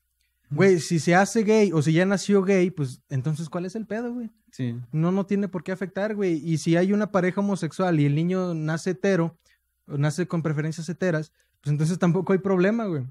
[0.51, 3.85] Güey, si se hace gay o si ya nació gay, pues entonces, ¿cuál es el
[3.85, 4.31] pedo, güey?
[4.51, 4.75] Sí.
[4.91, 6.41] No, no tiene por qué afectar, güey.
[6.43, 9.37] Y si hay una pareja homosexual y el niño nace hetero,
[9.97, 11.31] nace con preferencias heteras,
[11.61, 13.05] pues entonces tampoco hay problema, güey.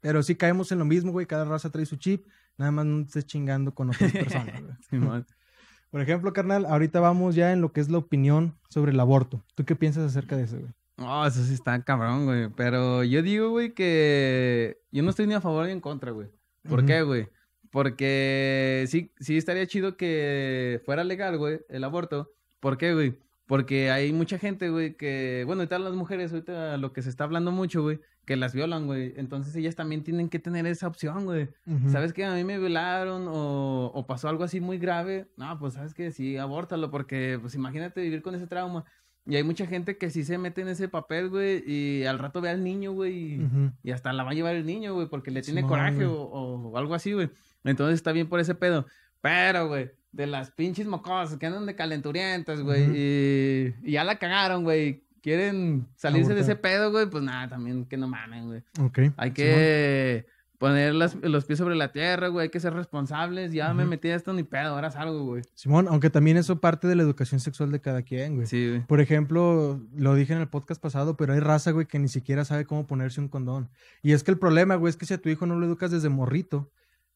[0.00, 1.26] Pero sí caemos en lo mismo, güey.
[1.26, 2.26] Cada raza trae su chip.
[2.58, 5.24] Nada más no estés chingando con otras personas, güey.
[5.90, 9.44] Por ejemplo, carnal, ahorita vamos ya en lo que es la opinión sobre el aborto.
[9.54, 10.72] ¿Tú qué piensas acerca de eso, güey?
[10.96, 12.48] Oh, eso sí está cabrón, güey.
[12.56, 16.28] Pero yo digo, güey, que yo no estoy ni a favor ni en contra, güey.
[16.66, 17.28] ¿Por qué, güey?
[17.70, 22.32] Porque sí, sí estaría chido que fuera legal, güey, el aborto.
[22.60, 23.18] ¿Por qué, güey?
[23.52, 27.24] Porque hay mucha gente, güey, que, bueno, ahorita las mujeres, ahorita lo que se está
[27.24, 29.12] hablando mucho, güey, que las violan, güey.
[29.18, 31.50] Entonces ellas también tienen que tener esa opción, güey.
[31.88, 32.24] ¿Sabes qué?
[32.24, 35.26] A mí me violaron o, o, pasó algo así muy grave.
[35.36, 38.86] No, pues sabes que sí, abórtalo, porque pues imagínate vivir con ese trauma.
[39.26, 42.40] Y hay mucha gente que sí se mete en ese papel, güey, y al rato
[42.40, 43.38] ve al niño, güey,
[43.82, 46.78] y, hasta la va a llevar el niño, güey, porque le tiene coraje o, o,
[46.78, 47.28] algo así, güey.
[47.64, 48.86] Entonces está bien por ese pedo.
[49.20, 52.84] Pero, güey, de las pinches mocosas que andan de calenturientas, güey.
[52.94, 55.04] y, y, ya la cagaron, güey.
[55.22, 57.06] Quieren salirse de ese pedo, güey.
[57.06, 58.62] Pues nada, también que no mamen, güey.
[58.80, 58.98] Ok.
[59.16, 60.26] Hay que
[60.62, 63.52] poner los pies sobre la tierra, güey, hay que ser responsables.
[63.52, 65.42] Ya me metí a esto ni pedo, ahora salgo, güey.
[65.54, 68.46] Simón, aunque también eso parte de la educación sexual de cada quien, güey.
[68.46, 68.86] Sí, güey.
[68.86, 72.44] Por ejemplo, lo dije en el podcast pasado, pero hay raza, güey, que ni siquiera
[72.44, 73.70] sabe cómo ponerse un condón.
[74.02, 75.90] Y es que el problema, güey, es que si a tu hijo no lo educas
[75.90, 76.70] desde morrito,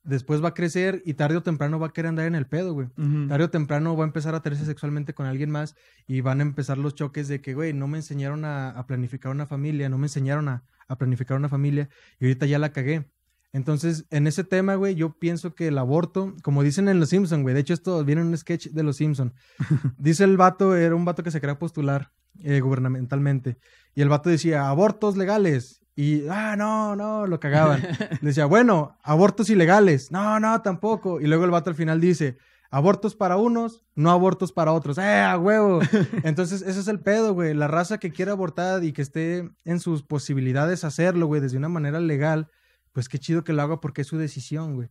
[0.07, 2.73] después va a crecer y tarde o temprano va a querer andar en el pedo,
[2.73, 2.89] güey.
[3.29, 5.75] Tarde o temprano va a empezar a tenerse sexualmente con alguien más
[6.07, 9.47] y van a empezar los choques de que, güey, no me enseñaron a, planificar una
[9.47, 11.89] familia, no me enseñaron a, a planificar una familia
[12.21, 13.11] y ahorita ya la cagué.
[13.57, 17.41] Entonces, en ese tema, güey, yo pienso que el aborto, como dicen en Los Simpson,
[17.43, 19.33] güey, de hecho esto viene en un sketch de Los Simpson.
[19.97, 22.13] Dice el vato, era un vato que se quería postular
[22.45, 23.57] eh, gubernamentalmente.
[23.95, 25.81] Y el vato decía, abortos legales.
[25.95, 27.81] Y, ah, no, no, lo cagaban.
[28.21, 30.13] decía, bueno, abortos ilegales.
[30.13, 31.19] No, no, tampoco.
[31.23, 32.37] Y luego el vato al final dice,
[32.71, 34.99] abortos para unos, no abortos para otros.
[34.99, 35.81] ¡Eh, a huevo!
[36.25, 37.55] Entonces, ese es el pedo, güey.
[37.55, 41.71] La raza que quiere abortar y que esté en sus posibilidades hacerlo, güey, desde una
[41.71, 42.51] manera legal,
[42.97, 44.89] pues qué chido que lo haga porque es su decisión, güey.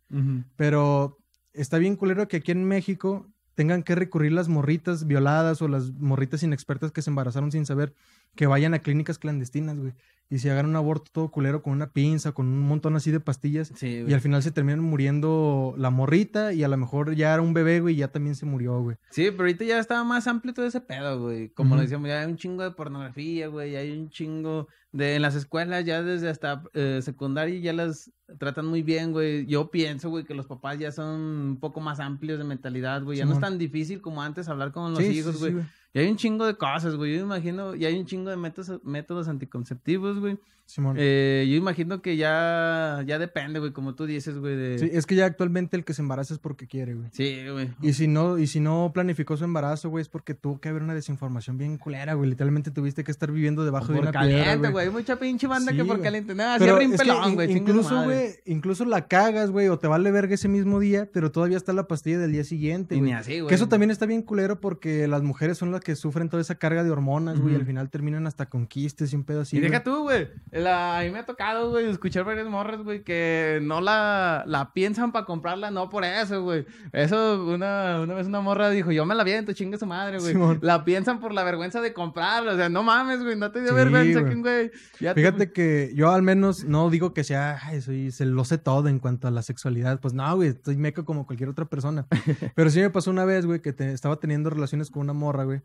[0.57, 1.17] Pero
[1.53, 5.91] está bien culero que aquí en México tengan que recurrir las morritas violadas o las
[5.93, 7.95] morritas inexpertas que se embarazaron sin saber
[8.35, 9.93] que vayan a clínicas clandestinas, güey
[10.29, 13.19] y se hagan un aborto todo culero con una pinza, con un montón así de
[13.19, 13.71] pastillas.
[13.81, 17.53] y al final se terminan muriendo la morrita y a lo mejor ya era un
[17.53, 18.97] bebé, güey, y ya también se murió, güey.
[19.11, 21.49] Sí, pero ahorita ya estaba más amplio todo ese pedo, güey.
[21.49, 25.15] Como lo decíamos, ya hay un chingo de pornografía, güey, hay un chingo de...
[25.15, 29.45] En las escuelas ya desde hasta eh, secundaria ya las tratan muy bien, güey.
[29.45, 33.19] Yo pienso, güey, que los papás ya son un poco más amplios de mentalidad, güey.
[33.19, 35.53] Ya no es tan difícil como antes hablar con los hijos, güey.
[35.95, 37.15] Y hay un chingo de cosas, güey.
[37.15, 40.37] Yo imagino, y hay un chingo de métodos, métodos anticonceptivos, güey.
[40.65, 40.95] Simón.
[40.99, 44.55] Eh, yo imagino que ya, ya depende, güey, como tú dices, güey.
[44.55, 44.79] De...
[44.79, 47.07] Sí, es que ya actualmente el que se embaraza es porque quiere, güey.
[47.11, 47.69] Sí, güey.
[47.81, 50.81] Y si no, y si no planificó su embarazo, güey, es porque tuvo que haber
[50.81, 52.31] una desinformación bien culera, güey.
[52.31, 54.89] Literalmente tuviste que estar viviendo debajo de una caliente, güey.
[54.89, 56.33] Mucha pinche banda que por caliente.
[56.33, 57.51] Nada, así rimpelón, güey.
[57.51, 61.57] Incluso, güey, incluso la cagas, güey, o te vale verga ese mismo día, pero todavía
[61.57, 63.11] está la pastilla del día siguiente, güey.
[63.11, 63.49] así, güey.
[63.49, 66.55] Que eso también está bien culero porque las mujeres son las que sufren toda esa
[66.55, 69.57] carga de hormonas, güey, y al final terminan hasta con quistes y un pedo así.
[69.57, 70.27] Y deja tú, güey.
[70.55, 75.11] A mí me ha tocado, güey, escuchar varias morras, güey, que no la, la piensan
[75.11, 76.65] para comprarla, no por eso, güey.
[76.93, 80.33] Eso, una, una vez una morra dijo, yo me la viento, chingue su madre, güey.
[80.61, 83.73] la piensan por la vergüenza de comprarla, o sea, no mames, güey, no te dio
[83.73, 84.71] vergüenza, güey.
[84.97, 88.87] Fíjate que yo al menos no digo que sea, ay, soy, se lo sé todo
[88.87, 89.99] en cuanto a la sexualidad.
[89.99, 92.07] Pues no, güey, estoy meco como cualquier otra persona.
[92.55, 95.43] Pero sí me pasó una vez, güey, que te, estaba teniendo relaciones con una morra,
[95.43, 95.61] güey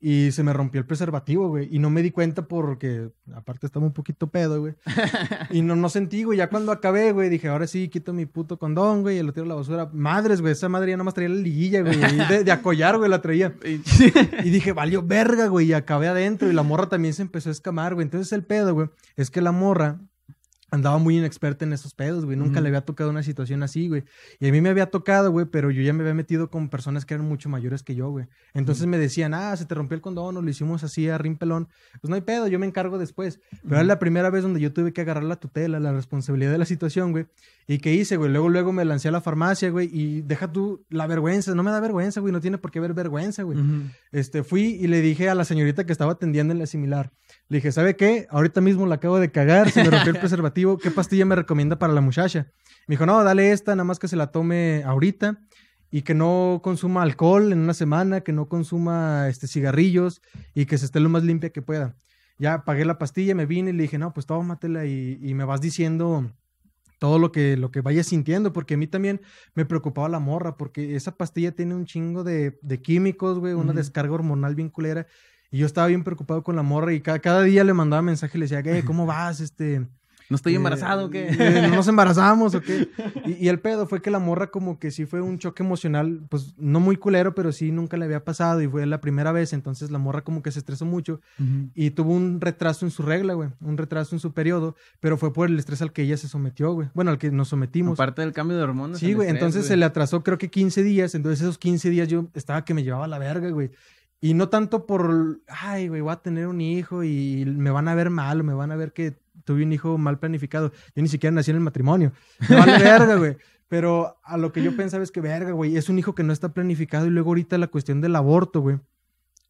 [0.00, 1.68] y se me rompió el preservativo, güey.
[1.74, 4.74] Y no me di cuenta porque, aparte, estaba un poquito pedo, güey.
[5.50, 6.38] y no, no sentí, güey.
[6.38, 9.46] Ya cuando acabé, güey, dije, ahora sí, quito mi puto condón, güey, y lo tiro
[9.46, 9.88] a la basura.
[9.92, 11.96] Madres, güey, esa madre ya nomás traía la liguilla, güey.
[11.96, 13.54] De, de acollar, güey, la traía.
[14.44, 16.50] y dije, valió verga, güey, y acabé adentro.
[16.50, 18.04] Y la morra también se empezó a escamar, güey.
[18.04, 20.00] Entonces el pedo, güey, es que la morra
[20.74, 22.36] andaba muy inexperta en esos pedos, güey.
[22.36, 24.04] Nunca le había tocado una situación así, güey.
[24.40, 27.06] Y a mí me había tocado, güey, pero yo ya me había metido con personas
[27.06, 28.26] que eran mucho mayores que yo, güey.
[28.54, 31.68] Entonces me decían, ah, se te rompió el condón o lo hicimos así a rimpelón.
[32.00, 33.40] Pues no hay pedo, yo me encargo después.
[33.62, 36.58] Pero era la primera vez donde yo tuve que agarrar la tutela, la responsabilidad de
[36.58, 37.26] la situación, güey.
[37.66, 38.30] ¿Y qué hice, güey?
[38.30, 41.54] Luego, luego me lancé a la farmacia, güey, y deja tú la vergüenza.
[41.54, 42.32] No me da vergüenza, güey.
[42.32, 43.58] No tiene por qué haber vergüenza, güey.
[44.12, 47.12] Este, fui y le dije a la señorita que estaba atendiendo en la similar.
[47.48, 48.26] Le dije, ¿sabe qué?
[48.30, 50.63] Ahorita mismo la acabo de cagar, se me rompió el preservativo.
[50.82, 52.50] ¿Qué pastilla me recomienda para la muchacha?
[52.86, 55.38] Me dijo, no, dale esta, nada más que se la tome ahorita
[55.90, 60.22] y que no consuma alcohol en una semana, que no consuma este, cigarrillos
[60.54, 61.94] y que se esté lo más limpia que pueda.
[62.38, 65.44] Ya pagué la pastilla, me vine y le dije, no, pues tómatela y, y me
[65.44, 66.30] vas diciendo
[66.98, 69.20] todo lo que, lo que vayas sintiendo, porque a mí también
[69.54, 73.72] me preocupaba la morra, porque esa pastilla tiene un chingo de, de químicos, güey, una
[73.72, 75.06] descarga hormonal bien culera,
[75.50, 78.40] y yo estaba bien preocupado con la morra y cada, día le mandaba mensaje y
[78.40, 78.84] le decía, ¿qué?
[78.84, 79.40] ¿Cómo vas?
[79.40, 79.86] Este...
[80.30, 81.28] ¿No estoy embarazado o qué?
[81.28, 82.88] Eh, ¿No nos embarazamos o qué?
[83.26, 86.54] Y, el pedo fue que la morra como que sí fue un choque emocional, pues
[86.56, 89.90] no muy culero, pero sí nunca le había pasado y fue la primera vez, entonces
[89.90, 91.20] la morra como que se estresó mucho
[91.74, 95.32] y tuvo un retraso en su regla, güey, un retraso en su periodo, pero fue
[95.32, 96.88] por el estrés al que ella se sometió, güey.
[96.94, 97.94] Bueno, al que nos sometimos.
[97.94, 98.98] Aparte del cambio de hormonas.
[98.98, 102.28] Sí, güey, entonces se le atrasó creo que 15 días, entonces esos 15 días yo
[102.34, 103.70] estaba que me llevaba la verga, güey.
[104.20, 107.94] Y no tanto por, ay, güey, voy a tener un hijo y me van a
[107.94, 110.72] ver mal o me van a ver que tuve un hijo mal planificado.
[110.94, 112.12] Yo ni siquiera nací en el matrimonio.
[112.48, 113.36] Me vale verga, güey.
[113.68, 116.32] Pero a lo que yo pensaba es que, verga, güey, es un hijo que no
[116.32, 118.78] está planificado y luego ahorita la cuestión del aborto, güey,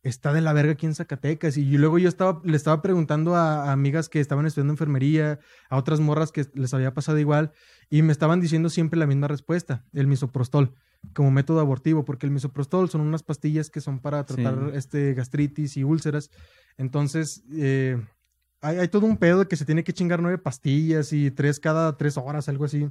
[0.02, 1.56] está de la verga aquí en Zacatecas.
[1.56, 5.76] Y luego yo estaba, le estaba preguntando a, a, amigas que estaban estudiando enfermería, a
[5.76, 7.52] otras morras que les había pasado igual,
[7.90, 10.74] y me estaban diciendo siempre la misma respuesta, el misoprostol.
[11.12, 15.76] como método abortivo, porque el misoprostol son unas pastillas que son para tratar este gastritis
[15.76, 16.30] y úlceras.
[16.78, 18.00] Entonces, eh,
[18.64, 21.96] hay, todo un pedo de que se tiene que chingar nueve pastillas y tres cada
[21.96, 22.88] tres horas, algo así.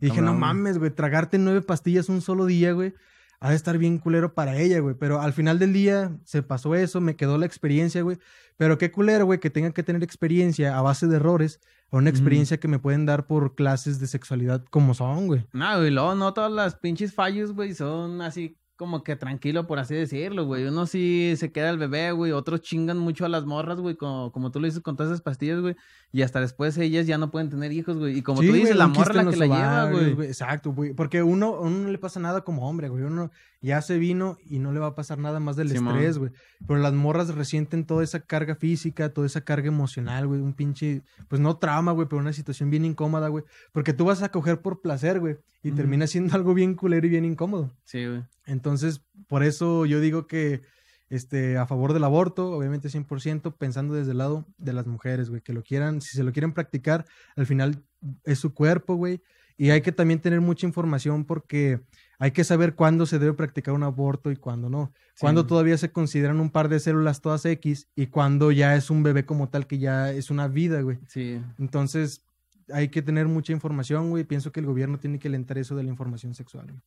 [0.00, 2.94] y dije, no mames, güey, tragarte nueve pastillas un solo día, güey
[3.42, 4.94] ha de estar bien culero para ella, güey.
[4.94, 8.18] Pero al final del día se pasó eso, me quedó la experiencia, güey.
[8.56, 12.08] Pero qué culero, güey, que tenga que tener experiencia a base de errores o una
[12.08, 15.44] experiencia que me pueden dar por clases de sexualidad como son, güey.
[15.52, 19.78] No, güey, luego no todas las pinches fallos, güey, son así como que tranquilo, por
[19.78, 20.64] así decirlo, güey.
[20.64, 22.32] Uno sí se queda el bebé, güey.
[22.32, 25.22] Otros chingan mucho a las morras, güey, como, como tú lo dices con todas esas
[25.22, 25.76] pastillas, güey.
[26.10, 28.18] Y hasta después ellas ya no pueden tener hijos, güey.
[28.18, 30.26] Y como tú dices, la morra la que la lleva, güey.
[30.26, 30.94] Exacto, güey.
[30.94, 33.04] Porque uno, uno no le pasa nada como hombre, güey.
[33.04, 33.30] Uno
[33.60, 36.32] ya se vino y no le va a pasar nada más del estrés, güey.
[36.66, 40.40] Pero las morras resienten toda esa carga física, toda esa carga emocional, güey.
[40.40, 43.44] Un pinche, pues no trauma, güey, pero una situación bien incómoda, güey.
[43.70, 45.36] Porque tú vas a coger por placer, güey.
[45.62, 47.70] Y termina siendo algo bien culero y bien incómodo.
[47.84, 48.24] Sí, güey.
[48.46, 50.62] Entonces, por eso yo digo que
[51.08, 55.42] este, a favor del aborto, obviamente 100%, pensando desde el lado de las mujeres, güey,
[55.42, 57.04] que lo quieran, si se lo quieren practicar,
[57.36, 57.84] al final
[58.24, 59.22] es su cuerpo, güey.
[59.58, 61.80] Y hay que también tener mucha información porque
[62.18, 64.92] hay que saber cuándo se debe practicar un aborto y cuándo no.
[65.20, 69.02] Cuándo todavía se consideran un par de células todas X y cuándo ya es un
[69.02, 70.98] bebé como tal que ya es una vida, güey.
[71.08, 71.40] Sí.
[71.58, 72.24] Entonces,
[72.72, 74.24] hay que tener mucha información, güey.
[74.24, 76.82] Pienso que el gobierno tiene que alentar eso de la información sexual, güey.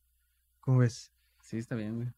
[0.60, 1.12] ¿Cómo ves?
[1.42, 2.08] Sí, está bien, güey.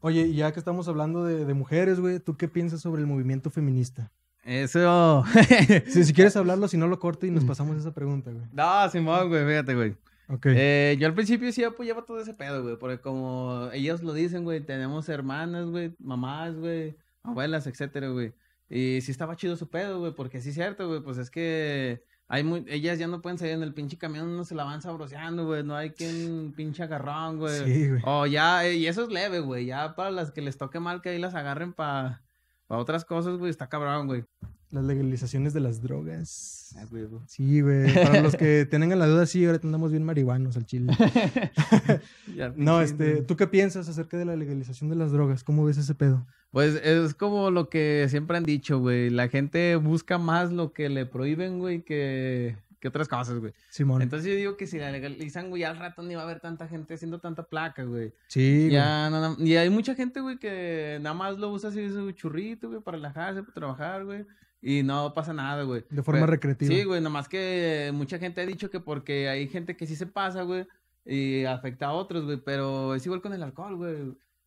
[0.00, 4.10] Oye, ya que estamos hablando de, mujeres, güey, ¿tú qué piensas sobre el movimiento feminista?
[4.44, 5.24] Eso.
[5.86, 8.46] si, quieres hablarlo, si no lo corto y nos pasamos esa pregunta, güey.
[8.52, 9.96] No, Simón, güey, fíjate, güey.
[10.28, 10.46] Ok.
[10.46, 14.44] Eh, yo al principio sí apoyaba todo ese pedo, güey, porque como ellos lo dicen,
[14.44, 18.32] güey, tenemos hermanas, güey, mamás, güey, abuelas, etcétera, güey.
[18.68, 22.02] Y sí estaba chido su pedo, güey, porque sí es cierto, güey, pues es que
[22.28, 24.82] hay muy, ellas ya no pueden salir en el pinche camión, no se la van
[24.82, 25.62] sabroseando, güey.
[25.62, 27.64] No hay quien pinche agarrón, güey.
[27.64, 28.02] Sí, güey.
[28.04, 29.66] O ya, y eso es leve, güey.
[29.66, 32.22] Ya para las que les toque mal que ahí las agarren para
[32.66, 34.24] pa otras cosas, güey, está cabrón, güey.
[34.70, 36.74] Las legalizaciones de las drogas.
[36.76, 37.92] Ah, güey, Sí, güey.
[37.94, 40.92] Para los que tengan la duda, sí, ahora andamos bien marihuanos al chile.
[42.56, 45.44] no, este, ¿tú qué piensas acerca de la legalización de las drogas?
[45.44, 46.26] ¿Cómo ves ese pedo?
[46.50, 49.10] Pues es como lo que siempre han dicho, güey.
[49.10, 53.52] La gente busca más lo que le prohíben, güey, que, que otras cosas, güey.
[53.68, 54.02] Simón.
[54.02, 56.66] Entonces yo digo que si la legalizan, güey, al rato ni va a haber tanta
[56.66, 58.12] gente haciendo tanta placa, güey.
[58.26, 62.10] Sí, ya, No, y hay mucha gente, güey, que nada más lo usa así su
[62.12, 64.24] churrito, güey, para relajarse, para trabajar, güey.
[64.68, 65.84] Y no pasa nada, güey.
[65.88, 66.74] De forma recreativa.
[66.74, 70.06] Sí, güey, nomás que mucha gente ha dicho que porque hay gente que sí se
[70.06, 70.66] pasa, güey,
[71.04, 73.94] y afecta a otros, güey, pero es igual con el alcohol, güey.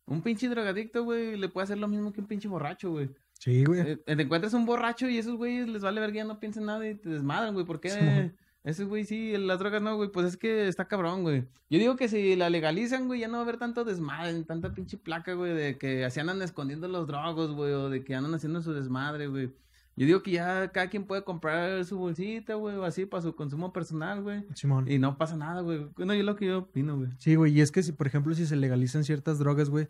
[0.04, 3.08] Un pinche drogadicto, güey, le puede hacer lo mismo que un pinche borracho, güey.
[3.38, 3.80] Sí, güey.
[3.80, 6.96] Eh, te encuentras un borracho y esos güeyes les vale verga, no piensan nada y
[6.96, 7.64] te desmadran, güey.
[7.64, 8.30] ¿Por qué?
[8.62, 10.10] Ese güey sí, las drogas no, güey.
[10.10, 11.44] Pues es que está cabrón, güey.
[11.70, 14.74] Yo digo que si la legalizan, güey, ya no va a haber tanto desmadre, tanta
[14.74, 18.34] pinche placa, güey, de que así andan escondiendo los drogos, güey, o de que andan
[18.34, 19.50] haciendo su desmadre, güey.
[19.96, 23.34] Yo digo que ya cada quien puede comprar su bolsita, güey, o así para su
[23.34, 24.44] consumo personal, güey.
[24.54, 24.90] Simón.
[24.90, 25.88] Y no pasa nada, güey.
[25.98, 27.10] No, yo lo que yo opino, güey.
[27.18, 27.52] Sí, güey.
[27.52, 29.88] Y es que si, por ejemplo, si se legalizan ciertas drogas, güey,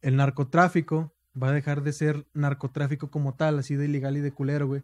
[0.00, 4.32] el narcotráfico va a dejar de ser narcotráfico como tal, así de ilegal y de
[4.32, 4.82] culero, güey.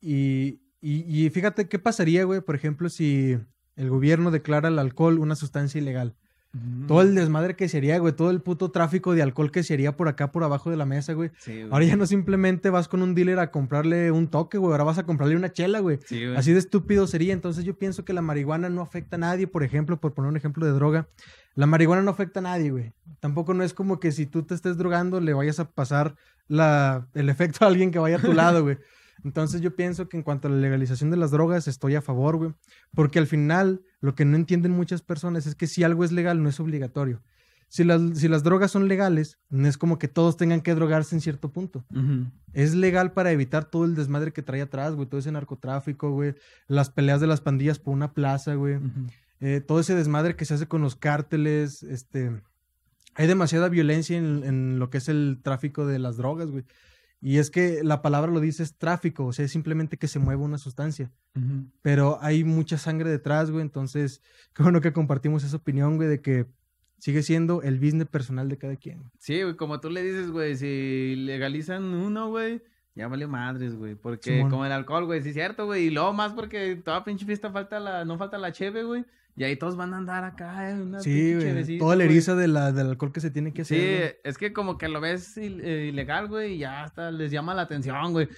[0.00, 3.38] Y, y, y fíjate qué pasaría, güey, por ejemplo, si
[3.76, 6.16] el gobierno declara el alcohol una sustancia ilegal.
[6.86, 8.14] Todo el desmadre que sería, güey.
[8.14, 11.12] Todo el puto tráfico de alcohol que sería por acá, por abajo de la mesa,
[11.12, 11.30] güey.
[11.70, 14.72] Ahora ya no simplemente vas con un dealer a comprarle un toque, güey.
[14.72, 15.98] Ahora vas a comprarle una chela, güey.
[16.36, 17.34] Así de estúpido sería.
[17.34, 20.36] Entonces yo pienso que la marihuana no afecta a nadie, por ejemplo, por poner un
[20.38, 21.08] ejemplo de droga.
[21.54, 22.92] La marihuana no afecta a nadie, güey.
[23.20, 26.14] Tampoco no es como que si tú te estés drogando le vayas a pasar
[26.46, 28.78] la, el efecto a alguien que vaya a tu lado, güey.
[29.24, 32.36] Entonces yo pienso que en cuanto a la legalización de las drogas estoy a favor,
[32.36, 32.54] güey.
[32.94, 36.42] Porque al final lo que no entienden muchas personas es que si algo es legal
[36.42, 37.22] no es obligatorio.
[37.70, 41.14] Si las, si las drogas son legales, no es como que todos tengan que drogarse
[41.14, 41.84] en cierto punto.
[42.54, 45.06] Es legal para evitar todo el desmadre que trae atrás, güey.
[45.06, 46.34] Todo ese narcotráfico, güey.
[46.66, 48.78] Las peleas de las pandillas por una plaza, güey.
[49.40, 51.82] Eh, todo ese desmadre que se hace con los cárteles.
[51.82, 52.40] Este,
[53.14, 56.64] hay demasiada violencia en, en lo que es el tráfico de las drogas, güey.
[57.20, 60.18] Y es que la palabra lo dice es tráfico, o sea, es simplemente que se
[60.18, 61.10] mueva una sustancia.
[61.82, 64.22] Pero hay mucha sangre detrás, güey, entonces,
[64.54, 66.46] qué bueno que compartimos esa opinión, güey, de que
[66.98, 69.02] sigue siendo el business personal de cada quien.
[69.18, 72.62] Sí, güey, como tú le dices, güey, si legalizan uno, güey,
[72.94, 76.12] ya vale madres, güey, porque como el alcohol, güey, sí es cierto, güey, y luego
[76.12, 79.04] más porque toda pinche fiesta falta la, no falta la cheve, güey,
[79.38, 81.78] Y ahí todos van a andar acá en una Sí, güey.
[81.78, 84.10] Toda la eriza de la, del alcohol que se tiene que hacer.
[84.10, 87.54] Sí, es que como que lo ves eh, ilegal, güey, y ya hasta les llama
[87.54, 88.28] la atención, güey.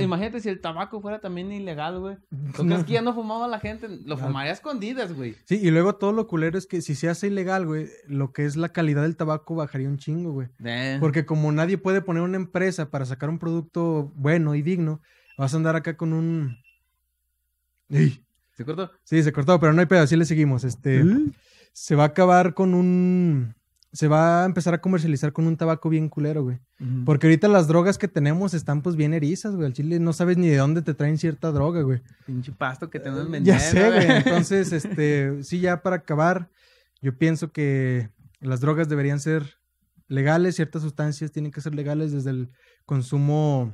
[0.00, 2.16] Imagínate si el tabaco fuera también ilegal, güey.
[2.56, 3.88] ¿Tú crees que ya no fumaba la gente?
[4.04, 5.36] Lo fumaría a escondidas, güey.
[5.44, 8.44] Sí, y luego todo lo culero es que si se hace ilegal, güey, lo que
[8.44, 10.48] es la calidad del tabaco bajaría un chingo, güey.
[10.98, 15.00] Porque como nadie puede poner una empresa para sacar un producto bueno y digno,
[15.38, 16.56] vas a andar acá con un...
[18.62, 18.92] ¿Se cortó?
[19.02, 20.62] Sí, se cortó, pero no hay pedo, así le seguimos.
[20.62, 21.26] Este, ¿Eh?
[21.72, 23.54] Se va a acabar con un...
[23.92, 26.60] Se va a empezar a comercializar con un tabaco bien culero, güey.
[27.04, 29.66] Porque ahorita las drogas que tenemos están pues bien erizas, güey.
[29.66, 32.00] Al chile no sabes ni de dónde te traen cierta droga, güey.
[32.24, 34.06] Pinche pasto que tenemos en Ya sé, güey.
[34.24, 36.48] Entonces, este, sí, ya para acabar,
[37.02, 38.08] yo pienso que
[38.40, 39.58] las drogas deberían ser
[40.08, 42.48] legales, ciertas sustancias tienen que ser legales desde el
[42.86, 43.72] consumo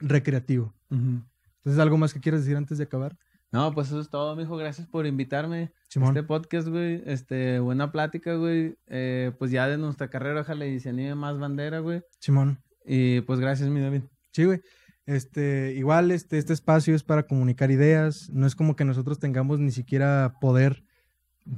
[0.00, 0.74] recreativo.
[0.90, 3.16] Entonces, ¿algo más que quieras decir antes de acabar?
[3.52, 4.56] No, pues eso es todo, mijo.
[4.56, 7.02] Gracias por invitarme a este podcast, güey.
[7.04, 8.76] Este, buena plática, güey.
[8.86, 12.02] Eh, pues ya de nuestra carrera, ojalá y se anime más bandera, güey.
[12.20, 12.62] Simón.
[12.84, 14.02] Y pues gracias, mi David.
[14.32, 14.62] Sí, güey.
[15.06, 18.30] Este, igual, este, este espacio es para comunicar ideas.
[18.30, 20.84] No es como que nosotros tengamos ni siquiera poder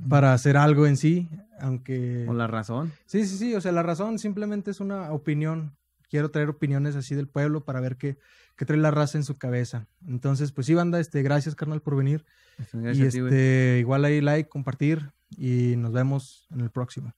[0.08, 1.28] para hacer algo en sí,
[1.60, 2.24] aunque...
[2.26, 2.92] O la razón.
[3.04, 3.54] Sí, sí, sí.
[3.54, 5.76] O sea, la razón simplemente es una opinión.
[6.12, 8.18] Quiero traer opiniones así del pueblo para ver qué
[8.54, 9.86] que trae la raza en su cabeza.
[10.06, 12.26] Entonces, pues sí, banda, este, gracias, carnal, por venir.
[12.74, 17.14] y este, igual ahí like, compartir y nos vemos en el próximo.